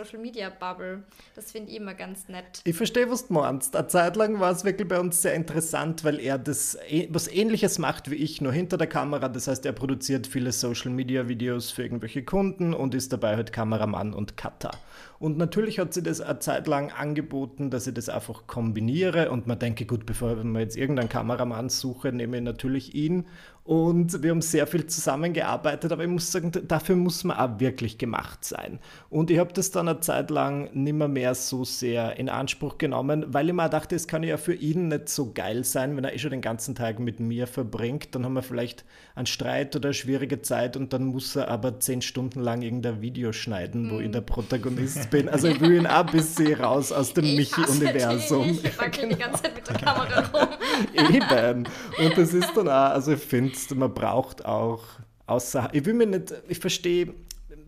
Instagram-Social-Media-Bubble. 0.07 1.03
Das 1.35 1.53
finde 1.53 1.71
ich 1.71 1.77
immer 1.77 1.95
ganz 1.95 2.29
nett. 2.29 2.61
Ich 2.65 2.77
verstehe, 2.77 3.11
was 3.11 3.29
du 3.29 3.35
meinst. 3.35 3.77
Eine 3.77 3.89
Zeit 3.89 4.17
lang 4.17 4.41
war 4.41 4.53
es 4.53 4.65
wirklich 4.65 4.89
bei 4.89 4.99
uns 5.01 5.23
sehr 5.23 5.35
interessant, 5.35 6.05
weil 6.05 6.21
er 6.21 6.39
das 6.39 6.77
eh- 6.89 7.09
was 7.11 7.29
ähnliches 7.29 7.79
macht 7.79 8.11
wie 8.11 8.17
ich, 8.17 8.41
nur 8.41 8.53
hinter 8.53 8.77
der 8.79 8.87
Kamera. 8.87 9.29
Das 9.29 9.49
heißt, 9.49 9.65
er 9.67 9.73
produziert 9.73 10.27
viele 10.27 10.53
Social 10.53 10.91
Media 10.91 11.29
Videos 11.29 11.71
für 11.71 11.83
irgendwelche 11.83 12.25
Kunden 12.25 12.75
und 12.75 12.95
ist 12.95 13.13
dabei 13.13 13.37
halt 13.37 13.53
Kameramann 13.53 14.13
und 14.15 14.37
Cutter. 14.37 14.71
Und 15.19 15.39
natürlich 15.39 15.79
hat 15.79 15.95
sie 15.95 16.03
das 16.03 16.21
eine 16.21 16.39
Zeit 16.41 16.67
lang 16.67 16.93
angeboten, 16.93 17.71
dass 17.71 17.87
ich 17.87 17.95
das 17.95 18.09
einfach 18.11 18.47
kombiniere 18.47 19.31
und 19.31 19.47
man 19.47 19.59
denke, 19.59 19.87
gut, 19.87 20.05
bevor 20.05 20.37
ich 20.37 20.45
mir 20.45 20.61
jetzt 20.61 20.77
irgendeinen 20.77 21.09
Kameramann 21.09 21.71
suche, 21.71 22.13
nehme 22.13 22.37
ich 22.37 22.43
natürlich 22.43 22.95
ihn. 22.95 23.27
Und 23.67 24.23
wir 24.23 24.31
haben 24.31 24.43
sehr 24.43 24.65
viel 24.69 24.87
zusammengearbeitet, 24.87 25.91
aber 25.91 26.05
ich 26.05 26.09
muss 26.09 26.31
sagen, 26.31 26.53
dafür 26.69 26.95
muss 26.95 27.25
man 27.25 27.37
auch 27.37 27.59
wirklich 27.59 27.99
gemacht 27.99 28.45
sein. 28.45 28.79
Und 29.11 29.29
ich 29.29 29.41
habe 29.41 29.53
das 29.53 29.73
dann 29.73 29.89
eine 29.89 29.99
Zeit 29.99 30.31
lang 30.31 30.71
nimmer 30.73 31.09
mehr 31.09 31.35
so 31.35 31.65
sehr 31.65 32.17
in 32.17 32.29
Anspruch 32.29 32.79
genommen, 32.79 33.25
weil 33.27 33.49
ich 33.49 33.55
mir 33.55 33.69
dachte, 33.69 33.97
es 33.97 34.07
kann 34.07 34.23
ja 34.23 34.37
für 34.37 34.55
ihn 34.55 34.87
nicht 34.87 35.09
so 35.09 35.33
geil 35.33 35.65
sein, 35.65 35.97
wenn 35.97 36.05
er 36.05 36.15
eh 36.15 36.19
schon 36.21 36.31
den 36.31 36.43
ganzen 36.43 36.77
Tag 36.77 37.01
mit 37.01 37.19
mir 37.19 37.49
verbringt. 37.49 38.15
Dann 38.15 38.25
haben 38.25 38.35
wir 38.35 38.43
vielleicht 38.43 38.85
einen 39.17 39.27
Streit 39.27 39.75
oder 39.75 39.89
eine 39.89 39.95
schwierige 39.95 40.43
Zeit 40.43 40.77
und 40.77 40.93
dann 40.93 41.05
muss 41.07 41.35
er 41.35 41.49
aber 41.49 41.81
zehn 41.81 42.03
Stunden 42.03 42.39
lang 42.39 42.63
irgendein 42.63 43.03
Video 43.03 43.33
schneiden, 43.33 43.91
wo 43.91 43.99
ich 43.99 44.13
der 44.13 44.21
Protagonist 44.21 45.11
bin. 45.11 45.29
Also 45.29 45.49
ich 45.49 45.61
will 45.61 45.73
ihn 45.73 45.89
auch 45.89 46.07
ein 46.07 46.13
bisschen 46.13 46.55
raus 46.55 46.93
aus 46.93 47.15
dem 47.15 47.25
Michi-Universum. 47.37 48.61
Ich 48.63 48.79
wackel 48.79 49.09
die 49.09 49.17
ganze 49.17 49.43
Zeit 49.43 49.57
mit 49.57 49.67
der 49.67 49.77
Kamera 49.77 50.21
rum. 50.21 50.49
Eben. 51.13 51.67
Und 51.99 52.17
das 52.17 52.33
ist 52.33 52.53
dann 52.55 52.69
auch, 52.69 52.93
also 52.93 53.15
ich 53.15 53.21
finde, 53.21 53.56
man 53.75 53.93
braucht 53.93 54.45
auch 54.45 54.83
außer, 55.27 55.71
ich 55.73 55.85
will 55.85 55.95
mir 55.95 56.07
nicht, 56.07 56.35
ich 56.49 56.59
verstehe, 56.59 57.15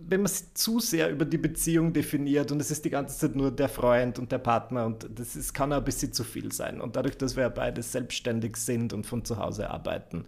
wenn 0.09 0.23
man 0.23 0.27
es 0.27 0.55
zu 0.55 0.81
sehr 0.81 1.11
über 1.11 1.25
die 1.25 1.39
Beziehung 1.39 1.93
definiert 1.93 2.51
und 2.51 2.61
es 2.61 2.71
ist 2.71 2.85
die 2.85 2.91
ganze 2.91 3.19
Zeit 3.19 3.37
nur 3.37 3.51
der 3.51 3.69
Freund 3.69 4.19
und 4.19 4.33
der 4.33 4.39
Partner 4.39 4.87
und 4.87 5.07
das 5.15 5.37
ist, 5.37 5.53
kann 5.53 5.73
auch 5.73 5.79
ein 5.79 5.85
bisschen 5.85 6.13
zu 6.13 6.25
viel 6.25 6.51
sein. 6.51 6.81
Und 6.81 6.97
dadurch, 6.97 7.19
dass 7.19 7.37
wir 7.37 7.43
ja 7.43 7.49
beide 7.49 7.83
selbstständig 7.83 8.57
sind 8.57 8.93
und 8.93 9.07
von 9.07 9.25
zu 9.25 9.37
Hause 9.37 9.69
arbeiten, 9.69 10.25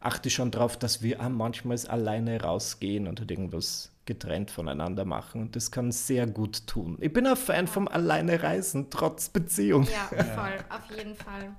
achte 0.00 0.28
ich 0.28 0.34
schon 0.34 0.50
darauf, 0.50 0.76
dass 0.76 1.02
wir 1.02 1.20
auch 1.20 1.28
manchmal 1.30 1.78
alleine 1.88 2.42
rausgehen 2.42 3.06
und 3.06 3.20
halt 3.20 3.30
irgendwas 3.30 3.90
getrennt 4.04 4.50
voneinander 4.50 5.04
machen. 5.04 5.42
Und 5.42 5.56
das 5.56 5.70
kann 5.70 5.92
sehr 5.92 6.26
gut 6.26 6.66
tun. 6.66 6.98
Ich 7.00 7.12
bin 7.12 7.26
ein 7.26 7.36
Fan 7.36 7.66
vom 7.66 7.88
Alleine 7.88 8.42
reisen, 8.42 8.88
trotz 8.90 9.28
Beziehung. 9.28 9.84
Ja, 9.84 10.24
voll, 10.24 10.58
auf 10.68 10.96
jeden 10.96 11.14
Fall. 11.14 11.54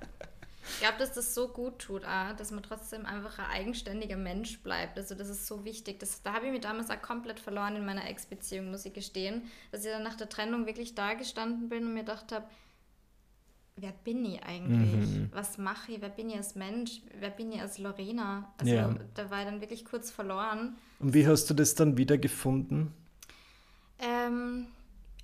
Ich 0.68 0.80
glaube, 0.80 0.98
dass 0.98 1.12
das 1.12 1.34
so 1.34 1.48
gut 1.48 1.78
tut, 1.78 2.02
dass 2.04 2.50
man 2.50 2.62
trotzdem 2.62 3.04
einfach 3.06 3.38
ein 3.38 3.46
eigenständiger 3.50 4.16
Mensch 4.16 4.60
bleibt. 4.60 4.98
Also 4.98 5.14
das 5.14 5.28
ist 5.28 5.46
so 5.46 5.64
wichtig. 5.64 6.00
Das, 6.00 6.22
da 6.22 6.32
habe 6.34 6.46
ich 6.46 6.52
mich 6.52 6.60
damals 6.62 6.90
auch 6.90 7.00
komplett 7.02 7.38
verloren 7.38 7.76
in 7.76 7.84
meiner 7.84 8.08
Ex-Beziehung, 8.08 8.70
muss 8.70 8.84
ich 8.86 8.92
gestehen. 8.94 9.42
Dass 9.72 9.84
ich 9.84 9.90
dann 9.90 10.02
nach 10.02 10.16
der 10.16 10.28
Trennung 10.28 10.66
wirklich 10.66 10.94
da 10.94 11.14
gestanden 11.14 11.68
bin 11.68 11.84
und 11.84 11.94
mir 11.94 12.00
gedacht 12.00 12.32
habe, 12.32 12.46
wer 13.76 13.92
bin 13.92 14.24
ich 14.24 14.42
eigentlich? 14.42 14.92
Mhm. 15.10 15.28
Was 15.32 15.58
mache 15.58 15.92
ich? 15.92 16.00
Wer 16.00 16.08
bin 16.08 16.30
ich 16.30 16.36
als 16.36 16.54
Mensch? 16.54 17.02
Wer 17.18 17.30
bin 17.30 17.52
ich 17.52 17.60
als 17.60 17.78
Lorena? 17.78 18.52
Also 18.58 18.72
Ja. 18.74 18.94
da 19.14 19.30
war 19.30 19.40
ich 19.40 19.46
dann 19.46 19.60
wirklich 19.60 19.84
kurz 19.84 20.10
verloren. 20.10 20.76
Und 20.98 21.12
wie 21.12 21.26
hast 21.26 21.50
du 21.50 21.54
das 21.54 21.74
dann 21.74 21.96
wiedergefunden? 21.98 22.92
Ähm, 23.98 24.68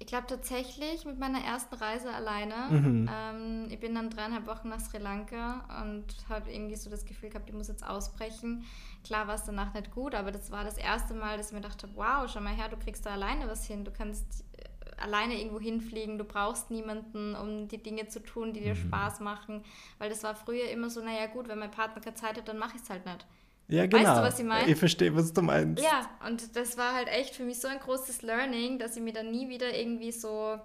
ich 0.01 0.07
glaube 0.07 0.27
tatsächlich 0.27 1.05
mit 1.05 1.19
meiner 1.19 1.45
ersten 1.45 1.75
Reise 1.75 2.11
alleine. 2.11 2.55
Mhm. 2.71 3.11
Ähm, 3.13 3.67
ich 3.69 3.79
bin 3.79 3.95
dann 3.95 4.09
dreieinhalb 4.09 4.47
Wochen 4.47 4.71
nach 4.71 4.81
Sri 4.81 4.97
Lanka 4.97 5.63
und 5.83 6.07
habe 6.31 6.51
irgendwie 6.51 6.75
so 6.77 6.89
das 6.89 7.05
Gefühl 7.05 7.29
gehabt, 7.29 7.51
ich 7.51 7.55
muss 7.55 7.69
jetzt 7.69 7.87
ausbrechen. 7.87 8.65
Klar 9.05 9.29
war 9.29 9.35
es 9.35 9.45
danach 9.45 9.75
nicht 9.75 9.91
gut, 9.91 10.15
aber 10.15 10.33
das 10.33 10.51
war 10.51 10.65
das 10.65 10.79
erste 10.79 11.13
Mal, 11.13 11.37
dass 11.37 11.49
ich 11.49 11.53
mir 11.53 11.61
dachte, 11.61 11.87
wow, 11.97 12.27
schau 12.33 12.41
mal 12.41 12.55
her, 12.55 12.71
du 12.71 12.79
kriegst 12.79 13.05
da 13.05 13.11
alleine 13.11 13.47
was 13.47 13.67
hin. 13.67 13.85
Du 13.85 13.91
kannst 13.91 14.43
äh, 14.57 15.03
alleine 15.03 15.39
irgendwo 15.39 15.61
hinfliegen, 15.61 16.17
du 16.17 16.25
brauchst 16.25 16.71
niemanden, 16.71 17.35
um 17.35 17.69
die 17.69 17.83
Dinge 17.83 18.09
zu 18.09 18.23
tun, 18.23 18.55
die 18.55 18.63
dir 18.63 18.77
Spaß 18.77 19.21
machen. 19.21 19.63
Weil 19.99 20.09
das 20.09 20.23
war 20.23 20.35
früher 20.35 20.71
immer 20.71 20.89
so, 20.89 21.03
naja 21.03 21.27
gut, 21.27 21.47
wenn 21.49 21.59
mein 21.59 21.71
Partner 21.71 22.01
keine 22.01 22.17
Zeit 22.17 22.39
hat, 22.39 22.49
dann 22.49 22.59
mache 22.59 22.77
ich 22.77 22.83
es 22.83 22.89
halt 22.89 23.05
nicht. 23.05 23.27
Ja, 23.71 23.83
Weißt 23.85 23.93
du, 23.93 23.99
genau. 23.99 24.23
was 24.23 24.39
ich 24.39 24.45
mein? 24.45 24.69
Ich 24.69 24.79
verstehe, 24.79 25.15
was 25.15 25.33
du 25.33 25.43
meinst. 25.43 25.83
Ja, 25.83 26.09
und 26.27 26.57
das 26.57 26.77
war 26.77 26.95
halt 26.95 27.09
echt 27.09 27.35
für 27.37 27.45
mich 27.45 27.59
so 27.61 27.69
ein 27.69 27.79
großes 27.79 28.23
Learning, 28.23 28.79
dass 28.79 28.97
ich 28.97 29.03
mir 29.03 29.13
dann 29.13 29.31
nie 29.31 29.49
wieder 29.49 29.75
irgendwie 29.77 30.13
so 30.13 30.59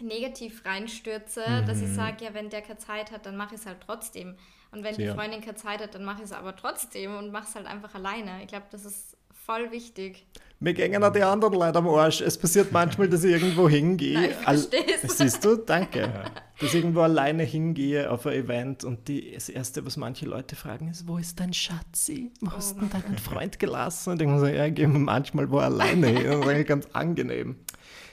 negativ 0.00 0.64
reinstürze, 0.64 1.42
dass 1.66 1.78
Mhm. 1.78 1.84
ich 1.84 1.92
sage, 1.92 2.24
ja, 2.24 2.34
wenn 2.34 2.50
der 2.50 2.62
keine 2.62 2.78
Zeit 2.78 3.10
hat, 3.12 3.26
dann 3.26 3.36
mache 3.36 3.54
ich 3.54 3.60
es 3.60 3.66
halt 3.66 3.78
trotzdem. 3.84 4.36
Und 4.72 4.82
wenn 4.82 4.96
die 4.96 5.02
Ja. 5.04 5.14
Freundin 5.14 5.40
keine 5.40 5.54
Zeit 5.54 5.80
hat, 5.80 5.94
dann 5.94 6.04
mache 6.04 6.18
ich 6.18 6.24
es 6.24 6.32
aber 6.32 6.56
trotzdem 6.56 7.16
und 7.16 7.30
mache 7.30 7.46
es 7.48 7.54
halt 7.54 7.66
einfach 7.66 7.94
alleine. 7.94 8.42
Ich 8.42 8.48
glaube, 8.48 8.66
das 8.70 8.84
ist 8.84 9.16
voll 9.44 9.70
wichtig. 9.70 10.26
Mir 10.60 10.72
gängen 10.72 11.02
auch 11.04 11.12
die 11.12 11.22
anderen 11.22 11.54
Leute 11.54 11.78
am 11.78 11.88
Arsch. 11.88 12.20
Es 12.20 12.38
passiert 12.38 12.72
manchmal, 12.72 13.08
dass 13.08 13.22
ich 13.24 13.32
irgendwo 13.32 13.68
hingehe. 13.68 14.34
Nein, 14.46 14.58
ich. 15.02 15.10
Siehst 15.10 15.44
du? 15.44 15.56
Danke. 15.56 16.30
Dass 16.58 16.70
ich 16.70 16.76
irgendwo 16.76 17.00
alleine 17.00 17.42
hingehe 17.42 18.10
auf 18.10 18.26
ein 18.26 18.32
Event 18.32 18.84
und 18.84 19.08
die, 19.08 19.32
das 19.32 19.48
Erste, 19.48 19.84
was 19.84 19.96
manche 19.96 20.24
Leute 20.24 20.56
fragen, 20.56 20.88
ist, 20.88 21.06
wo 21.06 21.18
ist 21.18 21.38
dein 21.38 21.52
Schatzi? 21.52 22.32
Wo 22.40 22.52
hast 22.52 22.76
du 22.76 22.80
denn 22.80 22.90
deinen 22.90 23.18
Freund 23.18 23.58
gelassen? 23.58 24.12
Und 24.12 24.22
ich 24.22 24.28
muss 24.28 24.40
sagen, 24.40 24.54
ja, 24.54 24.68
gehen 24.70 24.92
wir 24.92 25.00
manchmal 25.00 25.50
wo 25.50 25.58
alleine 25.58 26.06
hin. 26.06 26.24
Das 26.24 26.36
ist 26.36 26.46
eigentlich 26.46 26.66
ganz 26.66 26.86
angenehm. 26.92 27.56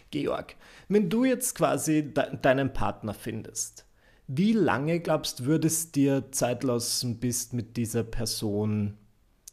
Georg, 0.10 0.56
wenn 0.90 1.10
du 1.10 1.24
jetzt 1.24 1.56
quasi 1.56 2.14
de 2.14 2.38
deinen 2.42 2.74
Partner 2.74 3.14
findest, 3.14 3.86
wie 4.28 4.52
lange, 4.52 5.00
glaubst 5.00 5.40
du, 5.40 5.46
würdest 5.46 5.96
dir 5.96 6.32
Zeit 6.32 6.64
lassen, 6.64 7.20
bis 7.20 7.50
du 7.50 7.56
mit 7.56 7.78
dieser 7.78 8.04
Person 8.04 8.98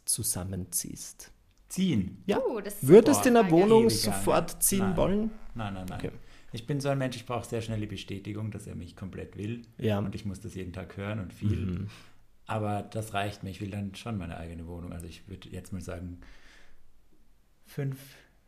zusammenziehst? 0.03 1.31
Ziehen. 1.69 2.23
Ja. 2.25 2.41
Das 2.63 2.75
ist 2.75 2.87
Würdest 2.87 3.25
du 3.25 3.29
in 3.29 3.37
eine 3.37 3.47
Frage. 3.47 3.63
Wohnung 3.63 3.83
Ewig 3.85 4.01
sofort 4.01 4.61
ziehen 4.61 4.79
Nein. 4.79 4.97
wollen? 4.97 5.31
Nein, 5.55 5.73
nein, 5.75 5.85
nein. 5.87 5.99
Okay. 5.99 6.11
Ich 6.51 6.65
bin 6.65 6.81
so 6.81 6.89
ein 6.89 6.97
Mensch, 6.97 7.15
ich 7.15 7.25
brauche 7.27 7.47
sehr 7.47 7.61
schnell 7.61 7.79
die 7.79 7.85
Bestätigung, 7.85 8.49
dass 8.49 8.65
er 8.65 8.75
mich 8.75 8.95
komplett 8.95 9.37
will. 9.37 9.61
Ja. 9.77 9.99
Und 9.99 10.15
ich 10.15 10.25
muss 10.25 10.39
das 10.39 10.55
jeden 10.55 10.73
Tag 10.73 10.97
hören 10.97 11.19
und 11.19 11.31
viel. 11.31 11.65
Mhm. 11.65 11.87
Aber 12.47 12.81
das 12.81 13.13
reicht 13.13 13.43
mir. 13.43 13.51
Ich 13.51 13.61
will 13.61 13.69
dann 13.69 13.93
schon 13.93 14.17
meine 14.17 14.37
eigene 14.37 14.65
Wohnung. 14.65 14.91
Also 14.91 15.05
ich 15.05 15.27
würde 15.27 15.49
jetzt 15.49 15.71
mal 15.71 15.81
sagen, 15.81 16.19
fünf 17.67 17.99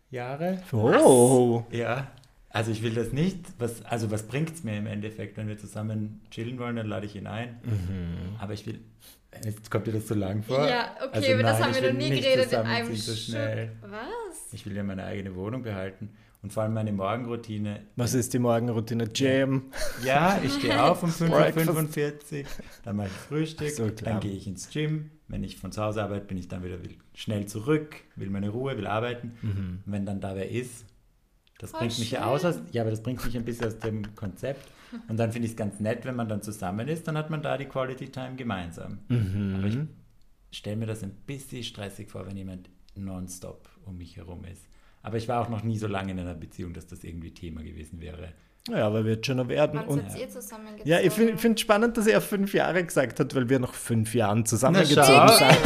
Jahre. 0.09 0.63
Oh. 0.71 1.63
Ja. 1.71 2.11
Also 2.49 2.71
ich 2.71 2.81
will 2.81 2.95
das 2.95 3.13
nicht. 3.13 3.37
Was, 3.59 3.85
also 3.85 4.09
was 4.09 4.23
bringt 4.23 4.49
es 4.53 4.63
mir 4.63 4.75
im 4.77 4.87
Endeffekt, 4.87 5.37
wenn 5.37 5.47
wir 5.47 5.57
zusammen 5.57 6.21
chillen 6.31 6.57
wollen, 6.57 6.75
dann 6.75 6.87
lade 6.87 7.05
ich 7.05 7.15
ihn 7.15 7.27
ein. 7.27 7.59
Mhm. 7.63 8.35
Aber 8.39 8.53
ich 8.53 8.65
will. 8.65 8.79
Jetzt 9.43 9.71
kommt 9.71 9.87
dir 9.87 9.93
das 9.93 10.07
so 10.07 10.13
lang 10.15 10.43
vor. 10.43 10.67
Ja, 10.67 10.91
okay, 11.01 11.09
Also 11.13 11.31
über 11.33 11.43
das 11.43 11.59
nein, 11.59 11.63
haben 11.69 11.75
ich 11.75 11.81
wir 11.81 11.91
noch 11.93 11.97
nie 11.99 12.09
nicht 12.09 12.23
geredet 12.23 12.51
in 12.51 12.59
einem 12.59 12.95
so 12.95 13.15
schnell. 13.15 13.71
Was? 13.81 14.53
Ich 14.53 14.65
will 14.65 14.75
ja 14.75 14.83
meine 14.83 15.05
eigene 15.05 15.35
Wohnung 15.35 15.63
behalten. 15.63 16.09
Und 16.43 16.51
vor 16.51 16.63
allem 16.63 16.73
meine 16.73 16.91
Morgenroutine. 16.91 17.81
Was 17.95 18.15
ist 18.15 18.33
die 18.33 18.39
Morgenroutine? 18.39 19.07
Jam. 19.13 19.71
Ja, 20.03 20.39
ich 20.43 20.53
stehe 20.53 20.83
auf 20.83 21.03
um 21.03 21.11
Breakfast. 21.29 21.69
5.45 21.69 22.39
Uhr, 22.41 22.45
dann 22.83 22.95
mache 22.95 23.07
ich 23.07 23.13
Frühstück, 23.13 23.69
So, 23.69 23.89
dann 23.89 24.19
gehe 24.19 24.31
ich 24.31 24.47
ins 24.47 24.69
Gym. 24.69 25.11
Wenn 25.27 25.43
ich 25.43 25.57
von 25.57 25.71
zu 25.71 25.81
Hause 25.83 26.01
arbeite, 26.03 26.25
bin 26.25 26.37
ich 26.37 26.47
dann 26.47 26.63
wieder 26.63 26.81
will- 26.83 26.97
schnell 27.13 27.45
zurück, 27.45 27.95
will 28.15 28.29
meine 28.31 28.49
Ruhe, 28.49 28.75
will 28.75 28.87
arbeiten. 28.87 29.33
Mhm. 29.43 29.81
Und 29.85 29.91
wenn 29.93 30.05
dann 30.05 30.19
da 30.19 30.35
wer 30.35 30.49
ist, 30.49 30.85
das 31.59 31.69
Voll 31.71 31.81
bringt 31.81 31.99
mich 31.99 32.11
ja 32.11 32.21
schön. 32.37 32.47
aus, 32.49 32.59
ja, 32.71 32.81
aber 32.81 32.89
das 32.91 33.03
bringt 33.03 33.23
mich 33.23 33.37
ein 33.37 33.45
bisschen 33.45 33.67
aus 33.67 33.77
dem 33.77 34.15
Konzept. 34.15 34.67
Und 35.07 35.17
dann 35.17 35.31
finde 35.31 35.45
ich 35.45 35.53
es 35.53 35.57
ganz 35.57 35.79
nett, 35.79 36.05
wenn 36.05 36.15
man 36.15 36.29
dann 36.29 36.41
zusammen 36.41 36.87
ist, 36.87 37.07
dann 37.07 37.17
hat 37.17 37.29
man 37.29 37.41
da 37.41 37.57
die 37.57 37.65
Quality 37.65 38.09
Time 38.09 38.35
gemeinsam. 38.35 38.99
Mhm. 39.09 39.55
Aber 39.55 39.67
ich 39.67 39.77
stelle 40.51 40.77
mir 40.77 40.85
das 40.85 41.03
ein 41.03 41.11
bisschen 41.25 41.63
stressig 41.63 42.09
vor, 42.09 42.25
wenn 42.25 42.37
jemand 42.37 42.69
nonstop 42.95 43.69
um 43.85 43.97
mich 43.97 44.17
herum 44.17 44.43
ist. 44.45 44.67
Aber 45.01 45.17
ich 45.17 45.27
war 45.27 45.41
auch 45.41 45.49
noch 45.49 45.63
nie 45.63 45.77
so 45.77 45.87
lange 45.87 46.11
in 46.11 46.19
einer 46.19 46.35
Beziehung, 46.35 46.73
dass 46.73 46.87
das 46.87 47.03
irgendwie 47.03 47.33
Thema 47.33 47.63
gewesen 47.63 48.01
wäre. 48.01 48.33
Ja, 48.69 48.85
aber 48.85 49.05
wird 49.05 49.25
schon 49.25 49.37
noch 49.37 49.47
werden. 49.47 49.79
Wann 49.79 49.87
Und 49.87 50.03
ihr 50.17 50.29
zusammengezogen? 50.29 50.87
ja, 50.89 50.99
ich 50.99 51.11
finde 51.11 51.53
es 51.53 51.59
spannend, 51.61 51.97
dass 51.97 52.05
er 52.05 52.21
fünf 52.21 52.53
Jahre 52.53 52.83
gesagt 52.83 53.19
hat, 53.19 53.33
weil 53.33 53.49
wir 53.49 53.59
noch 53.59 53.73
fünf 53.73 54.13
Jahren 54.13 54.45
zusammengezogen 54.45 55.29
sind. 55.29 55.57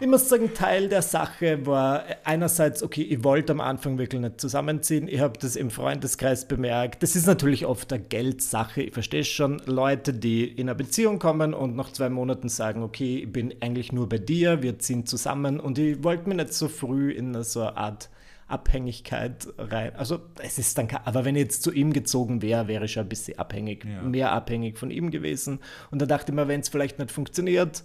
Ich 0.00 0.06
muss 0.06 0.28
sagen, 0.28 0.54
Teil 0.54 0.88
der 0.88 1.02
Sache 1.02 1.66
war 1.66 2.04
einerseits, 2.22 2.84
okay, 2.84 3.02
ich 3.02 3.24
wollte 3.24 3.52
am 3.52 3.60
Anfang 3.60 3.98
wirklich 3.98 4.20
nicht 4.20 4.40
zusammenziehen. 4.40 5.08
Ich 5.08 5.18
habe 5.18 5.36
das 5.40 5.56
im 5.56 5.70
Freundeskreis 5.70 6.46
bemerkt. 6.46 7.02
Das 7.02 7.16
ist 7.16 7.26
natürlich 7.26 7.66
oft 7.66 7.92
eine 7.92 8.02
Geldsache. 8.02 8.82
Ich 8.82 8.94
verstehe 8.94 9.24
schon 9.24 9.60
Leute, 9.66 10.14
die 10.14 10.44
in 10.46 10.68
eine 10.68 10.76
Beziehung 10.76 11.18
kommen 11.18 11.52
und 11.52 11.74
nach 11.74 11.92
zwei 11.92 12.10
Monaten 12.10 12.48
sagen, 12.48 12.84
okay, 12.84 13.24
ich 13.24 13.32
bin 13.32 13.52
eigentlich 13.60 13.92
nur 13.92 14.08
bei 14.08 14.18
dir, 14.18 14.62
wir 14.62 14.78
ziehen 14.78 15.04
zusammen. 15.04 15.58
Und 15.58 15.78
ich 15.78 16.04
wollte 16.04 16.28
mir 16.28 16.36
nicht 16.36 16.54
so 16.54 16.68
früh 16.68 17.10
in 17.10 17.42
so 17.42 17.62
eine 17.62 17.76
Art 17.76 18.08
Abhängigkeit 18.48 19.46
rein. 19.58 19.94
Also 19.96 20.20
es 20.42 20.58
ist 20.58 20.76
dann, 20.78 20.88
aber 21.04 21.24
wenn 21.24 21.36
ich 21.36 21.42
jetzt 21.42 21.62
zu 21.62 21.72
ihm 21.72 21.92
gezogen 21.92 22.42
wäre, 22.42 22.66
wäre 22.66 22.86
ich 22.86 22.92
schon 22.92 23.04
ein 23.04 23.08
bisschen 23.08 23.38
abhängig, 23.38 23.84
ja. 23.84 24.02
mehr 24.02 24.32
abhängig 24.32 24.78
von 24.78 24.90
ihm 24.90 25.10
gewesen. 25.10 25.60
Und 25.90 26.02
da 26.02 26.06
dachte 26.06 26.32
ich 26.32 26.36
mir, 26.36 26.48
wenn 26.48 26.60
es 26.60 26.68
vielleicht 26.68 26.98
nicht 26.98 27.10
funktioniert, 27.10 27.84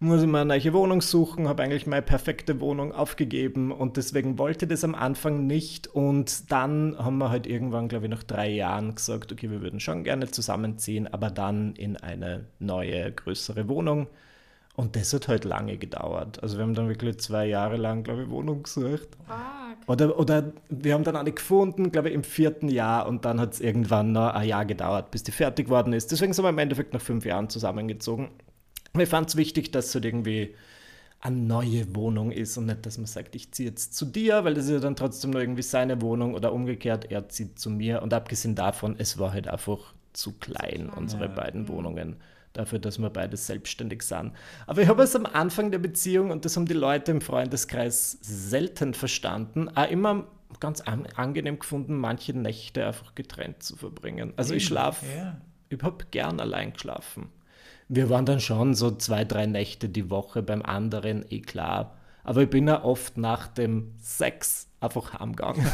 muss 0.00 0.22
ich 0.22 0.28
mir 0.28 0.40
eine 0.40 0.58
neue 0.58 0.72
Wohnung 0.72 1.00
suchen, 1.00 1.48
habe 1.48 1.62
eigentlich 1.62 1.86
meine 1.86 2.02
perfekte 2.02 2.60
Wohnung 2.60 2.92
aufgegeben 2.92 3.72
und 3.72 3.96
deswegen 3.96 4.38
wollte 4.38 4.64
ich 4.64 4.68
das 4.68 4.84
am 4.84 4.94
Anfang 4.94 5.46
nicht. 5.46 5.86
Und 5.86 6.50
dann 6.52 6.96
haben 6.98 7.18
wir 7.18 7.30
halt 7.30 7.46
irgendwann, 7.46 7.88
glaube 7.88 8.06
ich, 8.06 8.10
nach 8.10 8.22
drei 8.22 8.50
Jahren 8.50 8.94
gesagt, 8.94 9.32
okay, 9.32 9.50
wir 9.50 9.62
würden 9.62 9.80
schon 9.80 10.04
gerne 10.04 10.30
zusammenziehen, 10.30 11.06
aber 11.06 11.30
dann 11.30 11.74
in 11.76 11.96
eine 11.96 12.46
neue, 12.58 13.12
größere 13.12 13.68
Wohnung. 13.68 14.08
Und 14.76 14.96
das 14.96 15.12
hat 15.12 15.28
halt 15.28 15.44
lange 15.44 15.78
gedauert. 15.78 16.42
Also 16.42 16.58
wir 16.58 16.64
haben 16.64 16.74
dann 16.74 16.88
wirklich 16.88 17.18
zwei 17.20 17.46
Jahre 17.46 17.76
lang, 17.76 18.02
glaube 18.02 18.24
ich, 18.24 18.30
Wohnung 18.30 18.64
gesucht. 18.64 19.08
Oder, 19.86 20.18
oder 20.18 20.52
wir 20.70 20.94
haben 20.94 21.04
dann 21.04 21.16
eine 21.16 21.32
gefunden, 21.32 21.92
glaube 21.92 22.08
ich, 22.08 22.14
im 22.14 22.24
vierten 22.24 22.68
Jahr 22.68 23.06
und 23.06 23.24
dann 23.24 23.40
hat 23.40 23.54
es 23.54 23.60
irgendwann 23.60 24.12
noch 24.12 24.34
ein 24.34 24.48
Jahr 24.48 24.64
gedauert, 24.64 25.10
bis 25.10 25.22
die 25.22 25.32
fertig 25.32 25.68
worden 25.68 25.92
ist. 25.92 26.10
Deswegen 26.10 26.32
sind 26.32 26.44
wir 26.44 26.48
im 26.48 26.58
Endeffekt 26.58 26.94
nach 26.94 27.00
fünf 27.00 27.24
Jahren 27.24 27.50
zusammengezogen. 27.50 28.30
Mir 28.94 29.06
fand 29.06 29.28
es 29.28 29.36
wichtig, 29.36 29.72
dass 29.72 29.86
es 29.86 29.94
halt 29.94 30.04
irgendwie 30.04 30.54
eine 31.20 31.36
neue 31.36 31.94
Wohnung 31.94 32.30
ist 32.30 32.56
und 32.58 32.66
nicht, 32.66 32.84
dass 32.84 32.98
man 32.98 33.06
sagt, 33.06 33.34
ich 33.34 33.50
ziehe 33.52 33.70
jetzt 33.70 33.94
zu 33.94 34.04
dir, 34.04 34.44
weil 34.44 34.54
das 34.54 34.66
ist 34.66 34.72
ja 34.72 34.78
dann 34.78 34.94
trotzdem 34.94 35.30
nur 35.30 35.40
irgendwie 35.40 35.62
seine 35.62 36.02
Wohnung 36.02 36.34
oder 36.34 36.52
umgekehrt, 36.52 37.10
er 37.10 37.28
zieht 37.30 37.58
zu 37.58 37.70
mir. 37.70 38.02
Und 38.02 38.12
abgesehen 38.12 38.54
davon, 38.54 38.94
es 38.98 39.18
war 39.18 39.32
halt 39.32 39.48
einfach 39.48 39.94
zu 40.12 40.32
klein, 40.32 40.90
unsere 40.94 41.28
beiden 41.28 41.62
mhm. 41.62 41.68
Wohnungen, 41.68 42.16
dafür, 42.54 42.78
dass 42.78 42.98
wir 42.98 43.10
beide 43.10 43.36
selbstständig 43.36 44.02
sind. 44.02 44.32
Aber 44.66 44.80
ich 44.80 44.88
habe 44.88 45.02
es 45.02 45.14
am 45.14 45.26
Anfang 45.26 45.70
der 45.70 45.78
Beziehung, 45.78 46.30
und 46.30 46.46
das 46.46 46.56
haben 46.56 46.66
die 46.66 46.72
Leute 46.72 47.10
im 47.10 47.20
Freundeskreis 47.20 48.18
selten 48.22 48.94
verstanden, 48.94 49.68
auch 49.68 49.90
immer 49.90 50.26
ganz 50.60 50.80
an 50.80 51.06
angenehm 51.16 51.58
gefunden, 51.58 51.96
manche 51.96 52.32
Nächte 52.32 52.86
einfach 52.86 53.14
getrennt 53.14 53.62
zu 53.62 53.76
verbringen. 53.76 54.32
Also 54.36 54.54
ich 54.54 54.64
schlafe, 54.64 55.04
ja. 55.14 55.36
ich 55.68 55.82
habe 55.82 56.04
gern 56.10 56.40
allein 56.40 56.72
geschlafen. 56.72 57.28
Wir 57.88 58.08
waren 58.08 58.24
dann 58.24 58.40
schon 58.40 58.74
so 58.74 58.92
zwei, 58.92 59.24
drei 59.24 59.46
Nächte 59.46 59.88
die 59.88 60.08
Woche 60.08 60.42
beim 60.42 60.62
anderen, 60.62 61.24
eh 61.28 61.40
klar. 61.40 61.98
Aber 62.22 62.42
ich 62.42 62.50
bin 62.50 62.66
ja 62.66 62.82
oft 62.82 63.18
nach 63.18 63.48
dem 63.48 63.92
Sex 63.98 64.68
einfach 64.84 65.18
heimgegangen. 65.18 65.64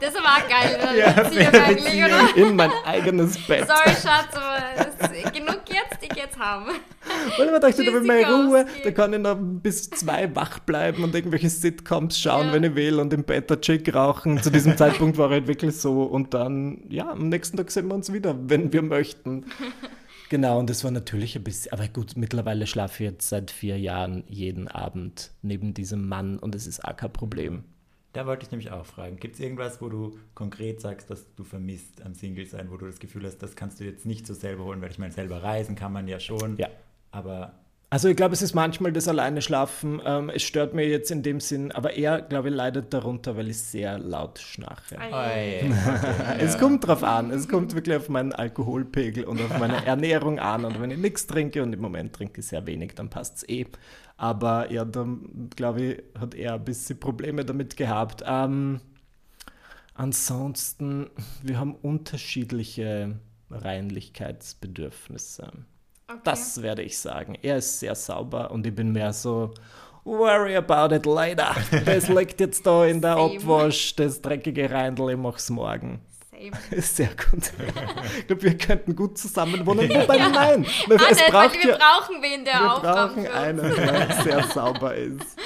das 0.00 0.14
war 0.14 0.40
geil, 0.48 0.78
oder? 0.80 0.94
Ja, 0.94 1.64
eigentlich, 1.64 2.04
oder? 2.04 2.36
In 2.36 2.56
mein 2.56 2.70
eigenes 2.84 3.38
Bett. 3.46 3.66
Sorry, 3.66 3.90
Schatz, 3.90 4.34
aber 4.34 5.30
genug 5.30 5.60
jetzt, 5.68 6.02
ich 6.02 6.16
jetzt 6.16 6.38
haben. 6.38 6.66
Weil 7.36 7.46
ich 7.46 7.60
dachte, 7.60 7.84
da 7.84 7.90
bin 7.90 8.10
ich 8.10 8.28
Ruhe, 8.28 8.66
da 8.84 8.90
kann 8.90 9.12
ich 9.12 9.20
noch 9.20 9.36
bis 9.38 9.90
zwei 9.90 10.34
wach 10.34 10.58
bleiben 10.60 11.04
und 11.04 11.14
irgendwelche 11.14 11.50
Sitcoms 11.50 12.18
schauen, 12.18 12.48
ja. 12.48 12.52
wenn 12.52 12.64
ich 12.64 12.74
will 12.74 13.00
und 13.00 13.12
im 13.12 13.24
Bett 13.24 13.50
ein 13.50 13.60
Chick 13.60 13.94
rauchen. 13.94 14.42
Zu 14.42 14.50
diesem 14.50 14.76
Zeitpunkt 14.76 15.18
war 15.18 15.30
halt 15.30 15.46
wirklich 15.46 15.76
so. 15.76 16.02
Und 16.02 16.34
dann, 16.34 16.84
ja, 16.88 17.10
am 17.10 17.28
nächsten 17.28 17.56
Tag 17.56 17.70
sehen 17.70 17.88
wir 17.88 17.94
uns 17.94 18.12
wieder, 18.12 18.36
wenn 18.48 18.72
wir 18.72 18.82
möchten. 18.82 19.46
Genau, 20.30 20.58
und 20.58 20.68
das 20.68 20.84
war 20.84 20.90
natürlich 20.90 21.36
ein 21.36 21.44
bisschen, 21.44 21.72
aber 21.72 21.88
gut, 21.88 22.16
mittlerweile 22.16 22.66
schlafe 22.66 23.02
ich 23.02 23.10
jetzt 23.10 23.28
seit 23.30 23.50
vier 23.50 23.78
Jahren 23.78 24.24
jeden 24.28 24.68
Abend 24.68 25.30
neben 25.40 25.72
diesem 25.72 26.06
Mann 26.06 26.38
und 26.38 26.54
es 26.54 26.66
ist 26.66 26.84
auch 26.84 26.96
kein 26.96 27.12
Problem. 27.12 27.64
Da 28.18 28.26
wollte 28.26 28.44
ich 28.44 28.50
nämlich 28.50 28.72
auch 28.72 28.84
fragen, 28.84 29.16
gibt 29.18 29.36
es 29.36 29.40
irgendwas, 29.40 29.80
wo 29.80 29.88
du 29.88 30.18
konkret 30.34 30.80
sagst, 30.80 31.08
dass 31.08 31.32
du 31.36 31.44
vermisst 31.44 32.02
am 32.02 32.14
Single-Sein, 32.14 32.68
wo 32.68 32.76
du 32.76 32.86
das 32.86 32.98
Gefühl 32.98 33.24
hast, 33.24 33.38
das 33.38 33.54
kannst 33.54 33.78
du 33.78 33.84
jetzt 33.84 34.06
nicht 34.06 34.26
so 34.26 34.34
selber 34.34 34.64
holen, 34.64 34.82
weil 34.82 34.90
ich 34.90 34.98
meine, 34.98 35.12
selber 35.12 35.40
reisen 35.40 35.76
kann 35.76 35.92
man 35.92 36.08
ja 36.08 36.18
schon, 36.18 36.56
ja. 36.56 36.66
aber 37.12 37.54
also 37.90 38.08
ich 38.08 38.16
glaube, 38.16 38.34
es 38.34 38.42
ist 38.42 38.54
manchmal 38.54 38.92
das 38.92 39.08
alleine 39.08 39.40
Schlafen. 39.40 40.02
Ähm, 40.04 40.28
es 40.28 40.42
stört 40.42 40.74
mir 40.74 40.86
jetzt 40.86 41.10
in 41.10 41.22
dem 41.22 41.40
Sinn, 41.40 41.72
aber 41.72 41.94
er, 41.94 42.20
glaube 42.20 42.50
ich, 42.50 42.54
leidet 42.54 42.92
darunter, 42.92 43.38
weil 43.38 43.48
ich 43.48 43.62
sehr 43.62 43.98
laut 43.98 44.38
schnarche. 44.38 44.96
Okay. 44.96 45.72
es 46.38 46.58
kommt 46.58 46.86
drauf 46.86 47.02
an. 47.02 47.30
Es 47.30 47.48
kommt 47.48 47.74
wirklich 47.74 47.96
auf 47.96 48.10
meinen 48.10 48.34
Alkoholpegel 48.34 49.24
und 49.24 49.40
auf 49.40 49.58
meine 49.58 49.86
Ernährung 49.86 50.38
an. 50.38 50.66
Und 50.66 50.82
wenn 50.82 50.90
ich 50.90 50.98
nichts 50.98 51.26
trinke 51.26 51.62
und 51.62 51.72
im 51.72 51.80
Moment 51.80 52.12
trinke 52.12 52.40
ich 52.40 52.48
sehr 52.48 52.66
wenig, 52.66 52.94
dann 52.94 53.08
passt 53.08 53.38
es 53.38 53.48
eh. 53.48 53.64
Aber 54.18 54.70
ja, 54.70 54.84
dann 54.84 55.48
glaube 55.56 55.82
ich, 55.82 56.02
hat 56.20 56.34
er 56.34 56.56
ein 56.56 56.64
bisschen 56.64 57.00
Probleme 57.00 57.46
damit 57.46 57.78
gehabt. 57.78 58.22
Ähm, 58.26 58.82
ansonsten, 59.94 61.08
wir 61.42 61.58
haben 61.58 61.74
unterschiedliche 61.74 63.18
Reinlichkeitsbedürfnisse. 63.50 65.52
Okay. 66.10 66.20
Das 66.24 66.62
werde 66.62 66.82
ich 66.82 66.98
sagen. 66.98 67.36
Er 67.42 67.58
ist 67.58 67.80
sehr 67.80 67.94
sauber 67.94 68.50
und 68.50 68.66
ich 68.66 68.74
bin 68.74 68.92
mehr 68.92 69.12
so, 69.12 69.52
worry 70.04 70.56
about 70.56 70.94
it 70.94 71.04
later. 71.04 71.54
Das 71.84 72.08
liegt 72.08 72.40
jetzt 72.40 72.66
da 72.66 72.86
in 72.86 73.00
der. 73.00 73.16
Abwasch, 73.16 73.94
das 73.94 74.22
dreckige 74.22 74.70
Reindl, 74.70 75.10
ich 75.10 75.18
mach's 75.18 75.50
morgen. 75.50 76.00
Same. 76.38 76.50
Sehr 76.82 77.08
gut. 77.08 77.52
ich 78.18 78.26
glaube, 78.26 78.42
wir 78.42 78.56
könnten 78.56 78.94
gut 78.96 79.18
zusammen 79.18 79.66
wohnen. 79.66 79.88
Wobei, 79.90 80.16
ja. 80.16 80.28
nein. 80.28 80.64
Es 80.64 81.22
ah, 81.22 81.30
braucht 81.30 81.54
wir 81.54 81.70
ja, 81.70 81.76
brauchen 81.76 82.22
wen, 82.22 82.44
der 82.44 82.54
Wir 82.54 82.80
brauchen 82.80 83.26
einen, 83.26 83.74
der 83.74 84.22
sehr 84.22 84.42
sauber 84.44 84.94
ist. 84.94 85.36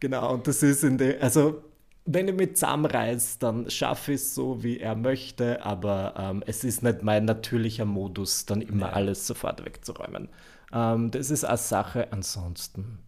Genau, 0.00 0.34
und 0.34 0.46
das 0.46 0.62
ist 0.62 0.84
in 0.84 0.98
der, 0.98 1.22
also 1.22 1.62
wenn 2.06 2.28
ich 2.28 2.34
mit 2.34 2.56
zusammenreiße, 2.56 3.38
dann 3.40 3.68
schaffe 3.68 4.12
ich 4.12 4.20
es 4.20 4.34
so, 4.34 4.62
wie 4.62 4.78
er 4.78 4.94
möchte, 4.94 5.64
aber 5.64 6.14
ähm, 6.16 6.42
es 6.46 6.62
ist 6.62 6.82
nicht 6.82 7.02
mein 7.02 7.24
natürlicher 7.24 7.84
Modus, 7.84 8.46
dann 8.46 8.62
immer 8.62 8.86
ja. 8.86 8.92
alles 8.92 9.26
sofort 9.26 9.64
wegzuräumen. 9.64 10.28
Ähm, 10.72 11.10
das 11.10 11.30
ist 11.30 11.44
eine 11.44 11.56
Sache. 11.58 12.12
Ansonsten, 12.12 13.00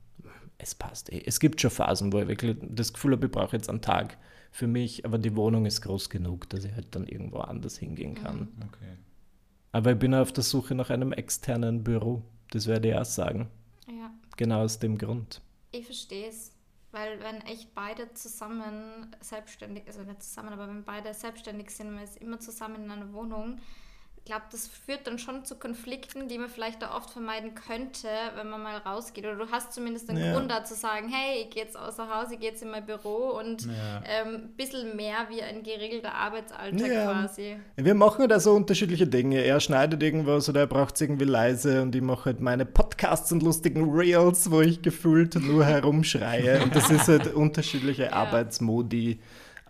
es 0.58 0.74
passt 0.74 1.12
eh. 1.12 1.22
Es 1.24 1.38
gibt 1.38 1.60
schon 1.60 1.70
Phasen, 1.70 2.12
wo 2.12 2.18
ich 2.18 2.28
wirklich 2.28 2.56
das 2.60 2.92
Gefühl 2.92 3.12
habe, 3.12 3.26
ich 3.26 3.32
brauche 3.32 3.56
jetzt 3.56 3.70
einen 3.70 3.80
Tag 3.80 4.18
für 4.50 4.66
mich, 4.66 5.04
aber 5.04 5.18
die 5.18 5.36
Wohnung 5.36 5.64
ist 5.64 5.82
groß 5.82 6.10
genug, 6.10 6.48
dass 6.50 6.64
ich 6.64 6.74
halt 6.74 6.94
dann 6.94 7.06
irgendwo 7.06 7.38
anders 7.38 7.78
hingehen 7.78 8.14
kann. 8.14 8.38
Mhm. 8.38 8.62
Okay. 8.66 8.96
Aber 9.70 9.92
ich 9.92 9.98
bin 9.98 10.14
auf 10.14 10.32
der 10.32 10.42
Suche 10.42 10.74
nach 10.74 10.90
einem 10.90 11.12
externen 11.12 11.84
Büro. 11.84 12.22
Das 12.50 12.66
werde 12.66 12.88
ich 12.88 12.94
auch 12.96 13.04
sagen. 13.04 13.48
Ja. 13.86 14.10
Genau 14.36 14.62
aus 14.62 14.78
dem 14.78 14.98
Grund. 14.98 15.40
Ich 15.70 15.84
verstehe 15.84 16.28
es. 16.28 16.57
Weil 16.98 17.22
wenn 17.22 17.40
echt 17.42 17.76
beide 17.76 18.12
zusammen 18.14 19.14
selbstständig, 19.20 19.86
also 19.86 20.02
nicht 20.02 20.20
zusammen, 20.20 20.52
aber 20.52 20.66
wenn 20.66 20.82
beide 20.82 21.14
selbstständig 21.14 21.70
sind, 21.70 21.94
man 21.94 22.02
ist 22.02 22.16
immer 22.16 22.40
zusammen 22.40 22.86
in 22.86 22.90
einer 22.90 23.12
Wohnung, 23.12 23.60
glaube, 24.28 24.44
das 24.52 24.68
führt 24.68 25.06
dann 25.06 25.18
schon 25.18 25.44
zu 25.44 25.56
Konflikten, 25.56 26.28
die 26.28 26.38
man 26.38 26.48
vielleicht 26.48 26.82
da 26.82 26.94
oft 26.94 27.10
vermeiden 27.10 27.54
könnte, 27.54 28.08
wenn 28.36 28.48
man 28.48 28.62
mal 28.62 28.76
rausgeht. 28.76 29.24
Oder 29.24 29.36
du 29.36 29.50
hast 29.50 29.72
zumindest 29.72 30.08
einen 30.08 30.24
ja. 30.24 30.32
Grund 30.32 30.50
da 30.50 30.64
zu 30.64 30.74
sagen, 30.74 31.08
hey, 31.08 31.42
ich 31.42 31.50
gehe 31.50 31.64
jetzt 31.64 31.76
außer 31.76 32.08
Haus, 32.14 32.30
ich 32.30 32.38
gehe 32.38 32.50
jetzt 32.50 32.62
in 32.62 32.70
mein 32.70 32.84
Büro 32.86 33.38
und 33.38 33.64
ein 33.64 33.70
ja. 33.70 34.02
ähm, 34.04 34.50
bisschen 34.56 34.96
mehr 34.96 35.26
wie 35.30 35.42
ein 35.42 35.62
geregelter 35.62 36.14
Arbeitsalltag 36.14 36.92
ja. 36.92 37.04
quasi. 37.04 37.56
Wir 37.76 37.94
machen 37.94 38.28
da 38.28 38.38
so 38.38 38.52
unterschiedliche 38.52 39.06
Dinge. 39.06 39.40
Er 39.40 39.60
schneidet 39.60 40.02
irgendwas 40.02 40.48
oder 40.48 40.60
er 40.60 40.66
braucht 40.66 40.94
es 40.94 41.00
irgendwie 41.00 41.24
leise 41.24 41.82
und 41.82 41.94
ich 41.94 42.02
mache 42.02 42.26
halt 42.26 42.40
meine 42.40 42.66
Podcasts 42.66 43.32
und 43.32 43.42
lustigen 43.42 43.90
Reels, 43.90 44.50
wo 44.50 44.60
ich 44.60 44.82
gefühlt 44.82 45.34
nur 45.36 45.64
herumschreie. 45.64 46.62
und 46.62 46.76
das 46.76 46.90
ist 46.90 47.08
halt 47.08 47.26
unterschiedliche 47.34 48.12
Arbeitsmodi. 48.12 49.20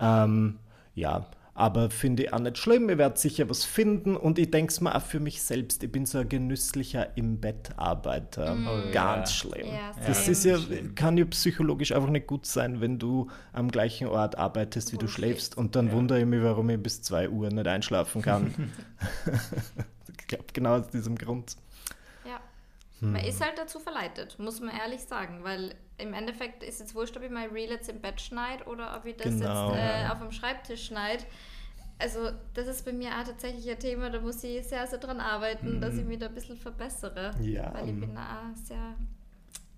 Ähm, 0.00 0.58
ja, 0.94 1.26
aber 1.58 1.90
finde 1.90 2.22
ich 2.22 2.32
auch 2.32 2.38
nicht 2.38 2.56
schlimm. 2.56 2.88
Ich 2.88 2.98
werde 2.98 3.18
sicher 3.18 3.50
was 3.50 3.64
finden 3.64 4.16
und 4.16 4.38
ich 4.38 4.48
denke 4.52 4.70
es 4.70 4.80
mir 4.80 4.94
auch 4.94 5.02
für 5.02 5.18
mich 5.18 5.42
selbst. 5.42 5.82
Ich 5.82 5.90
bin 5.90 6.06
so 6.06 6.18
ein 6.18 6.28
genüsslicher 6.28 7.16
im 7.16 7.40
Bett 7.40 7.70
Arbeiter. 7.76 8.54
Mm. 8.54 8.68
Oh, 8.68 8.92
Ganz 8.92 9.30
ja. 9.30 9.34
schlimm. 9.34 9.66
Ja, 9.66 9.90
das 10.06 10.28
ist 10.28 10.44
ja, 10.44 10.56
kann 10.94 11.18
ja 11.18 11.24
psychologisch 11.24 11.90
einfach 11.90 12.10
nicht 12.10 12.28
gut 12.28 12.46
sein, 12.46 12.80
wenn 12.80 13.00
du 13.00 13.26
am 13.52 13.72
gleichen 13.72 14.06
Ort 14.06 14.38
arbeitest, 14.38 14.92
wie 14.92 14.98
du 14.98 15.08
schläfst. 15.08 15.58
Und 15.58 15.74
dann 15.74 15.88
ja. 15.88 15.94
wundere 15.94 16.20
ich 16.20 16.26
mich, 16.26 16.44
warum 16.44 16.70
ich 16.70 16.80
bis 16.80 17.02
zwei 17.02 17.28
Uhr 17.28 17.50
nicht 17.50 17.66
einschlafen 17.66 18.22
kann. 18.22 18.54
ich 20.16 20.26
glaube, 20.28 20.44
genau 20.52 20.76
aus 20.76 20.88
diesem 20.90 21.18
Grund. 21.18 21.56
Hm. 23.00 23.12
Man 23.12 23.24
ist 23.24 23.44
halt 23.44 23.58
dazu 23.58 23.78
verleitet, 23.78 24.38
muss 24.38 24.60
man 24.60 24.76
ehrlich 24.76 25.02
sagen, 25.02 25.44
weil 25.44 25.74
im 25.98 26.12
Endeffekt 26.14 26.62
ist 26.62 26.80
jetzt 26.80 26.94
wurscht, 26.94 27.16
ob 27.16 27.22
ich 27.22 27.30
mein 27.30 27.50
Reel 27.50 27.70
jetzt 27.70 27.88
im 27.88 28.00
Bett 28.00 28.20
schneide 28.20 28.64
oder 28.64 28.96
ob 28.96 29.04
ich 29.04 29.16
das 29.16 29.26
genau. 29.26 29.72
jetzt 29.72 29.80
äh, 29.80 30.08
auf 30.10 30.18
dem 30.18 30.32
Schreibtisch 30.32 30.86
schneide. 30.86 31.24
Also, 32.00 32.30
das 32.54 32.68
ist 32.68 32.84
bei 32.84 32.92
mir 32.92 33.10
auch 33.10 33.24
tatsächlich 33.24 33.68
ein 33.68 33.78
Thema, 33.78 34.08
da 34.08 34.20
muss 34.20 34.42
ich 34.44 34.64
sehr, 34.66 34.86
sehr 34.86 34.98
dran 34.98 35.18
arbeiten, 35.18 35.76
mhm. 35.76 35.80
dass 35.80 35.96
ich 35.96 36.04
mich 36.04 36.18
da 36.18 36.26
ein 36.26 36.34
bisschen 36.34 36.56
verbessere. 36.56 37.32
Ja. 37.40 37.74
Weil 37.74 37.88
ich 37.88 37.98
bin 37.98 38.16
auch 38.16 38.54
sehr 38.54 38.94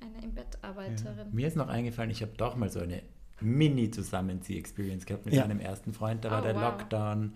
eine 0.01 0.23
im 0.25 0.35
Bett 0.35 0.59
Arbeiterin. 0.61 1.19
Ja. 1.19 1.25
Mir 1.33 1.49
ist 1.49 1.57
noch 1.57 1.69
eingefallen, 1.69 2.11
ich 2.11 2.21
habe 2.21 2.33
doch 2.37 2.57
mal 2.57 2.71
so 2.71 2.81
eine 2.81 3.03
Mini-Zusammenzieh-Experience 3.41 5.07
gehabt 5.07 5.25
mit 5.25 5.35
ja. 5.35 5.47
meinem 5.47 5.61
ersten 5.61 5.95
Freund. 5.95 6.25
Da 6.25 6.31
war 6.31 6.41
oh, 6.41 6.45
der 6.45 6.55
wow. 6.57 6.63
Lockdown 6.63 7.35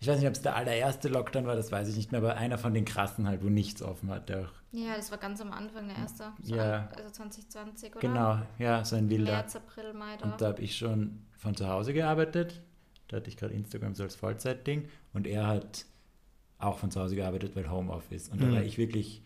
ich 0.00 0.08
weiß 0.08 0.18
nicht, 0.18 0.28
ob 0.28 0.34
es 0.34 0.40
der 0.40 0.56
allererste 0.56 1.08
Lockdown 1.08 1.46
war, 1.46 1.56
das 1.56 1.70
weiß 1.70 1.88
ich 1.88 1.96
nicht 1.96 2.10
mehr, 2.10 2.22
aber 2.22 2.36
einer 2.36 2.56
von 2.56 2.72
den 2.72 2.86
krassen 2.86 3.28
halt, 3.28 3.44
wo 3.44 3.48
nichts 3.48 3.82
offen 3.82 4.10
hatte. 4.10 4.48
Ja, 4.72 4.96
das 4.96 5.10
war 5.10 5.18
ganz 5.18 5.42
am 5.42 5.52
Anfang 5.52 5.88
der 5.88 5.98
erste. 5.98 6.32
So 6.42 6.54
ja. 6.54 6.88
Also 6.96 7.10
2020, 7.10 7.96
oder? 7.96 8.00
Genau, 8.00 8.38
ja, 8.58 8.82
so 8.82 8.96
ein 8.96 9.10
wilder. 9.10 9.32
März, 9.32 9.56
April, 9.56 9.92
Mai. 9.92 10.16
Da. 10.16 10.24
Und 10.24 10.40
da 10.40 10.46
habe 10.48 10.62
ich 10.62 10.76
schon 10.78 11.26
von 11.36 11.54
zu 11.54 11.68
Hause 11.68 11.92
gearbeitet. 11.92 12.62
Da 13.08 13.18
hatte 13.18 13.28
ich 13.28 13.36
gerade 13.36 13.52
Instagram 13.52 13.94
so 13.94 14.04
als 14.04 14.16
Vollzeitding. 14.16 14.88
Und 15.12 15.26
er 15.26 15.46
hat 15.46 15.84
auch 16.58 16.78
von 16.78 16.90
zu 16.90 17.00
Hause 17.00 17.16
gearbeitet, 17.16 17.54
weil 17.54 17.70
Homeoffice. 17.70 18.30
Und 18.30 18.40
mhm. 18.40 18.46
da 18.46 18.52
war 18.56 18.62
ich 18.62 18.78
wirklich, 18.78 19.22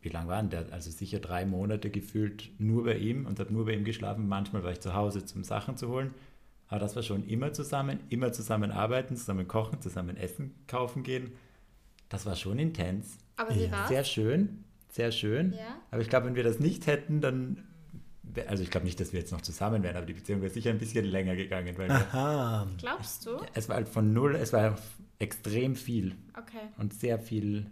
wie 0.00 0.08
lange 0.08 0.28
waren 0.28 0.48
der? 0.48 0.72
Also 0.72 0.90
sicher 0.90 1.18
drei 1.18 1.44
Monate 1.44 1.90
gefühlt 1.90 2.48
nur 2.58 2.84
bei 2.84 2.96
ihm 2.96 3.26
und 3.26 3.38
habe 3.38 3.52
nur 3.52 3.66
bei 3.66 3.72
ihm 3.72 3.84
geschlafen. 3.84 4.28
Manchmal 4.28 4.62
war 4.62 4.72
ich 4.72 4.80
zu 4.80 4.94
Hause, 4.94 5.26
zum 5.26 5.44
Sachen 5.44 5.76
zu 5.76 5.88
holen. 5.88 6.14
Aber 6.70 6.78
das 6.78 6.94
war 6.94 7.02
schon 7.02 7.26
immer 7.26 7.52
zusammen, 7.52 7.98
immer 8.08 8.32
zusammen 8.32 8.70
arbeiten, 8.70 9.16
zusammen 9.16 9.48
kochen, 9.48 9.82
zusammen 9.82 10.16
essen, 10.16 10.54
kaufen 10.68 11.02
gehen. 11.02 11.32
Das 12.08 12.26
war 12.26 12.36
schon 12.36 12.60
intens. 12.60 13.18
Aber 13.36 13.54
wie 13.54 13.70
war's? 13.70 13.88
Sehr 13.88 14.04
schön, 14.04 14.64
sehr 14.88 15.10
schön. 15.10 15.52
Ja. 15.52 15.80
Aber 15.90 16.00
ich 16.00 16.08
glaube, 16.08 16.26
wenn 16.26 16.36
wir 16.36 16.44
das 16.44 16.60
nicht 16.60 16.86
hätten, 16.86 17.20
dann 17.20 17.64
also 18.46 18.62
ich 18.62 18.70
glaube 18.70 18.86
nicht, 18.86 19.00
dass 19.00 19.12
wir 19.12 19.18
jetzt 19.18 19.32
noch 19.32 19.40
zusammen 19.40 19.82
wären, 19.82 19.96
aber 19.96 20.06
die 20.06 20.12
Beziehung 20.12 20.40
wäre 20.40 20.52
sicher 20.52 20.70
ein 20.70 20.78
bisschen 20.78 21.04
länger 21.04 21.34
gegangen. 21.34 21.76
Weil 21.76 21.90
Aha. 21.90 22.68
Glaubst 22.78 23.26
du? 23.26 23.38
Es 23.54 23.68
war 23.68 23.74
halt 23.74 23.88
von 23.88 24.12
null, 24.12 24.36
es 24.36 24.52
war 24.52 24.78
extrem 25.18 25.74
viel. 25.74 26.14
Okay. 26.38 26.68
Und 26.78 26.94
sehr 26.94 27.18
viel 27.18 27.66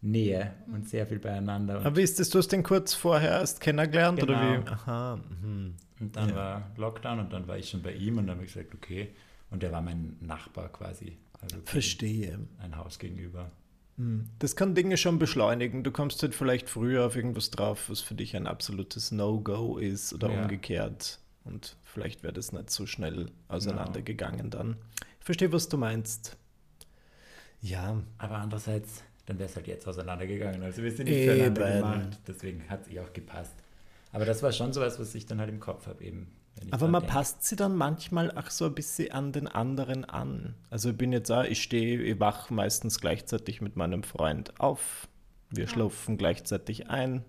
Nähe 0.00 0.54
mhm. 0.66 0.74
und 0.74 0.88
sehr 0.88 1.06
viel 1.06 1.18
beieinander. 1.18 1.76
Aber 1.80 1.96
wie 1.96 2.02
ist 2.02 2.18
das, 2.18 2.30
du 2.30 2.38
hast 2.38 2.48
den 2.48 2.62
kurz 2.62 2.94
vorher 2.94 3.32
erst 3.32 3.60
kennengelernt 3.60 4.20
genau. 4.20 4.32
oder 4.32 4.64
wie? 4.64 4.68
Aha. 4.68 5.20
Mhm. 5.42 5.74
Und 6.00 6.16
dann 6.16 6.30
ja. 6.30 6.36
war 6.36 6.70
Lockdown 6.76 7.20
und 7.20 7.32
dann 7.32 7.48
war 7.48 7.56
ich 7.56 7.70
schon 7.70 7.82
bei 7.82 7.92
ihm 7.92 8.18
und 8.18 8.26
dann 8.26 8.36
habe 8.36 8.46
ich 8.46 8.52
gesagt, 8.52 8.74
okay. 8.74 9.14
Und 9.50 9.62
der 9.62 9.72
war 9.72 9.80
mein 9.80 10.16
Nachbar 10.20 10.68
quasi. 10.70 11.16
Also 11.40 11.56
Verstehe. 11.64 12.38
Ein 12.58 12.76
Haus 12.76 12.98
gegenüber. 12.98 13.50
Hm. 13.96 14.28
Das 14.38 14.56
kann 14.56 14.74
Dinge 14.74 14.96
schon 14.96 15.18
beschleunigen. 15.18 15.82
Du 15.82 15.90
kommst 15.90 16.22
halt 16.22 16.34
vielleicht 16.34 16.68
früher 16.68 17.06
auf 17.06 17.16
irgendwas 17.16 17.50
drauf, 17.50 17.88
was 17.88 18.00
für 18.00 18.14
dich 18.14 18.36
ein 18.36 18.46
absolutes 18.46 19.10
No-Go 19.12 19.78
ist 19.78 20.12
oder 20.12 20.30
ja. 20.30 20.42
umgekehrt. 20.42 21.20
Und 21.44 21.76
vielleicht 21.84 22.22
wäre 22.22 22.32
das 22.32 22.52
nicht 22.52 22.70
so 22.70 22.86
schnell 22.86 23.30
auseinandergegangen 23.48 24.50
genau. 24.50 24.56
dann. 24.56 24.76
Ich 25.20 25.24
verstehe, 25.24 25.52
was 25.52 25.68
du 25.68 25.78
meinst. 25.78 26.36
Ja. 27.60 28.02
Aber 28.18 28.38
andererseits, 28.38 29.02
dann 29.26 29.38
wäre 29.38 29.48
es 29.48 29.56
halt 29.56 29.66
jetzt 29.66 29.88
auseinandergegangen. 29.88 30.62
Also 30.62 30.82
wir 30.82 30.92
sind 30.92 31.06
nicht 31.06 31.16
Eben. 31.16 31.54
füreinander 31.54 31.78
gemacht. 31.78 32.18
Deswegen 32.26 32.68
hat 32.68 32.82
es 32.82 32.92
eh 32.92 33.00
auch 33.00 33.12
gepasst. 33.12 33.54
Aber 34.16 34.24
das 34.24 34.42
war 34.42 34.50
schon 34.50 34.72
so 34.72 34.80
was, 34.80 34.98
was 34.98 35.14
ich 35.14 35.26
dann 35.26 35.40
halt 35.40 35.50
im 35.50 35.60
Kopf 35.60 35.86
habe 35.86 36.02
eben. 36.02 36.28
Aber 36.70 36.88
man 36.88 37.02
denke. 37.02 37.12
passt 37.12 37.44
sie 37.44 37.54
dann 37.54 37.76
manchmal 37.76 38.30
auch 38.30 38.48
so 38.48 38.64
ein 38.64 38.74
bisschen 38.74 39.12
an 39.12 39.30
den 39.30 39.46
anderen 39.46 40.06
an. 40.06 40.54
Also 40.70 40.88
ich 40.88 40.96
bin 40.96 41.12
jetzt 41.12 41.30
auch, 41.30 41.44
ich 41.44 41.62
stehe, 41.62 42.00
ich 42.00 42.18
wach 42.18 42.48
meistens 42.48 42.98
gleichzeitig 42.98 43.60
mit 43.60 43.76
meinem 43.76 44.02
Freund 44.02 44.58
auf. 44.58 45.06
Wir 45.50 45.64
ja. 45.64 45.70
schlafen 45.70 46.16
gleichzeitig 46.16 46.88
ein. 46.88 47.26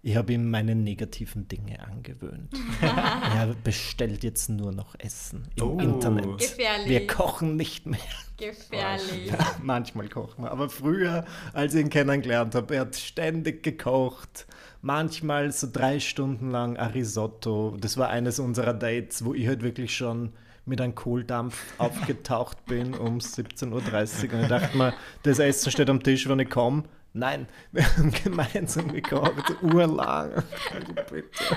Ich 0.00 0.16
habe 0.16 0.32
ihm 0.32 0.50
meine 0.50 0.74
negativen 0.74 1.46
Dinge 1.46 1.86
angewöhnt. 1.86 2.54
er 2.80 3.54
bestellt 3.62 4.24
jetzt 4.24 4.48
nur 4.48 4.72
noch 4.72 4.94
Essen 4.98 5.48
im 5.56 5.62
oh. 5.62 5.78
Internet. 5.78 6.38
Gefährlich. 6.38 6.88
Wir 6.88 7.06
kochen 7.06 7.56
nicht 7.56 7.84
mehr. 7.84 8.00
Gefährlich. 8.38 9.26
Ja, 9.26 9.56
manchmal 9.62 10.08
kochen 10.08 10.44
wir. 10.44 10.50
Aber 10.50 10.70
früher, 10.70 11.26
als 11.52 11.74
ich 11.74 11.82
ihn 11.82 11.90
kennengelernt 11.90 12.54
habe, 12.54 12.76
er 12.76 12.80
hat 12.82 12.96
ständig 12.96 13.62
gekocht 13.62 14.46
manchmal 14.84 15.50
so 15.50 15.66
drei 15.72 15.98
Stunden 15.98 16.50
lang 16.50 16.76
ein 16.76 16.90
Risotto. 16.90 17.76
Das 17.80 17.96
war 17.96 18.10
eines 18.10 18.38
unserer 18.38 18.74
Dates, 18.74 19.24
wo 19.24 19.34
ich 19.34 19.48
halt 19.48 19.62
wirklich 19.62 19.96
schon 19.96 20.32
mit 20.66 20.80
einem 20.80 20.94
Kohldampf 20.94 21.58
aufgetaucht 21.78 22.64
bin 22.66 22.94
um 22.94 23.18
17.30 23.18 23.72
Uhr. 23.72 24.34
Und 24.34 24.42
ich 24.42 24.48
dachte 24.48 24.76
mir, 24.76 24.94
das 25.22 25.38
Essen 25.38 25.72
steht 25.72 25.88
am 25.88 26.02
Tisch, 26.02 26.28
wenn 26.28 26.38
ich 26.38 26.50
komme. 26.50 26.84
Nein, 27.14 27.46
wir 27.72 27.84
haben 27.96 28.12
gemeinsam 28.12 28.92
gekocht, 28.92 29.56
urlang. 29.62 30.32
Also 30.34 30.92
bitte. 31.10 31.56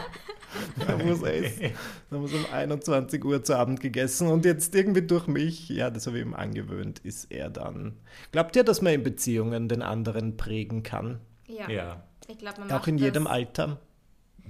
Da 0.88 0.98
muss 0.98 1.22
essen. 1.24 1.74
Dann 2.10 2.22
haben 2.22 2.32
wir 2.32 2.40
um 2.40 2.46
21 2.54 3.26
Uhr 3.26 3.44
zu 3.44 3.58
Abend 3.58 3.82
gegessen 3.82 4.30
und 4.30 4.46
jetzt 4.46 4.74
irgendwie 4.74 5.02
durch 5.02 5.28
mich, 5.28 5.68
ja, 5.68 5.90
das 5.90 6.08
habe 6.08 6.20
ich 6.20 6.26
ihm 6.26 6.34
angewöhnt, 6.34 7.00
ist 7.00 7.30
er 7.30 7.50
dann. 7.50 7.98
Glaubt 8.32 8.56
ihr, 8.56 8.64
dass 8.64 8.82
man 8.82 8.94
in 8.94 9.04
Beziehungen 9.04 9.68
den 9.68 9.82
anderen 9.82 10.38
prägen 10.38 10.84
kann? 10.84 11.20
Ja. 11.48 11.70
ja. 11.70 12.04
Ich 12.28 12.38
glaube, 12.38 12.60
man 12.60 12.72
Auch 12.72 12.80
macht 12.80 12.88
in 12.88 12.98
jedem 12.98 13.24
das, 13.24 13.34
Alter. 13.34 13.80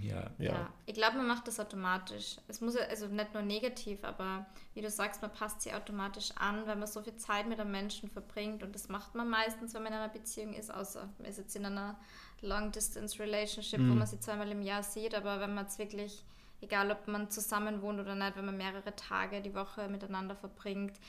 Ja. 0.02 0.30
ja. 0.38 0.52
ja. 0.52 0.70
Ich 0.86 0.94
glaube, 0.94 1.18
man 1.18 1.28
macht 1.28 1.48
das 1.48 1.60
automatisch. 1.60 2.38
Es 2.48 2.62
muss 2.62 2.76
also 2.76 3.08
nicht 3.08 3.34
nur 3.34 3.44
negativ, 3.44 4.04
aber 4.04 4.46
wie 4.74 4.82
du 4.82 4.90
sagst, 4.90 5.22
man 5.22 5.32
passt 5.32 5.62
sie 5.62 5.74
automatisch 5.74 6.32
an, 6.36 6.66
weil 6.68 6.76
man 6.76 6.88
so 6.88 7.02
viel 7.02 7.16
Zeit 7.16 7.48
mit 7.48 7.60
einem 7.60 7.72
Menschen 7.72 8.10
verbringt. 8.10 8.64
Und 8.64 8.76
das 8.76 8.90
macht 8.90 9.16
man 9.16 9.30
meistens, 9.30 9.74
wenn 9.74 9.84
man 9.84 9.94
in 9.94 10.00
einer 10.00 10.12
Beziehung 10.12 10.54
ist, 10.54 10.74
außer 10.74 11.10
man 11.18 11.28
ist 11.28 11.38
jetzt 11.38 11.56
in 11.56 11.66
einer 11.66 12.00
Long-Distance-Relationship, 12.42 13.80
mhm. 13.80 13.92
wo 13.92 13.96
man 13.96 14.08
sie 14.08 14.20
zweimal 14.20 14.52
im 14.52 14.62
Jahr 14.62 14.84
sieht. 14.84 15.16
Aber 15.16 15.40
wenn 15.40 15.54
man 15.54 15.66
es 15.66 15.80
wirklich, 15.80 16.24
egal 16.62 16.92
ob 16.92 17.08
man 17.08 17.30
zusammen 17.30 17.82
wohnt 17.82 18.00
oder 18.00 18.16
nicht, 18.16 18.36
wenn 18.36 18.46
man 18.46 18.58
mehrere 18.58 18.96
Tage 18.96 19.42
die 19.42 19.56
Woche 19.56 19.88
miteinander 19.88 20.36
verbringt, 20.36 21.00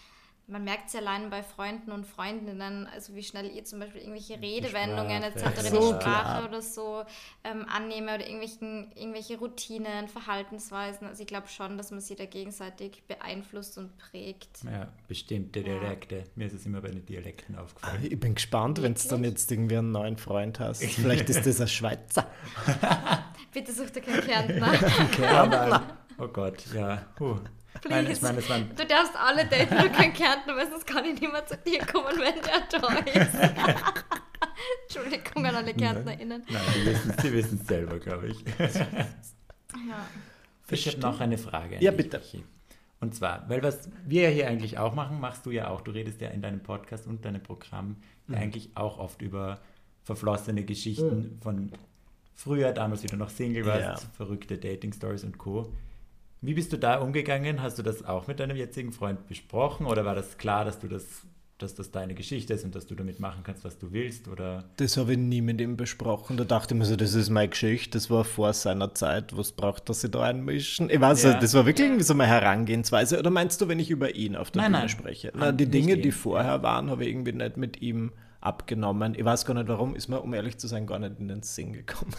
man 0.49 0.65
merkt 0.65 0.87
es 0.87 0.95
ja 0.95 1.01
allein 1.01 1.29
bei 1.29 1.43
Freunden 1.43 1.93
und 1.93 2.07
Freundinnen, 2.07 2.87
also 2.87 3.15
wie 3.15 3.23
schnell 3.23 3.55
ihr 3.55 3.65
zum 3.65 3.81
Beispiel 3.81 4.01
irgendwelche 4.01 4.41
Redewendungen 4.41 5.23
etc. 5.23 5.37
in 5.37 5.75
der 5.75 5.83
Sprache 5.83 6.01
klar. 6.01 6.49
oder 6.49 6.63
so 6.63 7.05
ähm, 7.45 7.67
annehme 7.69 8.15
oder 8.15 8.27
irgendwelchen, 8.27 8.91
irgendwelche 8.95 9.39
Routinen, 9.39 10.09
Verhaltensweisen. 10.09 11.07
Also 11.07 11.21
ich 11.21 11.27
glaube 11.27 11.49
schon, 11.49 11.77
dass 11.77 11.91
man 11.91 12.01
sie 12.01 12.17
da 12.17 12.25
gegenseitig 12.25 13.03
beeinflusst 13.07 13.77
und 13.77 13.97
prägt. 13.99 14.65
Ja, 14.65 14.89
bestimmte 15.07 15.63
Dialekte. 15.63 16.17
Ja. 16.17 16.25
Mir 16.35 16.47
ist 16.47 16.55
es 16.55 16.65
immer 16.65 16.81
bei 16.81 16.89
den 16.89 17.05
Dialekten 17.05 17.57
aufgefallen. 17.57 18.07
Ich 18.11 18.19
bin 18.19 18.35
gespannt, 18.35 18.81
wenn 18.81 18.95
du 18.95 19.09
dann 19.09 19.25
jetzt 19.25 19.53
irgendwie 19.53 19.77
einen 19.77 19.93
neuen 19.93 20.17
Freund 20.17 20.61
hast. 20.61 20.83
Vielleicht 20.85 21.29
ist 21.29 21.47
das 21.47 21.61
ein 21.61 21.69
Schweizer. 21.69 22.27
Bitte 23.53 23.73
such 23.73 23.91
dir 23.91 24.01
keinen 24.01 24.23
Kärntner. 24.23 24.73
Kärntner. 25.13 25.99
Oh 26.19 26.29
Gott, 26.29 26.65
ja. 26.75 27.05
Huh. 27.21 27.37
Nein, 27.89 28.11
ich 28.11 28.23
meine, 28.23 28.39
ich 28.39 28.49
mein, 28.49 28.75
du 28.75 28.87
darfst 28.87 29.17
alle 29.17 29.47
daten, 29.47 29.77
du 29.77 29.91
kein 29.91 30.13
Kärntner, 30.13 30.57
weil 30.57 30.71
sonst 30.71 30.87
kann 30.87 31.05
ich 31.05 31.21
nicht 31.21 31.33
mehr 31.33 31.47
zu 31.47 31.57
dir 31.59 31.81
kommen, 31.87 32.19
wenn 32.19 32.35
der 32.35 32.81
da 32.81 32.89
ist. 33.21 33.35
Entschuldigung 34.83 35.47
an 35.47 35.57
alle 35.57 35.75
KärntnerInnen. 35.75 36.45
Nein, 36.49 36.63
die 37.23 37.33
wissen 37.33 37.59
es 37.61 37.67
selber, 37.67 37.99
glaube 37.99 38.29
ich. 38.29 38.45
ja. 38.59 40.07
Ich 40.71 40.87
habe 40.87 40.99
noch 40.99 41.21
eine 41.21 41.39
Frage. 41.39 41.77
ja, 41.81 41.91
bitte. 41.91 42.19
Michi. 42.19 42.45
Und 43.01 43.15
zwar, 43.15 43.49
weil 43.49 43.63
was 43.63 43.89
wir 44.07 44.23
ja 44.23 44.29
hier 44.29 44.49
eigentlich 44.49 44.79
auch 44.79 44.95
machen, 44.95 45.21
machst 45.21 45.47
du 45.47 45.51
ja 45.51 45.69
auch. 45.69 45.83
Du 45.83 45.93
redest 45.93 46.21
ja 46.21 46.29
in 46.29 46.43
deinem 46.43 46.61
Podcast 46.61 47.07
und 47.07 47.25
deinem 47.25 47.43
Programm 47.43 47.97
mhm. 48.27 48.35
ja 48.35 48.41
eigentlich 48.41 48.71
auch 48.75 48.99
oft 48.99 49.23
über 49.23 49.61
verflossene 50.03 50.65
Geschichten 50.65 51.35
mhm. 51.35 51.41
von 51.41 51.73
früher, 52.35 52.73
damals, 52.73 53.03
wie 53.03 53.09
du 53.09 53.17
noch 53.17 53.31
Single 53.31 53.67
warst, 53.67 54.03
ja. 54.03 54.11
verrückte 54.17 54.59
Dating-Stories 54.59 55.25
und 55.25 55.39
Co. 55.39 55.73
Wie 56.41 56.55
bist 56.55 56.73
du 56.73 56.77
da 56.77 56.99
umgegangen? 56.99 57.63
Hast 57.63 57.79
du 57.79 57.83
das 57.83 58.05
auch 58.05 58.29
mit 58.29 58.39
deinem 58.39 58.57
jetzigen 58.57 58.93
Freund 58.93 59.27
besprochen 59.27 59.87
oder 59.87 60.05
war 60.05 60.15
das 60.15 60.39
klar, 60.39 60.65
dass 60.65 60.79
du 60.79 60.87
das, 60.87 61.05
dass 61.59 61.75
das 61.75 61.91
deine 61.91 62.15
Geschichte 62.15 62.55
ist 62.55 62.65
und 62.65 62.77
dass 62.77 62.87
du 62.87 62.95
damit 62.95 63.19
machen 63.19 63.43
kannst, 63.43 63.65
was 63.65 63.77
du 63.77 63.91
willst? 63.91 64.29
Oder? 64.29 64.65
Das 64.77 64.97
habe 64.97 65.13
ich 65.13 65.19
nie 65.19 65.41
mit 65.41 65.61
ihm 65.61 65.77
besprochen. 65.77 66.37
Da 66.37 66.45
dachte 66.45 66.75
ich 66.75 66.79
mir 66.79 66.85
so, 66.85 66.95
das 66.95 67.15
ist 67.15 67.29
meine 67.31 67.49
Geschichte, 67.49 67.91
das 67.99 68.09
war 68.09 68.25
vor 68.25 68.53
seiner 68.53 68.95
Zeit, 68.95 69.37
was 69.37 69.51
braucht 69.51 69.89
dass 69.89 70.03
sie 70.03 70.11
da 70.11 70.23
einmischen? 70.23 70.91
Ich 70.91 71.01
weiß, 71.01 71.25
ja. 71.25 71.35
das 71.35 71.55
war 71.55 71.67
wirklich 71.67 71.89
irgendwie 71.89 72.05
so 72.05 72.15
meine 72.15 72.31
Herangehensweise. 72.31 73.19
Oder 73.19 73.31
meinst 73.31 73.61
du, 73.61 73.67
wenn 73.67 73.81
ich 73.81 73.91
über 73.91 74.15
ihn 74.15 74.37
auf 74.37 74.53
der 74.53 74.63
nein, 74.63 74.71
Bühne 74.71 74.81
nein. 74.83 74.89
spreche? 74.89 75.33
Nein, 75.35 75.57
die 75.57 75.67
Dinge, 75.67 75.99
die 75.99 76.13
vorher 76.13 76.63
waren, 76.63 76.89
habe 76.89 77.03
ich 77.03 77.11
irgendwie 77.11 77.33
nicht 77.33 77.57
mit 77.57 77.83
ihm 77.83 78.13
abgenommen. 78.41 79.17
Ich 79.17 79.25
weiß 79.25 79.45
gar 79.45 79.55
nicht 79.55 79.67
warum, 79.67 79.97
ist 79.97 80.07
mir, 80.07 80.21
um 80.21 80.33
ehrlich 80.35 80.59
zu 80.59 80.69
sein, 80.69 80.87
gar 80.87 81.01
nicht 81.01 81.19
in 81.19 81.27
den 81.27 81.43
Sinn 81.43 81.73
gekommen. 81.73 82.15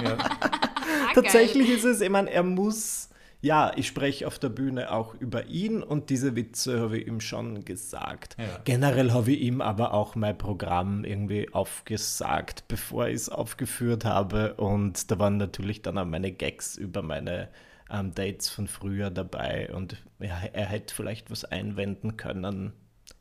Ja. 0.00 0.16
Tatsächlich 1.14 1.70
ist 1.70 1.84
es, 1.84 2.00
ich 2.00 2.10
meine, 2.10 2.30
er 2.30 2.44
muss 2.44 3.07
ja, 3.40 3.72
ich 3.76 3.86
spreche 3.86 4.26
auf 4.26 4.38
der 4.38 4.48
Bühne 4.48 4.90
auch 4.90 5.14
über 5.14 5.46
ihn 5.46 5.82
und 5.82 6.10
diese 6.10 6.34
Witze 6.34 6.80
habe 6.80 6.98
ich 6.98 7.06
ihm 7.06 7.20
schon 7.20 7.64
gesagt. 7.64 8.36
Ja. 8.36 8.60
Generell 8.64 9.12
habe 9.12 9.30
ich 9.30 9.40
ihm 9.40 9.60
aber 9.60 9.94
auch 9.94 10.16
mein 10.16 10.36
Programm 10.36 11.04
irgendwie 11.04 11.52
aufgesagt, 11.52 12.64
bevor 12.66 13.06
ich 13.06 13.14
es 13.14 13.28
aufgeführt 13.28 14.04
habe. 14.04 14.54
Und 14.54 15.10
da 15.10 15.20
waren 15.20 15.36
natürlich 15.36 15.82
dann 15.82 15.98
auch 15.98 16.04
meine 16.04 16.32
Gags 16.32 16.76
über 16.76 17.02
meine 17.02 17.48
ähm, 17.90 18.12
Dates 18.12 18.48
von 18.48 18.66
früher 18.66 19.10
dabei. 19.10 19.72
Und 19.72 20.02
ja, 20.18 20.36
er 20.52 20.66
hätte 20.66 20.92
vielleicht 20.92 21.30
was 21.30 21.44
einwenden 21.44 22.16
können. 22.16 22.72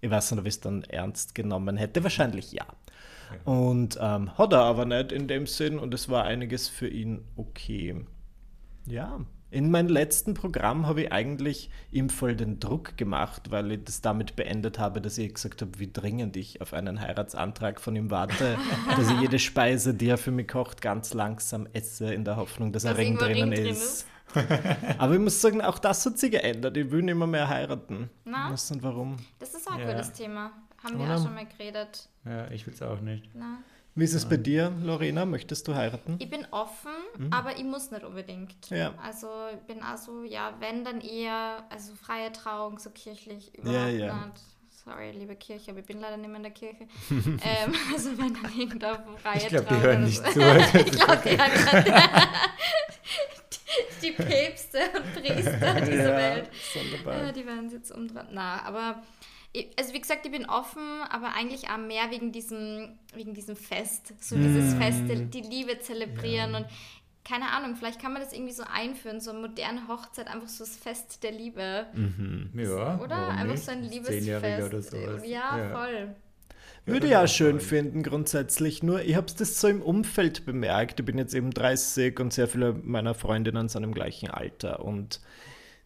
Ich 0.01 0.09
weiß 0.09 0.31
nicht, 0.31 0.39
ob 0.39 0.47
ich 0.47 0.55
es 0.55 0.61
dann 0.61 0.83
ernst 0.85 1.35
genommen 1.35 1.77
hätte. 1.77 2.01
Wahrscheinlich 2.01 2.53
ja. 2.53 2.65
ja. 2.65 3.51
Und 3.51 3.99
ähm, 4.01 4.35
hat 4.35 4.51
er 4.51 4.61
aber 4.61 4.85
nicht 4.85 5.11
in 5.11 5.27
dem 5.27 5.45
Sinn 5.45 5.77
und 5.77 5.93
es 5.93 6.09
war 6.09 6.23
einiges 6.23 6.69
für 6.69 6.87
ihn 6.87 7.23
okay. 7.35 8.03
Ja. 8.87 9.19
In 9.49 9.71
meinem 9.71 9.87
letzten 9.87 10.33
Programm 10.33 10.87
habe 10.87 11.03
ich 11.03 11.11
eigentlich 11.13 11.69
ihm 11.89 12.09
voll 12.09 12.35
den 12.35 12.59
Druck 12.59 12.97
gemacht, 12.97 13.49
weil 13.49 13.71
ich 13.71 13.83
das 13.85 14.01
damit 14.01 14.35
beendet 14.35 14.77
habe, 14.77 14.99
dass 14.99 15.17
ich 15.17 15.33
gesagt 15.33 15.61
habe, 15.61 15.79
wie 15.79 15.89
dringend 15.91 16.35
ich 16.35 16.61
auf 16.61 16.73
einen 16.73 16.99
Heiratsantrag 16.99 17.79
von 17.79 17.95
ihm 17.95 18.11
warte, 18.11 18.57
dass 18.97 19.09
ich 19.09 19.21
jede 19.21 19.39
Speise, 19.39 19.93
die 19.93 20.09
er 20.09 20.17
für 20.17 20.31
mich 20.31 20.49
kocht, 20.49 20.81
ganz 20.81 21.13
langsam 21.13 21.67
esse, 21.71 22.13
in 22.13 22.25
der 22.25 22.35
Hoffnung, 22.35 22.73
dass, 22.73 22.83
dass 22.83 22.91
ein 22.91 22.97
Ring 22.97 23.17
drinnen 23.17 23.53
Ring 23.53 23.65
ist. 23.71 24.05
Drin 24.33 24.45
ist. 24.49 24.97
Aber 24.97 25.13
ich 25.13 25.19
muss 25.21 25.39
sagen, 25.39 25.61
auch 25.61 25.79
das 25.79 26.05
hat 26.05 26.17
sich 26.19 26.31
geändert. 26.31 26.75
Ich 26.75 26.91
will 26.91 27.01
nicht 27.01 27.15
mehr, 27.15 27.47
heiraten. 27.47 28.09
Na? 28.25 28.51
Weiß 28.51 28.71
nicht 28.71 28.83
warum. 28.83 29.15
Das 29.39 29.53
ist 29.53 29.65
auch 29.69 29.75
ein 29.75 29.79
Ja. 29.87 29.93
gutes 29.93 30.11
Thema. 30.11 30.51
Haben 30.83 30.99
wir 30.99 31.05
Oder? 31.05 31.15
auch 31.15 31.23
schon 31.23 31.33
mal 31.33 31.45
geredet. 31.45 32.09
Ja, 32.25 32.51
ich 32.51 32.67
will 32.67 32.73
es 32.73 32.81
auch 32.81 32.99
nicht. 32.99 33.29
Na? 33.33 33.59
Wie 33.97 34.03
ist 34.03 34.13
es 34.13 34.29
bei 34.29 34.37
dir, 34.37 34.71
Lorena? 34.83 35.25
Möchtest 35.25 35.67
du 35.67 35.73
heiraten? 35.73 36.17
Ich 36.19 36.29
bin 36.29 36.45
offen, 36.51 36.91
aber 37.31 37.57
ich 37.57 37.63
muss 37.63 37.89
nicht 37.89 38.03
unbedingt. 38.03 38.69
Mhm. 38.69 38.77
Ja. 38.77 38.93
Also 39.03 39.27
ich 39.51 39.59
bin 39.61 39.81
also, 39.81 40.23
ja, 40.23 40.53
wenn 40.59 40.83
dann 40.85 41.01
eher, 41.01 41.63
also 41.71 41.93
freie 41.95 42.31
Trauung, 42.31 42.77
so 42.77 42.91
kirchlich, 42.91 43.51
Ja, 43.63 43.89
überhaupt 43.89 43.93
ja. 43.99 44.25
nicht. 44.27 44.37
Sorry, 44.85 45.11
liebe 45.11 45.35
Kirche, 45.35 45.71
aber 45.71 45.79
ich 45.79 45.85
bin 45.87 45.99
leider 45.99 46.15
nicht 46.15 46.27
mehr 46.27 46.37
in 46.37 46.43
der 46.43 46.51
Kirche. 46.51 46.83
ähm, 47.09 47.73
also 47.91 48.15
wenn 48.19 48.35
dann 48.35 48.55
irgendein 48.55 48.99
freie 49.17 49.37
Ich 49.37 49.47
glaube, 49.47 49.63
die 49.65 49.69
Trauung 49.69 49.81
hören 49.81 50.03
nicht 50.03 50.23
so. 50.23 50.31
zu. 50.31 50.39
ich 50.77 50.91
glaube, 50.91 51.21
die 51.25 51.37
hören 51.37 51.51
gerade 51.65 51.91
die, 54.01 54.07
die 54.07 54.11
Päpste 54.11 54.79
und 54.95 55.13
Priester 55.23 55.81
dieser 55.81 56.15
Welt. 56.15 56.49
sonderbar. 56.71 57.25
Ja, 57.25 57.31
die 57.31 57.45
werden 57.47 57.69
jetzt 57.71 57.91
umdrehen. 57.91 58.27
Na, 58.31 58.61
aber 58.63 59.01
also 59.77 59.93
wie 59.93 60.01
gesagt, 60.01 60.25
ich 60.25 60.31
bin 60.31 60.45
offen, 60.45 61.01
aber 61.09 61.33
eigentlich 61.33 61.69
auch 61.69 61.77
mehr 61.77 62.09
wegen 62.09 62.31
diesem, 62.31 62.97
wegen 63.13 63.33
diesem 63.33 63.55
Fest. 63.55 64.13
So 64.19 64.35
dieses 64.35 64.75
Mm. 64.75 64.81
Fest, 64.81 65.01
die, 65.33 65.41
Liebe 65.41 65.79
zelebrieren 65.79 66.55
und 66.55 66.65
keine 67.23 67.51
Ahnung, 67.51 67.75
vielleicht 67.75 68.01
kann 68.01 68.13
man 68.13 68.21
das 68.21 68.31
irgendwie 68.31 68.53
so 68.53 68.63
einführen, 68.63 69.19
so 69.19 69.31
eine 69.31 69.39
moderne 69.39 69.87
Hochzeit, 69.89 70.27
einfach 70.27 70.47
so 70.47 70.63
das 70.63 70.77
Fest 70.77 71.23
der 71.23 71.33
Liebe. 71.33 71.85
Ja, 72.53 72.99
Oder? 72.99 73.29
Einfach 73.29 73.45
nicht? 73.47 73.63
so 73.65 73.71
ein 73.71 73.83
Liebesfest. 73.83 74.65
oder 74.65 74.81
sowas. 74.81 75.21
Ja, 75.25 75.69
voll. 75.73 76.15
Würde 76.85 77.19
auch 77.19 77.27
schön 77.27 77.59
finden, 77.59 78.01
grundsätzlich. 78.01 78.81
Nur, 78.81 79.01
ich 79.01 79.15
habe 79.15 79.27
es 79.27 79.35
das 79.35 79.59
so 79.59 79.67
im 79.67 79.81
Umfeld 79.81 80.45
bemerkt. 80.45 81.01
Ich 81.01 81.05
bin 81.05 81.17
jetzt 81.17 81.33
eben 81.33 81.51
30 81.51 82.17
und 82.21 82.31
sehr 82.31 82.47
viele 82.47 82.71
meiner 82.73 83.13
Freundinnen 83.13 83.67
sind 83.67 83.83
im 83.83 83.93
gleichen 83.93 84.29
Alter 84.29 84.85
und 84.85 85.19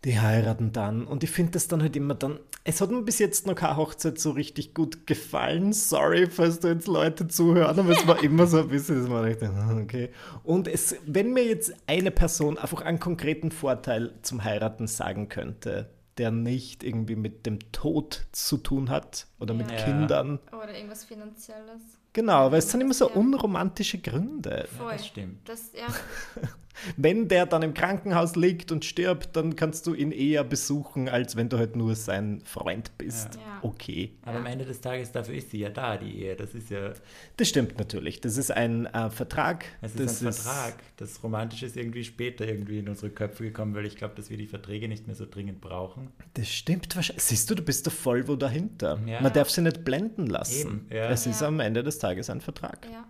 die 0.06 0.20
heiraten 0.20 0.72
dann. 0.72 1.06
Und 1.06 1.24
ich 1.24 1.30
finde 1.30 1.52
das 1.54 1.68
dann 1.68 1.82
halt 1.82 1.96
immer 1.96 2.16
dann. 2.16 2.40
Es 2.64 2.82
hat 2.82 2.92
mir 2.92 3.02
bis 3.02 3.20
jetzt 3.20 3.48
noch 3.48 3.56
keine 3.56 3.78
Hochzeit 3.78 4.20
so 4.20 4.32
richtig 4.32 4.74
gut 4.74 5.08
gefallen. 5.08 5.74
Sorry, 5.74 6.28
falls 6.28 6.60
da 6.60 6.70
jetzt 6.70 6.88
Leute 6.88 7.28
zuhören, 7.28 7.80
aber 7.80 7.90
es 7.92 8.08
war 8.08 8.24
immer 8.24 8.48
so 8.48 8.60
ein 8.60 8.68
bisschen, 8.68 9.02
das 9.02 9.10
war 9.10 9.28
ich 9.28 9.38
dann, 9.38 9.56
ah, 9.56 9.80
okay. 9.82 10.10
Und 10.44 10.68
es, 10.68 10.96
wenn 11.06 11.34
mir 11.34 11.46
jetzt 11.46 11.74
eine 11.88 12.12
Person 12.12 12.58
einfach 12.58 12.82
einen 12.82 13.00
konkreten 13.00 13.52
Vorteil 13.52 14.14
zum 14.22 14.44
Heiraten 14.44 14.88
sagen 14.88 15.30
könnte, 15.30 15.90
der 16.18 16.32
nicht 16.32 16.84
irgendwie 16.84 17.16
mit 17.16 17.46
dem 17.46 17.60
Tod 17.72 18.28
zu 18.32 18.58
tun 18.58 18.90
hat 18.90 19.28
oder 19.42 19.54
mit 19.54 19.70
Ja. 19.72 19.78
Kindern, 19.84 20.40
Oder 20.52 20.74
irgendwas 20.76 21.04
Finanzielles. 21.04 21.82
Genau, 22.14 22.52
weil 22.52 22.60
es 22.60 22.70
sind 22.70 22.82
immer 22.82 22.94
so 22.94 23.10
Ja. 23.10 23.16
unromantische 23.16 23.98
Gründe. 24.00 24.68
Voll. 24.78 24.92
das 24.94 25.08
stimmt. 25.08 25.48
Das, 25.50 25.72
ja, 25.74 25.88
Wenn 26.98 27.28
der 27.28 27.46
dann 27.46 27.62
im 27.64 27.74
Krankenhaus 27.74 28.36
liegt 28.36 28.72
und 28.72 28.86
stirbt, 28.86 29.36
dann 29.36 29.56
kannst 29.56 29.86
du 29.88 29.94
ihn 29.94 30.12
eher 30.12 30.44
besuchen, 30.44 31.10
als 31.10 31.36
wenn 31.36 31.50
du 31.50 31.58
halt 31.58 31.76
nur 31.76 31.96
sein 31.96 32.42
Freund 32.46 32.98
bist. 32.98 33.36
Ja. 33.36 33.60
Okay. 33.62 34.14
Aber 34.24 34.38
am 34.40 34.46
Ende 34.46 34.66
des 34.66 34.80
Tages, 34.82 35.12
dafür 35.12 35.36
ist 35.36 35.52
sie 35.52 35.60
ja 35.60 35.70
da, 35.70 35.98
die 35.98 36.24
Ehe. 36.24 36.36
Das 36.36 36.56
ist 36.56 36.70
ja, 36.72 36.94
Das 37.38 37.50
stimmt 37.50 37.78
natürlich. 37.78 38.22
Das 38.22 38.38
ist 38.38 38.52
ein 38.52 38.86
äh, 38.88 39.10
Vertrag. 39.10 39.66
es 39.82 39.94
das 39.94 40.22
ist 40.22 40.24
ein 40.26 40.34
Vertrag. 40.34 40.76
Das 40.98 41.22
Romantische 41.24 41.66
ist 41.66 41.76
irgendwie 41.78 42.04
später 42.04 42.48
irgendwie 42.48 42.80
in 42.80 42.88
unsere 42.90 43.12
Köpfe 43.12 43.44
gekommen, 43.44 43.76
weil 43.76 43.86
ich 43.86 43.98
glaube, 43.98 44.16
dass 44.16 44.30
wir 44.30 44.38
die 44.38 44.48
Verträge 44.48 44.88
nicht 44.88 45.06
mehr 45.08 45.16
so 45.16 45.26
dringend 45.30 45.62
brauchen. 45.62 46.10
Das 46.36 46.48
stimmt 46.48 46.96
wahrscheinlich. 46.96 47.24
Siehst 47.24 47.50
du, 47.50 47.56
du 47.56 47.64
bist 47.64 47.86
da 47.86 47.92
voll 47.92 48.28
wo 48.28 48.36
dahinter. 48.36 48.98
Ja. 49.06 49.22
Man 49.32 49.34
darf 49.34 49.50
sie 49.50 49.62
nicht 49.62 49.84
blenden 49.84 50.28
lassen. 50.28 50.88
Ja. 50.90 51.10
Es 51.10 51.26
ist 51.26 51.42
Ja. 51.42 51.48
am 51.48 51.60
Ende 51.60 51.84
des 51.84 52.00
Tages 52.00 52.30
ein 52.30 52.42
Vertrag. 52.42 52.88
ja. 52.92 53.06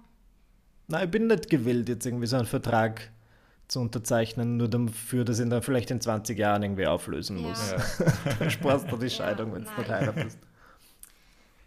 Nein, 0.88 1.06
ich 1.06 1.12
bin 1.12 1.28
nicht 1.28 1.50
gewillt, 1.50 1.88
jetzt 1.88 2.06
irgendwie 2.06 2.28
so 2.28 2.36
einen 2.36 2.46
Vertrag 2.46 3.12
zu 3.70 3.80
unterzeichnen, 3.80 4.58
nur 4.58 4.68
dafür, 4.68 5.24
dass 5.24 5.40
ich 5.40 5.46
ihn 5.46 5.50
dann 5.50 5.62
vielleicht 5.62 5.90
in 5.90 6.02
20 6.02 6.38
Jahren 6.38 6.64
irgendwie 6.64 6.86
auflösen 6.86 7.38
Ja. 7.40 7.48
muss. 7.48 7.72
Ja. 7.72 7.78
Dann 8.40 8.52
sparst 8.52 8.92
du 8.92 8.98
die 8.98 9.10
Scheidung, 9.10 9.54
wenn 9.54 9.64
du 9.64 9.70
nein. 9.70 9.80
nicht 9.80 9.90
heiratest. 9.90 10.38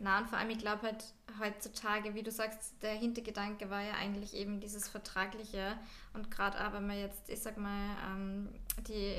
Na, 0.00 0.18
und 0.18 0.28
vor 0.28 0.38
allem, 0.38 0.50
ich 0.50 0.58
glaube 0.58 0.82
halt 0.82 1.02
heutzutage, 1.40 2.14
wie 2.14 2.22
du 2.22 2.30
sagst, 2.30 2.74
der 2.82 2.92
Hintergedanke 2.92 3.70
war 3.70 3.80
ja 3.82 3.94
eigentlich 3.98 4.34
eben 4.34 4.60
dieses 4.60 4.88
Vertragliche. 4.88 5.72
Und 6.12 6.30
gerade 6.30 6.58
auch, 6.66 6.74
wenn 6.74 6.86
man 6.86 6.98
jetzt, 6.98 7.28
ich 7.30 7.40
sag 7.40 7.56
mal, 7.56 7.96
ähm, 8.12 8.48
die 8.86 9.14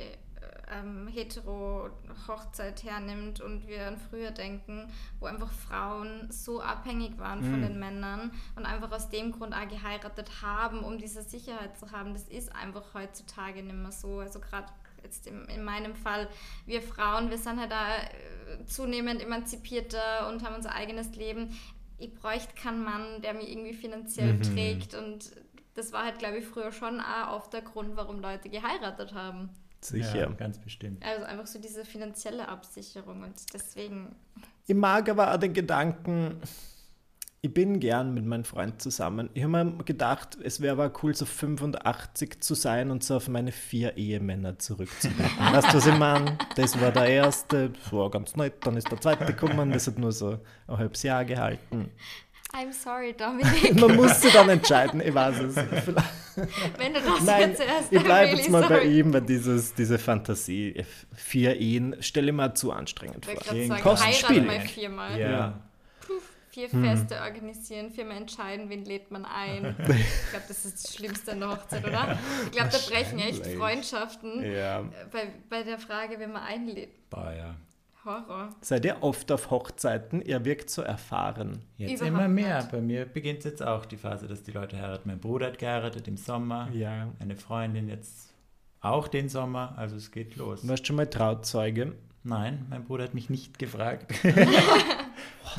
ähm, 0.71 1.07
Hetero-Hochzeit 1.07 2.83
hernimmt 2.83 3.41
und 3.41 3.67
wir 3.67 3.87
an 3.87 3.97
früher 3.97 4.31
denken, 4.31 4.91
wo 5.19 5.25
einfach 5.25 5.51
Frauen 5.51 6.27
so 6.31 6.61
abhängig 6.61 7.17
waren 7.17 7.43
von 7.43 7.61
den 7.61 7.79
Männern 7.79 8.31
und 8.55 8.65
einfach 8.65 8.91
aus 8.91 9.09
dem 9.09 9.31
Grund 9.31 9.53
auch 9.53 9.67
geheiratet 9.67 10.41
haben, 10.41 10.79
um 10.79 10.97
diese 10.97 11.21
Sicherheit 11.21 11.77
zu 11.77 11.91
haben, 11.91 12.13
das 12.13 12.27
ist 12.27 12.55
einfach 12.55 12.93
heutzutage 12.93 13.63
nicht 13.63 13.75
mehr 13.75 13.91
so. 13.91 14.19
Also 14.19 14.39
gerade 14.39 14.67
jetzt 15.03 15.27
in, 15.27 15.45
in 15.45 15.63
meinem 15.63 15.95
Fall, 15.95 16.27
wir 16.65 16.81
Frauen, 16.81 17.29
wir 17.29 17.37
sind 17.37 17.59
halt 17.59 17.71
da 17.71 17.97
äh, 17.97 18.65
zunehmend 18.65 19.21
emanzipierter 19.21 20.29
und 20.29 20.43
haben 20.43 20.55
unser 20.55 20.73
eigenes 20.73 21.15
Leben. 21.15 21.57
Ich 21.97 22.13
bräuchte 22.13 22.53
keinen 22.55 22.83
Mann, 22.83 23.21
der 23.21 23.33
mich 23.33 23.49
irgendwie 23.49 23.73
finanziell 23.73 24.39
trägt 24.41 24.95
und 24.95 25.31
das 25.75 25.91
war 25.91 26.05
halt, 26.05 26.19
glaube 26.19 26.37
ich, 26.37 26.45
früher 26.45 26.71
schon 26.71 26.99
auch 26.99 27.33
oft 27.33 27.53
der 27.53 27.61
Grund, 27.61 27.95
warum 27.95 28.19
Leute 28.19 28.49
geheiratet 28.49 29.13
haben. 29.13 29.49
Sicher. 29.88 30.17
Ja, 30.17 30.29
ganz 30.29 30.59
bestimmt. 30.59 31.03
Also 31.05 31.25
einfach 31.25 31.47
so 31.47 31.59
diese 31.59 31.86
finanzielle 31.86 32.47
Absicherung 32.47 33.23
und 33.23 33.36
deswegen, 33.53 34.15
Ich 34.67 34.75
mag 34.75 35.09
aber 35.09 35.33
auch 35.33 35.38
den 35.38 35.53
Gedanken, 35.53 36.41
ich 37.45 37.53
bin 37.53 37.79
gern 37.79 38.15
mit 38.15 38.25
meinem 38.25 38.43
Freund 38.43 38.81
zusammen. 38.81 39.29
Ich 39.36 39.43
habe 39.43 39.63
mir 39.63 39.83
gedacht, 39.83 40.36
es 40.43 40.61
wäre 40.61 40.71
aber 40.71 40.91
cool, 41.03 41.15
so 41.15 41.25
85 41.25 42.41
zu 42.41 42.55
sein 42.55 42.89
und 42.89 43.03
so 43.03 43.17
auf 43.17 43.27
meine 43.27 43.51
vier 43.51 43.97
Ehemänner 43.97 44.57
zurückzublicken. 44.57 45.38
weißt 45.53 45.71
du, 45.71 45.77
was 45.77 45.86
ich 45.86 45.97
meine? 45.97 46.39
Das 46.55 46.81
war 46.81 46.91
der 46.91 47.05
erste, 47.05 47.69
das 47.69 47.93
war 47.93 48.09
ganz 48.09 48.36
nett, 48.36 48.65
dann 48.65 48.77
ist 48.77 48.89
der 48.89 48.99
zweite 48.99 49.25
gekommen, 49.25 49.71
das 49.71 49.86
hat 49.86 49.99
nur 49.99 50.11
so 50.11 50.39
ein 50.67 50.77
halbes 50.77 51.03
Jahr 51.03 51.23
gehalten. 51.23 51.91
I'm 52.56 52.72
sorry, 52.72 53.14
Dominik, 53.18 53.76
Man 53.80 53.95
muss 53.95 54.22
sich 54.22 54.32
dann 54.32 54.47
entscheiden, 54.49 55.01
ich 55.01 55.14
weiß 55.14 55.39
es. 55.39 55.56
Wenn 56.78 56.93
du 56.93 57.01
das 57.01 57.24
Nein, 57.24 57.49
jetzt 57.51 57.62
erst 57.62 57.91
ich 57.91 58.03
bleibe 58.03 58.36
jetzt 58.38 58.49
mal 58.49 58.62
bei 58.62 58.76
sorry. 58.80 58.99
ihm, 58.99 59.14
weil 59.14 59.22
dieses, 59.22 59.74
diese 59.74 59.97
Fantasie, 59.97 60.86
vier 61.14 61.58
Ehen, 61.60 61.95
stelle 62.01 62.28
ich 62.28 62.34
mir 62.36 62.53
zu 62.53 62.72
anstrengend 62.72 63.28
Ich 63.28 63.43
vor. 63.43 63.56
sagen, 63.56 63.84
heiraten 64.03 64.45
mal 64.45 64.62
viermal. 64.62 65.20
Ja. 65.20 65.60
Vier 66.49 66.72
Hm. 66.72 66.86
Feste 66.86 67.20
organisieren, 67.20 67.91
viermal 67.91 68.16
entscheiden, 68.16 68.70
wen 68.70 68.86
lädt 68.86 69.12
man 69.12 69.26
ein. 69.26 69.76
Ich 69.89 70.30
glaube, 70.30 70.45
das 70.47 70.64
ist 70.64 70.86
das 70.86 70.95
Schlimmste 70.95 71.34
an 71.34 71.41
der 71.41 71.49
Hochzeit, 71.51 71.86
oder? 71.86 72.18
Ich 72.45 72.51
glaube, 72.51 72.70
da 72.72 72.78
brechen 72.89 73.20
echt. 73.20 73.45
Freundschaften 73.47 74.41
Ja. 74.53 74.80
äh, 74.80 74.84
bei, 75.12 75.28
bei 75.49 75.64
der 75.64 75.78
Frage, 75.80 76.18
wen 76.18 76.32
man 76.32 76.43
einlädt. 76.43 77.10
Boah, 77.10 77.34
ja. 77.38 77.56
Horror. 78.06 78.49
Seid 78.62 78.86
ihr 78.86 79.01
oft 79.01 79.32
auf 79.32 79.49
Hochzeiten? 79.49 80.22
Ihr 80.22 80.45
wirkt 80.45 80.70
so 80.70 80.82
erfahren. 80.84 81.60
Jetzt 81.78 82.01
Überhaupt 82.01 82.08
immer 82.08 82.28
mehr. 82.28 82.58
nicht. 82.60 82.72
Bei 82.72 82.82
mir 82.82 83.06
beginnt 83.06 83.43
jetzt 83.43 83.62
auch 83.64 83.86
die 83.86 83.97
Phase, 83.97 84.28
dass 84.28 84.43
die 84.43 84.51
Leute 84.51 84.78
heiraten. 84.80 85.10
Mein 85.10 85.20
Bruder 85.20 85.47
hat 85.47 85.58
geheiratet 85.60 86.08
im 86.08 86.18
Sommer. 86.18 86.70
Ja. 86.72 87.12
Eine 87.20 87.36
Freundin 87.36 87.89
jetzt 87.89 88.34
auch 88.82 89.08
den 89.08 89.28
Sommer. 89.30 89.74
Also 89.78 89.95
es 89.95 90.12
geht 90.12 90.36
los. 90.36 90.68
Warst 90.68 90.84
du 90.84 90.88
schon 90.88 90.95
mal 90.97 91.08
Trauzeuge? 91.10 91.95
Nein, 92.24 92.66
mein 92.70 92.84
Bruder 92.86 93.03
hat 93.06 93.14
mich 93.14 93.30
nicht 93.30 93.60
gefragt. 93.60 94.12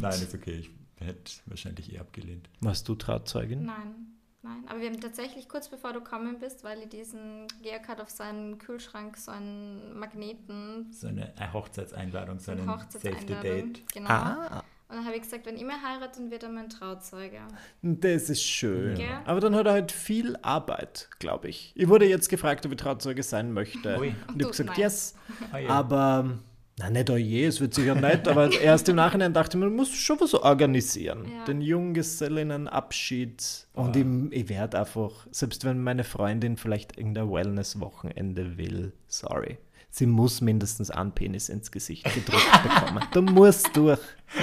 Nein, 0.01 0.13
ist 0.13 0.35
okay. 0.35 0.59
Ich 0.61 0.71
hätte 1.07 1.33
wahrscheinlich 1.47 1.93
eh 1.93 1.99
abgelehnt. 1.99 2.49
Warst 2.61 2.89
du 2.89 2.95
Trauzeugin? 2.95 3.67
Nein, 3.67 4.16
nein. 4.47 4.65
Aber 4.69 4.81
wir 4.81 4.89
haben 4.89 5.01
tatsächlich 5.01 5.49
kurz 5.49 5.69
bevor 5.69 5.93
du 5.93 6.01
kommen 6.01 6.39
bist, 6.39 6.65
weil 6.65 6.79
ich 6.81 6.89
diesen 6.89 7.47
Georg 7.63 7.89
hat 7.89 8.01
auf 8.01 8.11
seinen 8.11 8.59
Kühlschrank 8.59 9.17
so 9.17 9.31
einen 9.31 9.99
Magneten, 9.99 10.91
So 10.93 11.09
eine 11.09 11.33
Hochzeitseinladung, 11.53 12.39
so 12.39 12.47
so 12.47 12.53
eine 12.53 12.63
einen 12.63 12.71
Hochzeitseinladung. 12.75 13.29
Safety-Date. 13.35 13.93
Genau. 13.95 14.09
Ah, 14.11 14.63
Und 14.89 14.97
dann 14.97 15.05
habe 15.05 15.17
ich 15.17 15.23
gesagt, 15.23 15.47
wenn 15.47 15.57
ich 15.57 15.65
mehr 15.65 15.83
heirate, 15.83 16.21
dann 16.21 16.31
wird 16.31 16.45
er 16.45 16.49
mein 16.49 16.69
Trauzeuge. 16.69 17.41
das 17.83 18.31
ist 18.31 18.43
schön. 18.43 18.97
Ja. 18.97 19.23
Aber 19.25 19.41
dann 19.41 19.55
hat 19.57 19.67
er 19.67 19.73
halt 19.73 19.91
viel 19.93 20.37
Arbeit, 20.43 21.09
glaube 21.19 21.49
ich. 21.49 21.73
Ich 21.75 21.89
wurde 21.89 22.07
jetzt 22.07 22.29
gefragt, 22.29 22.65
ob 22.67 22.73
ich 22.73 22.79
Trauzeuge 22.79 23.23
sein 23.25 23.53
möchte. 23.53 23.99
Ui. 23.99 24.09
Und 24.09 24.15
ich 24.31 24.37
Du, 24.37 24.45
habe 24.45 24.51
gesagt, 24.51 24.69
nein. 24.71 24.79
yes. 24.79 25.15
Ah, 25.53 25.59
ja. 25.59 25.69
Aber, 25.71 26.39
na 26.79 26.91
nicht 26.91 27.09
oh 27.09 27.16
je, 27.16 27.47
es 27.47 27.59
wird 27.61 27.72
sicher 27.72 27.95
nicht, 27.95 28.29
aber 28.29 28.53
erst 28.61 28.91
im 28.91 28.97
Nachhinein 28.97 29.33
dachte 29.33 29.57
ich, 29.57 29.61
mir, 29.61 29.68
man 29.68 29.77
muss 29.77 29.95
schon 29.95 30.20
was 30.20 30.35
organisieren. 30.35 31.24
Ja. 31.24 31.45
Den 31.47 31.62
Junggesellinnenabschied. 31.62 33.66
Und 33.72 33.97
ich, 33.97 34.05
ich 34.31 34.51
werde 34.51 34.79
einfach, 34.79 35.27
selbst 35.31 35.64
wenn 35.64 35.83
meine 35.83 36.05
Freundin 36.05 36.59
vielleicht 36.59 36.99
irgendein 36.99 37.31
Wellness-Wochenende 37.31 38.59
will, 38.59 38.93
sorry. 39.07 39.57
Sie 39.89 40.05
muss 40.05 40.43
mindestens 40.43 40.91
einen 40.91 41.12
Penis 41.12 41.49
ins 41.49 41.70
Gesicht 41.70 42.05
gedrückt 42.05 42.45
bekommen. 42.62 43.03
Du 43.12 43.22
musst 43.22 43.74
durch. 43.74 44.01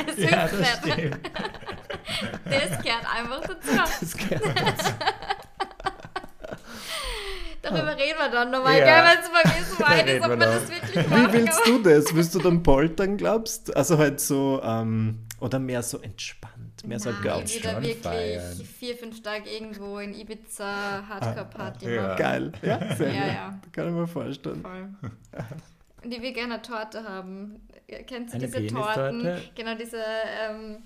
Das 0.07 0.17
ja, 0.17 0.47
das 0.47 0.79
stimmt. 0.79 1.19
Das 2.45 2.81
gehört 2.83 3.05
einfach 3.11 3.41
dazu. 3.41 3.71
Das 3.99 4.17
gehört 4.17 4.45
dazu. 4.45 4.93
Darüber 7.63 7.95
reden 7.97 8.17
wir 8.19 8.29
dann 8.29 8.51
nochmal, 8.51 8.77
Ja. 8.77 8.85
gell, 8.85 9.03
weil 9.05 9.17
es 9.19 9.29
bei 9.29 9.49
mir 9.59 9.65
so 9.65 9.79
weit 9.83 10.07
ist, 10.07 10.21
ob 10.23 10.29
wir 10.29 10.37
man 10.37 10.39
noch. 10.39 10.55
das 10.59 10.69
wirklich 10.69 11.05
Wie 11.05 11.09
machen 11.09 11.33
willst 11.33 11.67
du 11.67 11.77
das? 11.81 12.15
Willst 12.15 12.35
du 12.35 12.39
dann 12.39 12.61
poltern, 12.63 13.17
glaubst 13.17 13.75
Also 13.75 13.97
halt 13.97 14.19
so, 14.19 14.61
ähm, 14.63 15.19
oder 15.39 15.59
mehr 15.59 15.81
so 15.81 15.97
entspannt 15.99 16.53
Mehr 16.85 16.97
ich 16.97 17.05
nicht. 17.05 17.63
wieder 17.63 17.75
wirklich 17.81 17.97
feiern. 17.99 18.55
vier, 18.79 18.97
fünf 18.97 19.23
Tage 19.23 19.49
irgendwo 19.49 19.99
in 19.99 20.13
Ibiza 20.13 21.03
Hardcore-Party 21.07 21.89
ja. 21.95 22.01
machen. 22.01 22.17
Geil. 22.17 22.51
Ja, 22.61 22.95
sehr 22.95 23.13
Ja, 23.13 23.21
gut. 23.23 23.33
ja. 23.33 23.59
Kann 23.71 23.87
ich 23.87 23.93
mir 23.93 24.07
vorstellen. 24.07 24.61
Voll. 24.61 24.89
Und 26.03 26.13
ich 26.13 26.21
will 26.21 26.33
gerne 26.33 26.55
eine 26.55 26.61
Torte 26.61 27.03
haben. 27.07 27.61
Kennst 28.07 28.33
du 28.33 28.37
Eine 28.37 28.47
diese? 28.47 28.67
Torten? 28.67 29.37
Genau, 29.55 29.75
diese, 29.75 29.97
ähm, 30.49 30.77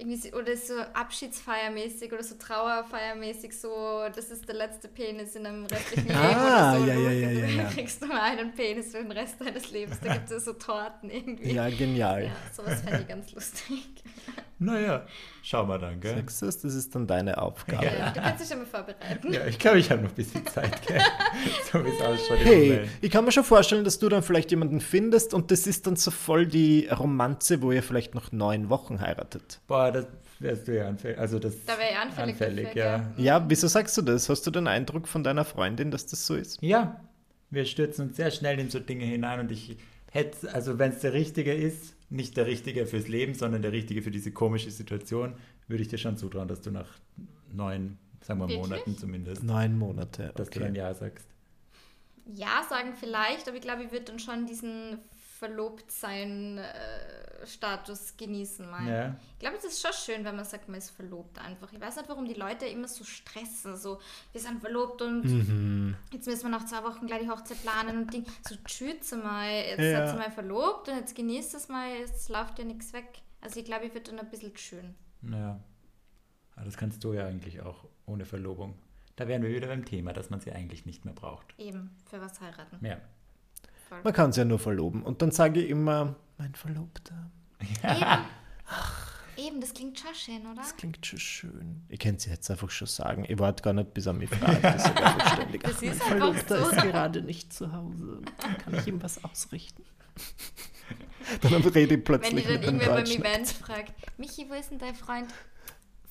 irgendwie 0.00 0.32
oder 0.34 0.56
so 0.56 0.74
Abschiedsfeiermäßig 0.94 2.12
oder 2.12 2.22
so 2.22 2.34
Trauerfeiermäßig, 2.36 3.58
so, 3.58 4.06
das 4.14 4.30
ist 4.30 4.48
der 4.48 4.56
letzte 4.56 4.88
Penis 4.88 5.36
in 5.36 5.46
einem 5.46 5.66
restlichen 5.66 6.08
Leben 6.08 6.18
Ah, 6.18 6.72
oder 6.74 6.80
so. 6.80 6.86
ja, 6.86 6.94
ja, 6.94 7.10
ja, 7.10 7.30
ja, 7.30 7.40
dann 7.42 7.56
ja. 7.58 7.64
kriegst 7.70 8.02
du 8.02 8.06
mal 8.06 8.20
einen 8.20 8.52
Penis 8.52 8.90
für 8.92 8.98
den 8.98 9.12
Rest 9.12 9.40
deines 9.40 9.70
Lebens. 9.70 9.98
Da 10.02 10.14
gibt 10.14 10.30
es 10.30 10.44
so 10.44 10.54
Torten 10.54 11.10
irgendwie. 11.10 11.52
Ja, 11.52 11.68
genial. 11.68 12.24
Ja, 12.24 12.32
sowas 12.52 12.80
fände 12.80 13.00
ich 13.02 13.08
ganz 13.08 13.32
lustig. 13.32 13.78
Naja, 14.62 15.06
schau 15.42 15.64
mal 15.64 15.78
dann, 15.78 16.00
gell? 16.00 16.16
Sagst 16.16 16.42
du 16.42 16.46
es? 16.46 16.60
Das 16.60 16.74
ist 16.74 16.94
dann 16.94 17.06
deine 17.06 17.40
Aufgabe. 17.40 17.82
Ja, 17.82 18.10
du 18.10 18.20
kannst 18.20 18.42
dich 18.42 18.48
schon 18.50 18.58
mal 18.58 18.66
vorbereiten. 18.66 19.32
Ja, 19.32 19.46
ich 19.46 19.58
glaube, 19.58 19.78
ich 19.78 19.90
habe 19.90 20.02
noch 20.02 20.10
ein 20.10 20.14
bisschen 20.14 20.46
Zeit, 20.46 20.86
gell? 20.86 21.00
so 21.72 21.82
wie 21.82 21.88
es 21.88 22.00
ausschaut. 22.02 22.40
im 22.40 22.46
Hey, 22.46 22.80
ich 23.00 23.10
kann 23.10 23.24
mir 23.24 23.32
schon 23.32 23.44
vorstellen, 23.44 23.84
dass 23.84 23.98
du 23.98 24.10
dann 24.10 24.22
vielleicht 24.22 24.50
jemanden 24.50 24.82
findest 24.82 25.32
und 25.32 25.50
das 25.50 25.66
ist 25.66 25.86
dann 25.86 25.96
so 25.96 26.10
voll 26.10 26.46
die 26.46 26.88
Romanze, 26.88 27.62
wo 27.62 27.72
ihr 27.72 27.82
vielleicht 27.82 28.14
noch 28.14 28.32
neun 28.32 28.68
Wochen 28.68 29.00
heiratet. 29.00 29.60
Boah, 29.66 29.90
das 29.90 30.06
wärst 30.40 30.68
du 30.68 30.76
ja 30.76 30.88
anfällig. 30.88 31.18
Also 31.18 31.38
das 31.38 31.54
Da 31.64 31.78
wäre 31.78 31.92
ich 31.92 31.98
anfällig, 31.98 32.32
anfällig 32.34 32.66
dafür, 32.66 32.82
ja. 32.82 32.98
gell? 32.98 33.24
Ja, 33.24 33.44
wieso 33.48 33.66
sagst 33.66 33.96
du 33.96 34.02
das? 34.02 34.28
Hast 34.28 34.46
du 34.46 34.50
den 34.50 34.66
Eindruck 34.66 35.08
von 35.08 35.24
deiner 35.24 35.46
Freundin, 35.46 35.90
dass 35.90 36.04
das 36.04 36.26
so 36.26 36.34
ist? 36.34 36.58
Ja, 36.60 37.00
wir 37.48 37.64
stürzen 37.64 38.08
uns 38.08 38.16
sehr 38.16 38.30
schnell 38.30 38.58
in 38.58 38.68
so 38.68 38.78
Dinge 38.78 39.06
hinein 39.06 39.40
und 39.40 39.50
ich 39.50 39.78
hätte, 40.10 40.52
also 40.52 40.78
wenn 40.78 40.92
es 40.92 41.00
der 41.00 41.14
Richtige 41.14 41.54
ist, 41.54 41.94
nicht 42.10 42.36
der 42.36 42.46
Richtige 42.46 42.86
fürs 42.86 43.08
Leben, 43.08 43.34
sondern 43.34 43.62
der 43.62 43.72
Richtige 43.72 44.02
für 44.02 44.10
diese 44.10 44.32
komische 44.32 44.70
Situation, 44.70 45.34
würde 45.68 45.82
ich 45.82 45.88
dir 45.88 45.98
schon 45.98 46.16
zutrauen, 46.16 46.48
dass 46.48 46.60
du 46.60 46.70
nach 46.70 46.88
neun, 47.52 47.98
sagen 48.20 48.40
wir 48.40 48.48
Wirklich? 48.48 48.60
Monaten 48.60 48.96
zumindest, 48.98 49.42
Neun 49.42 49.78
Monate. 49.78 50.32
dass 50.34 50.52
du 50.52 50.58
Okay. 50.58 50.60
dann 50.60 50.74
Ja 50.74 50.94
sagst. 50.94 51.28
Ja, 52.26 52.64
sagen 52.68 52.94
vielleicht, 52.98 53.48
aber 53.48 53.56
ich 53.56 53.62
glaube, 53.62 53.82
ich 53.84 53.92
würde 53.92 54.04
dann 54.06 54.18
schon 54.18 54.46
diesen 54.46 54.98
Verlobtsein-Status 55.40 58.16
genießen 58.16 58.70
mal. 58.70 58.88
Ja. 58.88 59.16
Ich 59.34 59.38
glaube, 59.40 59.56
es 59.56 59.64
ist 59.64 59.80
schon 59.82 59.92
schön, 59.92 60.24
wenn 60.24 60.36
man 60.36 60.44
sagt, 60.44 60.68
man 60.68 60.78
ist 60.78 60.90
verlobt 60.90 61.38
einfach. 61.38 61.72
Ich 61.72 61.80
weiß 61.80 61.96
nicht, 61.96 62.08
warum 62.08 62.24
die 62.26 62.34
Leute 62.34 62.66
immer 62.66 62.86
so 62.88 63.04
stressen. 63.04 63.76
So, 63.76 64.00
wir 64.32 64.40
sind 64.40 64.60
verlobt 64.60 65.02
und 65.02 65.24
Mhm. 65.24 65.96
jetzt 66.12 66.26
müssen 66.26 66.42
wir 66.44 66.50
nach 66.50 66.66
zwei 66.66 66.82
Wochen 66.84 67.06
gleich 67.06 67.22
die 67.22 67.30
Hochzeit 67.30 67.60
planen 67.62 67.98
und 68.02 68.12
Ding. 68.12 68.24
So, 68.48 68.56
tschüss 68.64 69.12
mal, 69.12 69.48
jetzt 69.50 69.78
Ja. 69.80 70.06
seid 70.06 70.14
ihr 70.14 70.18
mal 70.18 70.30
verlobt 70.30 70.88
und 70.88 70.96
jetzt 70.96 71.14
genießt 71.14 71.54
es 71.54 71.68
mal, 71.68 71.90
jetzt 71.98 72.28
läuft 72.28 72.58
ja 72.58 72.64
nichts 72.64 72.92
weg. 72.92 73.22
Also 73.40 73.60
ich 73.60 73.64
glaube, 73.66 73.86
ich 73.86 73.94
würde 73.94 74.10
dann 74.10 74.20
ein 74.20 74.28
bisschen 74.30 74.56
schön. 74.56 74.94
Ja. 75.22 75.58
Aber 76.56 76.64
das 76.66 76.76
kannst 76.76 77.02
du 77.04 77.12
ja 77.14 77.24
eigentlich 77.26 77.62
auch 77.62 77.86
ohne 78.06 78.26
Verlobung. 78.26 78.78
Da 79.16 79.26
wären 79.28 79.42
wir 79.42 79.50
wieder 79.50 79.66
beim 79.68 79.84
Thema, 79.84 80.12
dass 80.12 80.30
man 80.30 80.40
sie 80.40 80.52
eigentlich 80.52 80.86
nicht 80.86 81.04
mehr 81.04 81.14
braucht. 81.14 81.54
Eben, 81.58 81.96
für 82.08 82.20
was 82.20 82.40
heiraten. 82.40 82.84
Ja. 82.84 82.98
Voll. 83.90 84.00
Man 84.04 84.12
kann 84.12 84.30
es 84.30 84.36
ja 84.36 84.44
nur 84.44 84.60
verloben. 84.60 85.02
Und 85.02 85.20
dann 85.20 85.32
sage 85.32 85.60
ich 85.60 85.68
immer, 85.68 86.14
mein 86.38 86.54
Verlobter. 86.54 87.28
Eben. 87.82 88.24
Eben, 89.36 89.60
das 89.60 89.74
klingt 89.74 89.98
schon 89.98 90.14
schön, 90.14 90.46
oder? 90.46 90.54
Das 90.54 90.76
klingt 90.76 91.04
schon 91.04 91.18
schön. 91.18 91.82
Ich 91.88 91.98
könnte 91.98 92.18
es 92.18 92.26
jetzt 92.26 92.48
einfach 92.52 92.70
schon 92.70 92.86
sagen. 92.86 93.24
Ich 93.26 93.36
warte 93.40 93.64
gar 93.64 93.72
nicht, 93.72 93.92
bis 93.92 94.06
er 94.06 94.12
mich 94.12 94.30
fragt. 94.30 94.62
Das 94.62 94.84
ist 94.84 94.92
ständig. 95.32 95.62
Das 95.64 95.74
Ach, 95.76 95.82
mein 95.82 95.90
ist 95.90 96.02
einfach 96.02 96.06
Verlobter 96.06 96.64
so. 96.64 96.70
ist 96.70 96.82
gerade 96.82 97.22
nicht 97.22 97.52
zu 97.52 97.72
Hause. 97.72 98.20
Kann 98.62 98.74
ich 98.74 98.86
ihm 98.86 99.02
was 99.02 99.24
ausrichten? 99.24 99.82
dann 101.40 101.54
rede 101.54 101.80
ich 101.80 101.90
Wenn 101.90 102.04
plötzlich 102.04 102.46
die 102.46 102.52
dann 102.52 102.60
mit 102.60 102.62
dem 102.62 102.80
irgendwer 102.80 102.94
beim. 102.94 103.04
Event 103.06 103.48
fragt, 103.48 103.92
Michi, 104.18 104.46
wo 104.48 104.54
ist 104.54 104.70
denn 104.70 104.78
dein 104.78 104.94
Freund? 104.94 105.26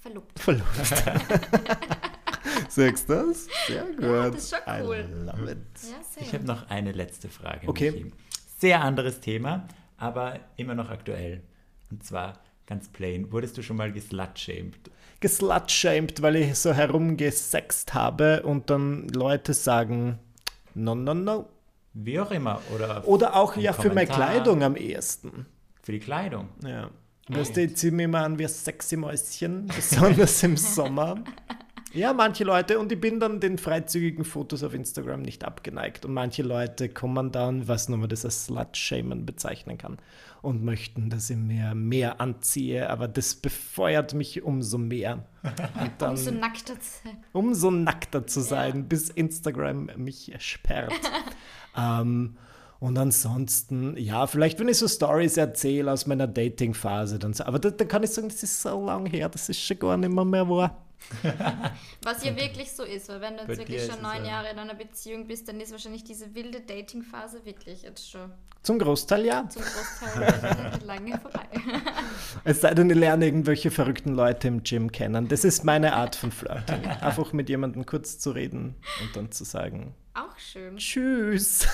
Verlobt. 0.02 0.38
Verlobt. 0.38 0.66
Sagst 2.70 3.10
du 3.10 3.14
das? 3.14 3.48
Sehr 3.68 3.84
gut. 3.84 4.02
Ja, 4.02 4.30
das 4.30 4.44
ist 4.44 4.50
schon 4.50 4.60
I 4.68 4.82
cool. 4.84 5.10
love 5.26 5.52
it. 5.52 5.58
Ja. 5.84 6.22
Ich 6.22 6.34
habe 6.34 6.46
noch 6.46 6.70
eine 6.70 6.92
letzte 6.92 7.30
Frage. 7.30 7.68
Okay. 7.68 7.92
Michi. 7.92 8.12
Sehr 8.58 8.82
anderes 8.82 9.20
Thema, 9.20 9.68
aber 9.98 10.40
immer 10.58 10.76
noch 10.76 10.90
aktuell. 10.90 11.42
Und 11.90 12.04
zwar 12.04 12.40
ganz 12.66 12.90
plain. 12.90 13.32
Wurdest 13.32 13.58
du 13.58 13.62
schon 13.64 13.78
mal 13.78 13.92
geslutshamed? 13.92 14.92
Geslutshamed, 15.20 16.22
weil 16.22 16.38
ich 16.38 16.56
so 16.56 16.74
herumgesext 16.74 17.94
habe 17.94 18.44
und 18.44 18.70
dann 18.70 19.08
Leute 19.10 19.54
sagen, 19.54 20.20
no, 20.76 20.96
no, 20.96 21.14
no. 21.14 21.50
Wie 21.94 22.20
auch 22.20 22.32
immer. 22.32 22.62
Oder, 22.74 23.08
Oder 23.08 23.36
auch 23.36 23.58
ja 23.58 23.74
für 23.74 23.90
meine 23.90 24.08
Kommentar. 24.08 24.30
Kleidung 24.32 24.64
am 24.64 24.76
ehesten. 24.76 25.46
Für 25.82 25.92
die 25.92 26.00
Kleidung. 26.00 26.50
Ja. 26.64 26.90
Weißt 27.28 27.56
du, 27.58 27.62
ich 27.62 27.78
ziehe 27.78 27.92
mich 27.92 28.06
immer 28.06 28.24
an 28.24 28.40
wie 28.40 28.44
ein 28.44 28.50
sexy 28.50 28.98
Mäuschen, 28.98 29.68
besonders 29.68 30.42
im 30.44 30.58
Sommer. 30.58 31.24
Ja, 31.94 32.14
manche 32.14 32.44
Leute, 32.44 32.78
und 32.78 32.92
ich 32.92 33.02
bin 33.02 33.20
dann 33.20 33.40
den 33.40 33.58
freizügigen 33.58 34.24
Fotos 34.24 34.64
auf 34.64 34.74
Instagram 34.74 35.22
nicht 35.22 35.44
abgeneigt. 35.44 36.06
Und 36.06 36.14
manche 36.14 36.44
Leute 36.44 36.88
kommen 36.90 37.32
dann, 37.32 37.68
was 37.68 37.90
nur 37.90 37.98
man 37.98 38.10
das 38.10 38.26
als 38.26 38.46
Slut-Shamen 38.46 39.26
bezeichnen 39.26 39.78
kann, 39.78 39.98
und 40.42 40.64
möchten, 40.64 41.10
dass 41.10 41.30
ich 41.30 41.38
mir 41.38 41.74
mehr 41.76 42.22
anziehe, 42.22 42.90
aber 42.90 43.08
das 43.08 43.36
befeuert 43.36 44.14
mich 44.14 44.44
umso 44.44 44.78
mehr. 44.78 45.26
Dann, 45.98 46.12
um 46.12 46.18
so 46.18 46.32
nackter 46.32 46.80
zu 46.80 46.90
sein. 47.04 47.18
umso 47.34 47.72
nackter 47.72 48.26
zu 48.26 48.42
sein, 48.42 48.88
bis 48.88 49.10
Instagram 49.10 49.90
mich 49.98 50.34
sperrt. 50.40 50.94
ähm, 51.78 52.38
und 52.80 52.98
ansonsten, 52.98 53.98
ja, 53.98 54.28
vielleicht 54.28 54.60
wenn 54.60 54.70
ich 54.70 54.78
so 54.78 54.88
Stories 54.88 55.36
erzähle 55.36 55.92
aus 55.92 56.08
meiner 56.08 56.28
Dating-Phase, 56.28 57.20
dann 57.20 57.34
so, 57.34 57.44
aber 57.44 57.60
da, 57.60 57.72
da 57.72 57.84
kann 57.84 58.04
ich 58.04 58.12
sagen, 58.12 58.30
das 58.30 58.42
ist 58.42 58.62
so 58.62 58.86
lange 58.86 59.10
her, 59.10 59.28
das 59.28 59.50
ist 59.50 59.62
schon 59.62 59.80
gar 59.80 59.98
nicht 59.98 60.12
mehr 60.12 60.24
mehr 60.24 60.48
wahr. 60.48 60.89
Was 62.04 62.24
ja 62.24 62.36
wirklich 62.36 62.72
so 62.72 62.84
ist, 62.84 63.10
weil 63.10 63.22
wenn 63.22 63.38
du 63.38 63.44
jetzt 63.44 63.58
wirklich 63.58 63.86
schon 63.86 64.02
neun 64.02 64.24
ja- 64.24 64.32
Jahre 64.32 64.50
in 64.52 64.60
einer 64.60 64.76
Beziehung 64.76 65.28
bist, 65.28 65.48
dann 65.48 65.60
ist 65.60 65.72
wahrscheinlich 65.72 66.04
diese 66.04 66.34
wilde 66.36 66.62
Dating-Phase 66.62 67.46
wirklich 67.46 67.84
jetzt 67.84 68.10
schon 68.10 68.32
Zum 68.64 68.80
Großteil 68.80 69.26
ja. 69.26 69.48
zum 69.50 69.62
Großteil 69.62 70.80
lange 70.86 71.20
vorbei. 71.20 71.48
Es 72.44 72.62
sei 72.62 72.74
denn, 72.74 72.90
ich 72.90 72.96
lerne 72.96 73.26
irgendwelche 73.26 73.72
verrückten 73.72 74.14
Leute 74.14 74.48
im 74.48 74.64
Gym 74.64 74.92
kennen. 74.92 75.28
Das 75.28 75.44
ist 75.44 75.64
meine 75.64 75.94
Art 75.94 76.16
von 76.16 76.32
Flirting. 76.32 76.86
Einfach 76.86 77.34
mit 77.34 77.50
jemandem 77.50 77.86
kurz 77.86 78.20
zu 78.20 78.32
reden 78.32 78.76
und 79.02 79.16
dann 79.16 79.32
zu 79.32 79.44
sagen, 79.44 79.96
Auch 80.14 80.38
schön. 80.38 80.78
tschüss. 80.78 81.68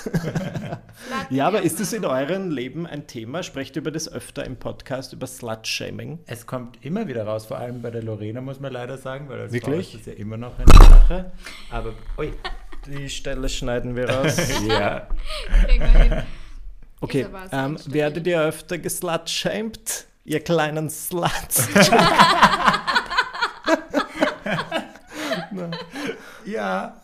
Ja, 1.29 1.47
aber 1.47 1.61
ist 1.61 1.79
es 1.79 1.93
in 1.93 2.05
eurem 2.05 2.51
Leben 2.51 2.85
ein 2.85 3.07
Thema? 3.07 3.43
Sprecht 3.43 3.75
ihr 3.75 3.81
über 3.81 3.91
das 3.91 4.11
öfter 4.11 4.45
im 4.45 4.57
Podcast, 4.57 5.13
über 5.13 5.25
Slut-Shaming? 5.25 6.19
Es 6.27 6.45
kommt 6.45 6.83
immer 6.85 7.07
wieder 7.07 7.25
raus, 7.25 7.45
vor 7.45 7.57
allem 7.57 7.81
bei 7.81 7.91
der 7.91 8.03
Lorena, 8.03 8.41
muss 8.41 8.59
man 8.59 8.73
leider 8.73 8.97
sagen, 8.97 9.29
weil 9.29 9.39
als 9.39 9.53
Wirklich? 9.53 9.89
Frau 9.91 9.97
ist 9.97 10.07
das 10.07 10.13
ja 10.13 10.19
immer 10.19 10.37
noch 10.37 10.59
eine 10.59 10.67
Sache. 10.73 11.31
Aber, 11.71 11.93
ui, 12.17 12.33
Die 12.85 13.09
Stelle 13.09 13.49
schneiden 13.49 13.95
wir 13.95 14.09
raus. 14.09 14.37
ja. 14.67 15.07
Okay, 17.01 17.27
ähm, 17.51 17.77
werdet 17.87 18.25
ihr 18.25 18.41
öfter 18.41 18.77
geslutshamed, 18.79 20.07
ihr 20.23 20.39
kleinen 20.39 20.89
Sluts? 20.89 21.67
Ja, 26.45 27.01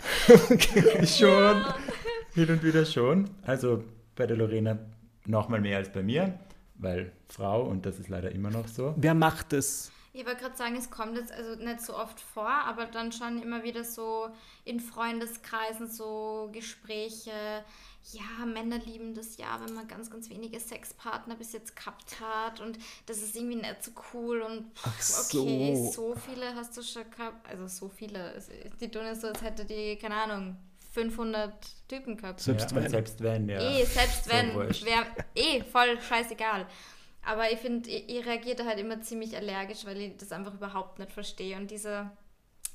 schon. 1.05 1.65
Hin 2.33 2.49
und 2.49 2.63
wieder 2.63 2.85
schon. 2.85 3.29
Also 3.43 3.83
bei 4.15 4.25
der 4.25 4.37
Lorena 4.37 4.77
noch 5.25 5.49
mal 5.49 5.59
mehr 5.59 5.77
als 5.77 5.91
bei 5.91 6.01
mir, 6.03 6.39
weil 6.75 7.11
Frau 7.27 7.63
und 7.63 7.85
das 7.85 7.99
ist 7.99 8.09
leider 8.09 8.31
immer 8.31 8.49
noch 8.49 8.67
so. 8.67 8.93
Wer 8.97 9.13
macht 9.13 9.53
es? 9.53 9.91
Ich 10.13 10.25
wollte 10.25 10.41
gerade 10.41 10.57
sagen, 10.57 10.75
es 10.75 10.91
kommt 10.91 11.17
jetzt 11.17 11.31
also 11.31 11.55
nicht 11.55 11.81
so 11.81 11.95
oft 11.95 12.19
vor, 12.19 12.49
aber 12.49 12.85
dann 12.85 13.13
schon 13.13 13.41
immer 13.41 13.63
wieder 13.63 13.85
so 13.85 14.27
in 14.65 14.81
Freundeskreisen 14.81 15.89
so 15.89 16.49
Gespräche. 16.51 17.31
Ja, 18.11 18.45
Männer 18.45 18.79
lieben 18.79 19.13
das 19.13 19.37
ja, 19.37 19.59
wenn 19.63 19.75
man 19.75 19.87
ganz, 19.87 20.09
ganz 20.09 20.29
wenige 20.29 20.59
Sexpartner 20.59 21.35
bis 21.35 21.53
jetzt 21.53 21.75
gehabt 21.75 22.19
hat 22.19 22.59
und 22.59 22.79
das 23.05 23.21
ist 23.21 23.35
irgendwie 23.35 23.57
nicht 23.57 23.83
so 23.83 23.91
cool 24.13 24.41
und 24.41 24.71
Ach 24.83 25.25
okay, 25.25 25.75
so. 25.75 25.91
so 25.91 26.15
viele 26.15 26.55
hast 26.55 26.75
du 26.75 26.81
schon 26.81 27.09
gehabt, 27.09 27.47
also 27.47 27.67
so 27.67 27.89
viele. 27.89 28.41
Die 28.79 28.89
tun 28.89 29.05
es 29.05 29.21
so, 29.21 29.27
als 29.27 29.41
hätte 29.41 29.65
die, 29.65 29.97
keine 29.97 30.15
Ahnung, 30.15 30.57
500 30.93 31.53
Typen 31.87 32.17
gehabt. 32.17 32.39
Selbst 32.41 32.71
ja, 32.71 32.77
wenn. 32.77 32.89
Selbst 32.89 33.21
wenn, 33.21 33.49
ja. 33.49 33.59
Eh, 33.59 33.85
selbst 33.85 34.27
wenn, 34.27 34.55
wäre 34.55 35.05
eh 35.35 35.63
voll 35.63 36.01
scheißegal. 36.01 36.67
Aber 37.23 37.51
ich 37.51 37.59
finde, 37.59 37.89
ich, 37.89 38.09
ich 38.09 38.25
reagiere 38.25 38.57
da 38.57 38.65
halt 38.65 38.79
immer 38.79 38.99
ziemlich 39.01 39.35
allergisch, 39.37 39.85
weil 39.85 40.01
ich 40.01 40.17
das 40.17 40.31
einfach 40.31 40.53
überhaupt 40.53 40.99
nicht 40.99 41.11
verstehe. 41.11 41.55
Und 41.55 41.69
diese, 41.69 42.09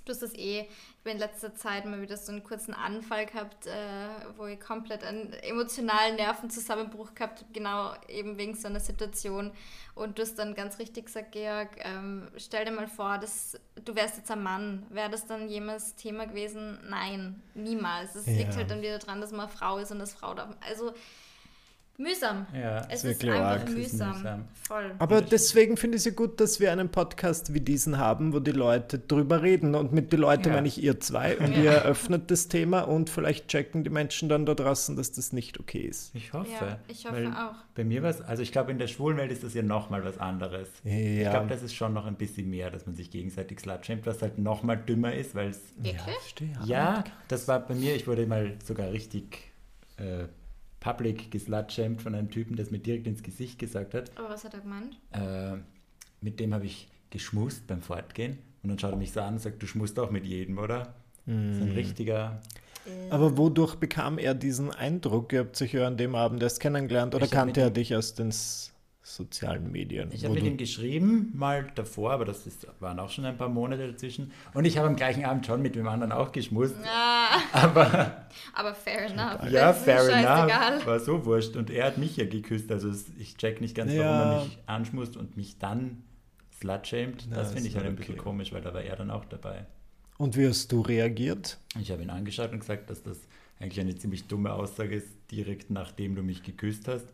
du 0.06 0.12
hast 0.12 0.22
das 0.22 0.32
eh, 0.34 0.60
ich 0.60 1.02
bin 1.04 1.14
in 1.14 1.18
letzter 1.18 1.54
Zeit 1.54 1.84
mal 1.84 2.00
wieder 2.00 2.16
so 2.16 2.32
einen 2.32 2.42
kurzen 2.42 2.72
Anfall 2.74 3.26
gehabt, 3.26 3.66
äh, 3.66 4.08
wo 4.36 4.46
ich 4.46 4.58
komplett 4.58 5.04
einen 5.04 5.32
emotionalen 5.34 6.16
Nervenzusammenbruch 6.16 7.14
gehabt 7.14 7.40
habe, 7.40 7.52
genau 7.52 7.92
eben 8.08 8.38
wegen 8.38 8.54
so 8.54 8.68
einer 8.68 8.80
Situation. 8.80 9.52
Und 9.94 10.18
du 10.18 10.22
hast 10.22 10.36
dann 10.38 10.54
ganz 10.54 10.78
richtig 10.78 11.06
gesagt, 11.06 11.32
Georg, 11.32 11.68
ähm, 11.78 12.28
stell 12.36 12.64
dir 12.64 12.70
mal 12.72 12.88
vor, 12.88 13.18
dass, 13.18 13.58
du 13.84 13.94
wärst 13.94 14.16
jetzt 14.16 14.30
ein 14.30 14.42
Mann. 14.42 14.86
Wäre 14.90 15.10
das 15.10 15.26
dann 15.26 15.48
jemals 15.48 15.94
Thema 15.96 16.26
gewesen? 16.26 16.78
Nein, 16.88 17.42
niemals. 17.54 18.14
Es 18.14 18.26
liegt 18.26 18.52
Ja. 18.52 18.56
halt 18.56 18.70
dann 18.70 18.82
wieder 18.82 18.98
dran, 18.98 19.20
dass 19.20 19.30
man 19.32 19.40
eine 19.46 19.48
Frau 19.48 19.78
ist 19.78 19.90
und 19.92 19.98
dass 19.98 20.14
Frau 20.14 20.34
da. 20.34 20.54
Also 20.68 20.92
Mühsam. 21.98 22.46
Ja, 22.54 22.86
Es 22.90 23.04
ist 23.04 23.24
einfach 23.24 23.40
arg. 23.40 23.62
Es 23.68 23.70
ist 23.70 23.92
mühsam. 23.92 24.16
mühsam. 24.18 24.44
Voll. 24.54 24.94
Aber 24.98 25.22
deswegen 25.22 25.76
finde 25.78 25.96
ich 25.96 26.00
es 26.00 26.04
ja 26.06 26.10
gut, 26.12 26.40
dass 26.40 26.60
wir 26.60 26.70
einen 26.70 26.90
Podcast 26.90 27.54
wie 27.54 27.60
diesen 27.60 27.96
haben, 27.98 28.34
wo 28.34 28.38
die 28.40 28.50
Leute 28.52 28.98
drüber 28.98 29.42
reden. 29.42 29.74
Und 29.74 29.92
mit 29.92 30.12
die 30.12 30.16
Leute 30.16 30.50
Ja. 30.50 30.56
meine 30.56 30.68
ich 30.68 30.82
ihr 30.82 31.00
zwei. 31.00 31.36
Und 31.38 31.56
ihr 31.56 31.70
eröffnet 31.70 32.30
das 32.30 32.48
Thema 32.48 32.80
und 32.82 33.08
vielleicht 33.08 33.48
checken 33.48 33.82
die 33.82 33.90
Menschen 33.90 34.28
dann 34.28 34.44
da 34.44 34.54
draußen, 34.54 34.94
dass 34.96 35.12
das 35.12 35.32
nicht 35.32 35.58
okay 35.58 35.80
ist. 35.80 36.14
Ich 36.14 36.32
hoffe. 36.34 36.48
Ja, 36.60 36.78
ich 36.88 37.06
hoffe 37.06 37.28
auch. 37.34 37.54
Bei 37.74 37.84
mir 37.84 38.02
war 38.02 38.10
es, 38.10 38.20
also 38.20 38.42
ich 38.42 38.52
glaube, 38.52 38.72
in 38.72 38.78
der 38.78 38.88
Schwulenwelt 38.88 39.32
ist 39.32 39.42
das 39.44 39.54
ja 39.54 39.62
nochmal 39.62 40.04
was 40.04 40.18
anderes. 40.18 40.68
Ich 40.84 40.92
Ja. 41.22 41.30
glaube, 41.30 41.48
das 41.48 41.62
ist 41.62 41.74
schon 41.74 41.94
noch 41.94 42.06
ein 42.06 42.16
bisschen 42.16 42.50
mehr, 42.50 42.70
dass 42.70 42.84
man 42.86 42.94
sich 42.94 43.10
gegenseitig 43.10 43.60
slutshamet, 43.60 44.04
was 44.06 44.20
halt 44.20 44.38
nochmal 44.38 44.76
dümmer 44.76 45.14
ist, 45.14 45.34
weil 45.34 45.48
es 45.50 45.60
verstehe. 46.04 46.50
Ja, 46.66 47.04
das 47.28 47.48
war 47.48 47.60
bei 47.60 47.74
mir, 47.74 47.94
ich 47.96 48.06
wurde 48.06 48.26
mal 48.26 48.52
sogar 48.64 48.90
richtig 48.92 49.52
äh, 49.98 50.24
public 50.86 51.30
geslutshamed 51.30 52.00
von 52.00 52.14
einem 52.14 52.30
Typen, 52.30 52.56
der 52.56 52.64
es 52.64 52.70
mir 52.70 52.78
direkt 52.78 53.06
ins 53.06 53.22
Gesicht 53.22 53.58
gesagt 53.58 53.92
hat. 53.94 54.10
Aber 54.16 54.30
was 54.30 54.44
hat 54.44 54.54
er 54.54 54.60
gemeint? 54.60 54.96
Äh, 55.12 55.56
mit 56.20 56.38
dem 56.40 56.54
habe 56.54 56.64
ich 56.66 56.88
geschmust 57.10 57.66
beim 57.66 57.82
Fortgehen 57.82 58.38
und 58.62 58.68
dann 58.70 58.78
schaut 58.78 58.92
er 58.92 58.96
mich 58.96 59.12
so 59.12 59.20
an 59.20 59.34
und 59.34 59.40
sagt, 59.40 59.62
du 59.62 59.66
schmust 59.66 59.98
auch 59.98 60.10
mit 60.10 60.24
jedem, 60.26 60.58
oder? 60.58 60.94
So 61.26 61.32
ein 61.32 61.72
richtiger... 61.74 62.40
Aber 63.10 63.36
wodurch 63.36 63.74
bekam 63.74 64.16
er 64.16 64.32
diesen 64.34 64.70
Eindruck? 64.70 65.32
Ihr 65.32 65.40
habt 65.40 65.56
sich 65.56 65.72
ja 65.72 65.88
an 65.88 65.96
dem 65.96 66.14
Abend 66.14 66.40
erst 66.40 66.60
kennengelernt 66.60 67.16
oder 67.16 67.26
kannte 67.26 67.60
er 67.60 67.70
dich 67.70 67.96
aus 67.96 68.14
den 68.14 68.28
s- 68.28 68.72
sozialen 69.14 69.70
Medien? 69.70 70.10
Ich 70.12 70.24
habe 70.24 70.34
mit 70.34 70.42
ihm 70.44 70.56
geschrieben, 70.56 71.30
mal 71.34 71.68
davor, 71.76 72.10
aber 72.12 72.24
das 72.24 72.46
ist, 72.46 72.66
waren 72.80 72.98
auch 72.98 73.08
schon 73.10 73.24
ein 73.24 73.38
paar 73.38 73.48
Monate 73.48 73.90
dazwischen. 73.92 74.32
Und 74.52 74.64
ich 74.64 74.76
habe 74.78 74.88
am 74.88 74.96
gleichen 74.96 75.24
Abend 75.24 75.46
schon 75.46 75.62
mit 75.62 75.76
dem 75.76 75.86
anderen 75.86 76.10
auch 76.12 76.32
geschmust. 76.32 76.74
Ah, 76.84 77.38
Aber 77.52 78.26
aber 78.52 78.74
fair 78.74 79.06
enough. 79.06 79.48
ja, 79.50 79.72
fair 79.72 79.98
scheißegal. 79.98 80.72
enough. 80.72 80.86
War 80.86 80.98
so 81.00 81.24
wurscht. 81.24 81.54
Und 81.56 81.70
er 81.70 81.86
hat 81.86 81.98
mich 81.98 82.16
ja 82.16 82.26
geküsst. 82.26 82.70
Also 82.72 82.90
ich 83.18 83.36
check 83.36 83.60
nicht 83.60 83.74
ganz, 83.76 83.90
warum 83.92 84.00
Ja. 84.02 84.32
er 84.38 84.44
mich 84.44 84.58
anschmust 84.66 85.16
und 85.16 85.36
mich 85.36 85.58
dann 85.58 86.02
slutshamed. 86.58 87.26
Ja, 87.30 87.36
Das 87.36 87.48
ist 87.48 87.54
finde 87.54 87.68
ich 87.68 87.74
halt 87.76 87.84
halt 87.84 87.94
ein 87.94 87.96
bisschen 87.96 88.14
okay. 88.14 88.22
komisch, 88.24 88.52
weil 88.52 88.62
da 88.62 88.74
war 88.74 88.82
er 88.82 88.96
dann 88.96 89.10
auch 89.10 89.24
dabei. 89.24 89.66
Und 90.18 90.36
wie 90.36 90.48
hast 90.48 90.72
du 90.72 90.80
reagiert? 90.80 91.58
Ich 91.80 91.90
habe 91.90 92.02
ihn 92.02 92.10
angeschaut 92.10 92.52
und 92.52 92.60
gesagt, 92.60 92.90
dass 92.90 93.02
das 93.02 93.18
eigentlich 93.60 93.80
eine 93.80 93.94
ziemlich 93.94 94.26
dumme 94.26 94.52
Aussage 94.52 94.96
ist, 94.96 95.08
direkt 95.30 95.70
nachdem 95.70 96.14
du 96.14 96.22
mich 96.22 96.42
geküsst 96.42 96.88
hast. 96.88 97.06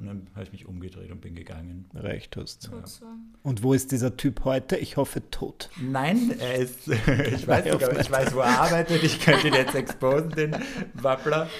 Und 0.00 0.06
dann 0.06 0.26
habe 0.32 0.44
ich 0.44 0.52
mich 0.52 0.66
umgedreht 0.66 1.10
und 1.10 1.20
bin 1.20 1.34
gegangen. 1.34 1.90
Recht 1.92 2.34
hast. 2.38 2.70
Gut 2.70 2.88
so. 2.88 3.04
Und 3.42 3.62
wo 3.62 3.74
ist 3.74 3.92
dieser 3.92 4.16
Typ 4.16 4.44
heute? 4.44 4.78
Ich 4.78 4.96
hoffe 4.96 5.28
tot. 5.30 5.68
Nein, 5.78 6.34
er 6.40 6.54
ist, 6.54 6.88
ich 6.88 7.46
weiß 7.46 7.66
Nein, 7.66 7.72
sogar, 7.72 8.00
ich 8.00 8.10
weiß, 8.10 8.34
wo 8.34 8.38
er 8.38 8.60
arbeitet, 8.62 9.02
ich 9.02 9.20
könnte 9.20 9.48
ihn 9.48 9.54
jetzt 9.54 9.74
exposen, 9.74 10.30
den 10.30 10.56
Wappler. 10.94 11.50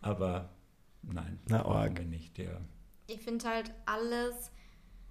Aber 0.00 0.50
nein, 1.02 1.40
Na, 1.48 1.64
wir 1.92 2.04
nicht, 2.04 2.38
ja. 2.38 2.60
Ich 3.08 3.20
finde 3.20 3.48
halt 3.48 3.72
alles, 3.84 4.52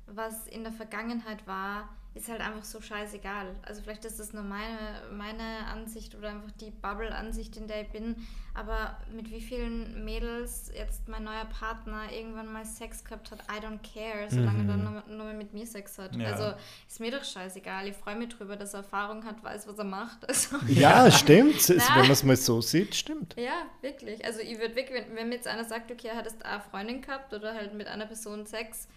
was 0.05 0.47
in 0.47 0.63
der 0.63 0.71
Vergangenheit 0.71 1.45
war, 1.45 1.89
ist 2.17 2.27
halt 2.29 2.41
einfach 2.41 2.63
so 2.63 2.81
scheißegal. 2.81 3.55
Also 3.63 3.81
vielleicht 3.81 4.03
ist 4.05 4.19
das 4.19 4.33
nur 4.33 4.43
meine, 4.43 5.01
meine 5.11 5.65
Ansicht 5.71 6.15
oder 6.15 6.29
einfach 6.29 6.51
die 6.59 6.71
Bubble-Ansicht, 6.71 7.55
in 7.57 7.67
der 7.67 7.83
ich 7.83 7.89
bin. 7.89 8.15
Aber 8.53 8.97
mit 9.15 9.29
wie 9.29 9.39
vielen 9.39 10.03
Mädels 10.03 10.71
jetzt 10.75 11.07
mein 11.07 11.23
neuer 11.23 11.45
Partner 11.45 12.11
irgendwann 12.11 12.51
mal 12.51 12.65
Sex 12.65 13.03
gehabt 13.03 13.29
hat, 13.29 13.39
I 13.43 13.63
don't 13.63 13.79
care, 13.93 14.25
solange 14.29 14.63
er 14.63 14.65
dann 14.65 14.83
nur, 14.83 15.03
nur 15.25 15.33
mit 15.33 15.53
mir 15.53 15.67
Sex 15.67 15.99
hat. 15.99 16.15
Ja. 16.15 16.31
Also 16.31 16.57
ist 16.87 16.99
mir 16.99 17.11
doch 17.11 17.23
scheißegal. 17.23 17.87
Ich 17.87 17.95
freue 17.95 18.15
mich 18.15 18.29
drüber, 18.29 18.55
dass 18.55 18.73
er 18.73 18.79
Erfahrung 18.79 19.23
hat, 19.25 19.43
weiß, 19.43 19.67
was 19.67 19.77
er 19.77 19.83
macht. 19.83 20.17
Also, 20.27 20.57
Ja, 20.67 21.11
stimmt. 21.11 21.57
Es- 21.57 21.69
Na. 21.69 21.95
Wenn 21.95 22.01
man 22.03 22.11
es 22.11 22.23
mal 22.23 22.35
so 22.35 22.59
sieht, 22.61 22.95
stimmt. 22.95 23.35
Ja, 23.37 23.67
wirklich. 23.81 24.25
Also 24.25 24.39
ich 24.39 24.57
würde 24.59 24.75
wirklich, 24.75 25.05
wenn, 25.05 25.15
wenn 25.15 25.29
mir 25.29 25.35
jetzt 25.35 25.47
einer 25.47 25.63
sagt, 25.65 25.91
okay, 25.91 26.07
er 26.07 26.15
hat 26.17 26.25
jetzt 26.25 26.43
eine 26.43 26.59
Freundin 26.61 27.01
gehabt 27.01 27.33
oder 27.33 27.53
halt 27.53 27.75
mit 27.75 27.87
einer 27.87 28.07
Person 28.07 28.45
Sex, 28.47 28.87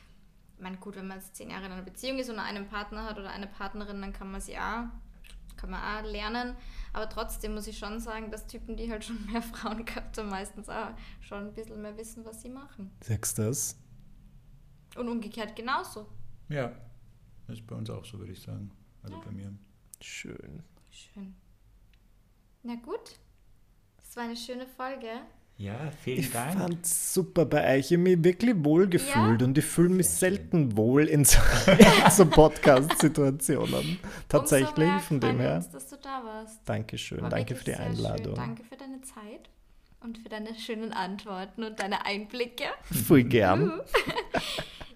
meine, 0.61 0.77
gut, 0.79 0.97
wenn 0.97 1.07
man 1.09 1.19
jetzt 1.19 1.37
zehn 1.37 1.51
Jahre 1.51 1.67
in 1.67 1.73
einer 1.73 1.83
Beziehung 1.83 2.19
ist 2.19 2.29
und 2.31 2.39
einen 2.39 2.67
Partner 2.69 3.05
hat 3.05 3.19
oder 3.19 3.31
eine 3.31 3.47
Partnerin, 3.47 4.01
dann 4.01 4.13
kann 4.13 4.31
man 4.31 4.41
sie 4.41 4.57
auch, 4.59 4.85
kann 5.57 5.71
man 5.71 5.81
auch 5.83 6.09
lernen. 6.11 6.57
Aber 6.93 7.09
trotzdem 7.09 7.55
muss 7.55 7.67
ich 7.67 7.79
schon 7.79 8.01
sagen, 8.01 8.31
dass 8.31 8.47
Typen, 8.47 8.77
die 8.77 8.91
halt 8.91 9.05
schon 9.05 9.25
mehr 9.33 9.43
Frauen 9.43 9.85
gehabt 9.85 10.19
haben, 10.19 10.29
meistens 10.29 10.69
auch 10.69 10.91
schon 11.21 11.49
ein 11.49 11.55
bisschen 11.55 11.81
mehr 11.83 11.97
wissen, 11.97 12.25
was 12.25 12.43
sie 12.43 12.49
machen. 12.49 12.91
Sagst 13.03 13.39
das? 13.39 13.77
Und 14.97 15.09
umgekehrt 15.09 15.55
genauso. 15.55 16.09
Ja, 16.49 16.73
das 17.47 17.59
ist 17.59 17.67
bei 17.67 17.77
uns 17.77 17.89
auch 17.91 18.05
so, 18.05 18.19
würde 18.19 18.33
ich 18.33 18.41
sagen. 18.41 18.71
Also 19.03 19.17
Ja. 19.17 19.23
bei 19.25 19.31
mir. 19.31 19.53
Schön. 20.01 20.63
Schön. 20.91 21.35
Na 22.63 22.75
gut. 22.75 23.19
Das 23.99 24.17
war 24.17 24.25
eine 24.25 24.37
schöne 24.37 24.67
Folge. 24.67 25.09
Ja, 25.61 25.91
vielen 26.03 26.21
Ich 26.21 26.33
Dank. 26.33 26.59
fand 26.59 26.87
super 26.87 27.45
bei 27.45 27.77
euch. 27.77 27.91
Ich 27.91 27.93
habe 27.93 28.03
mich 28.03 28.25
wirklich 28.25 28.55
wohl 28.65 28.89
gefühlt 28.89 29.41
Ja? 29.43 29.47
und 29.47 29.59
ich 29.59 29.65
fühle 29.67 29.91
mich 29.91 30.09
Sehr 30.09 30.31
schön. 30.31 30.39
selten 30.39 30.77
wohl 30.79 31.03
in 31.05 31.27
so, 31.27 31.39
so 32.11 32.25
Podcast-Situationen. 32.25 33.99
Tatsächlich, 34.27 34.77
mehr 34.89 35.01
von 35.01 35.21
dem 35.21 35.39
her. 35.39 35.57
Uns, 35.57 35.69
dass 35.69 35.87
du 35.89 35.97
da 35.97 36.23
warst. 36.25 36.61
Dankeschön. 36.65 37.21
War 37.21 37.29
Danke 37.29 37.55
für 37.57 37.65
die 37.65 37.73
sehr 37.73 37.77
schön. 37.83 37.87
Einladung. 37.93 38.35
Danke 38.37 38.65
für 38.65 38.77
deine 38.77 39.03
Zeit 39.03 39.51
und 40.01 40.17
für 40.17 40.31
deine 40.31 40.55
schönen 40.55 40.95
Antworten 40.95 41.63
und 41.65 41.79
deine 41.79 42.07
Einblicke. 42.07 42.65
Voll 43.07 43.25
gern. 43.25 43.81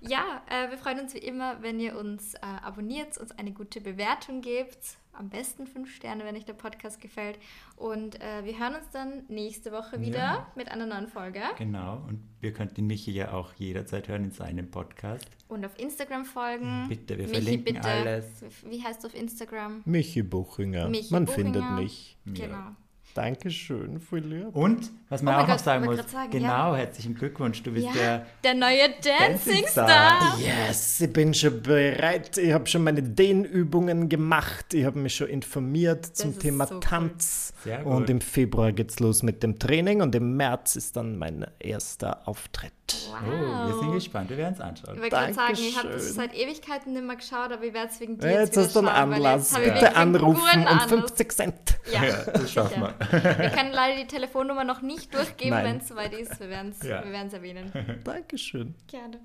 Ja, 0.07 0.43
äh, 0.51 0.71
wir 0.71 0.77
freuen 0.77 1.01
uns 1.01 1.15
wie 1.15 1.19
immer, 1.19 1.63
wenn 1.63 1.81
ihr 1.81 1.97
uns 1.97 2.35
äh, 2.35 2.39
abonniert, 2.63 3.17
uns 3.17 3.31
eine 3.33 3.53
gute 3.53 3.81
Bewertung 3.81 4.43
gebt. 4.43 4.99
Am 5.17 5.29
besten 5.29 5.67
fünf 5.67 5.95
Sterne, 5.95 6.25
wenn 6.25 6.37
euch 6.37 6.45
der 6.45 6.55
Podcast 6.55 7.01
gefällt. 7.01 7.39
Und 7.77 8.21
äh, 8.21 8.45
wir 8.45 8.59
hören 8.59 8.75
uns 8.75 8.91
dann 8.93 9.25
nächste 9.29 9.73
Woche 9.73 10.01
wieder 10.01 10.19
Ja. 10.19 10.47
mit 10.57 10.71
einer 10.71 10.87
neuen 10.87 11.09
Folge. 11.09 11.41
Genau, 11.59 12.03
und 12.09 12.21
wir 12.41 12.53
könnten 12.53 12.75
den 12.77 12.87
Michi 12.87 13.13
ja 13.13 13.33
auch 13.33 13.53
jederzeit 13.55 14.09
hören 14.09 14.25
in 14.25 14.31
seinem 14.33 14.71
Podcast. 14.71 15.27
Und 15.49 15.65
auf 15.65 15.79
Instagram 15.79 16.25
folgen. 16.25 16.87
Bitte, 16.89 17.17
wir 17.19 17.27
Michi, 17.29 17.41
verlinken 17.43 17.75
bitte. 17.75 17.89
alles. 17.89 18.27
Wie 18.67 18.83
heißt 18.83 19.03
du 19.03 19.09
auf 19.09 19.15
Instagram? 19.15 19.83
Michi 19.85 20.23
Buchinger. 20.23 20.89
Michi 20.89 21.13
Man 21.13 21.25
Buchinger. 21.27 21.53
findet 21.53 21.71
mich. 21.73 22.17
Genau. 22.27 22.73
Dankeschön, 23.15 24.01
lieb. 24.11 24.57
Und, 24.57 24.91
was 25.09 25.23
man 25.23 25.35
Oh 25.35 25.39
auch 25.39 25.43
noch 25.43 25.55
Gott, 25.55 25.65
sagen 25.65 25.87
wollte 25.87 26.03
muss, 26.03 26.11
sagen, 26.11 26.31
genau, 26.33 26.73
ja. 26.73 26.77
herzlichen 26.77 27.15
Glückwunsch, 27.15 27.63
du 27.63 27.71
bist 27.71 27.87
Ja, 27.87 27.93
der 27.93 28.27
der 28.43 28.55
neue 28.55 28.89
Dancing 29.03 29.65
Star. 29.69 30.37
Yes, 30.41 31.01
ich 31.01 31.13
bin 31.13 31.33
schon 31.33 31.63
bereit. 31.63 32.37
Ich 32.39 32.53
habe 32.53 32.67
schon 32.67 32.83
meine 32.83 33.03
Dehnübungen 33.03 34.09
gemacht. 34.09 34.75
Ich 34.75 34.85
habe 34.85 34.99
mich 34.99 35.15
schon 35.15 35.29
informiert 35.29 36.05
zum 36.05 36.31
ist 36.31 36.41
Thema 36.41 36.67
so 36.67 36.75
cool. 36.75 36.81
Tanz. 36.81 37.55
Sehr 37.63 37.87
Und 37.87 38.11
im 38.11 38.21
Februar 38.21 38.73
geht's 38.73 38.99
los 38.99 39.23
mit 39.23 39.45
dem 39.45 39.61
Training 39.61 40.03
und 40.03 40.15
im 40.17 40.37
März 40.37 40.75
ist 40.75 40.97
dann 40.97 41.17
mein 41.17 41.47
erster 41.61 42.27
Auftritt. 42.27 42.73
Wow. 43.09 43.19
Oh, 43.27 43.67
wir 43.69 43.79
sind 43.79 43.93
gespannt, 43.93 44.29
wir 44.31 44.37
werden 44.37 44.55
es 44.55 44.61
anschauen. 44.61 44.95
Ich 44.97 45.01
wollte 45.01 45.17
gerade 45.17 45.33
sagen, 45.35 45.55
ich 45.55 45.79
habe 45.79 45.89
das 45.89 46.15
seit 46.15 46.35
Ewigkeiten 46.35 46.93
nicht 46.93 47.05
mehr 47.05 47.17
geschaut, 47.17 47.51
aber 47.51 47.63
ich 47.65 47.73
werde 47.73 47.89
es 47.91 47.99
wegen 48.01 48.19
dir 48.19 48.31
Ja, 48.31 48.41
jetzt, 48.41 48.57
jetzt 48.57 48.57
wieder 48.57 48.65
hast 48.67 48.77
du 48.77 48.79
einen 48.81 48.89
schauen, 48.89 49.11
weil 49.11 49.17
Anlass. 49.27 49.53
ich 49.59 49.73
Bitte 49.73 49.97
anrufen 49.97 50.43
und 50.61 50.67
Anlass. 50.67 50.85
50 50.87 51.33
Cent. 51.33 51.55
Ja, 51.91 52.05
Ja, 52.05 52.17
das 52.25 52.53
schaffen 52.53 52.83
sicher. 52.83 53.39
Wir 53.39 53.51
können 53.51 53.73
leider 53.73 53.97
die 54.01 54.07
Telefonnummer 54.07 54.65
noch 54.65 54.83
nicht 54.83 55.15
durchgeben, 55.15 55.57
wenn 55.63 55.79
es 55.79 55.89
soweit 55.89 56.13
ist. 56.13 56.39
Wir 56.41 56.49
werden 56.51 56.71
es 56.79 56.87
Ja. 56.87 57.03
wir 57.05 57.13
erwähnen. 57.33 57.73
Dankeschön. 58.05 58.75
Gerne. 58.87 59.21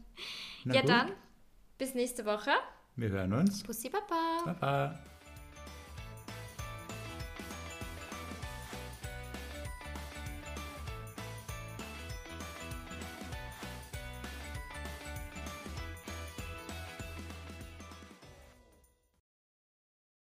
Na 0.64 0.76
ja, 0.76 0.82
gut. 0.82 0.90
dann 0.90 1.12
bis 1.78 1.94
nächste 1.96 2.26
Woche. 2.26 2.52
Wir 2.96 3.10
hören 3.10 3.34
uns. 3.34 3.64
Pussy 3.64 3.90
Baba. 3.90 4.44
Baba. 4.46 5.00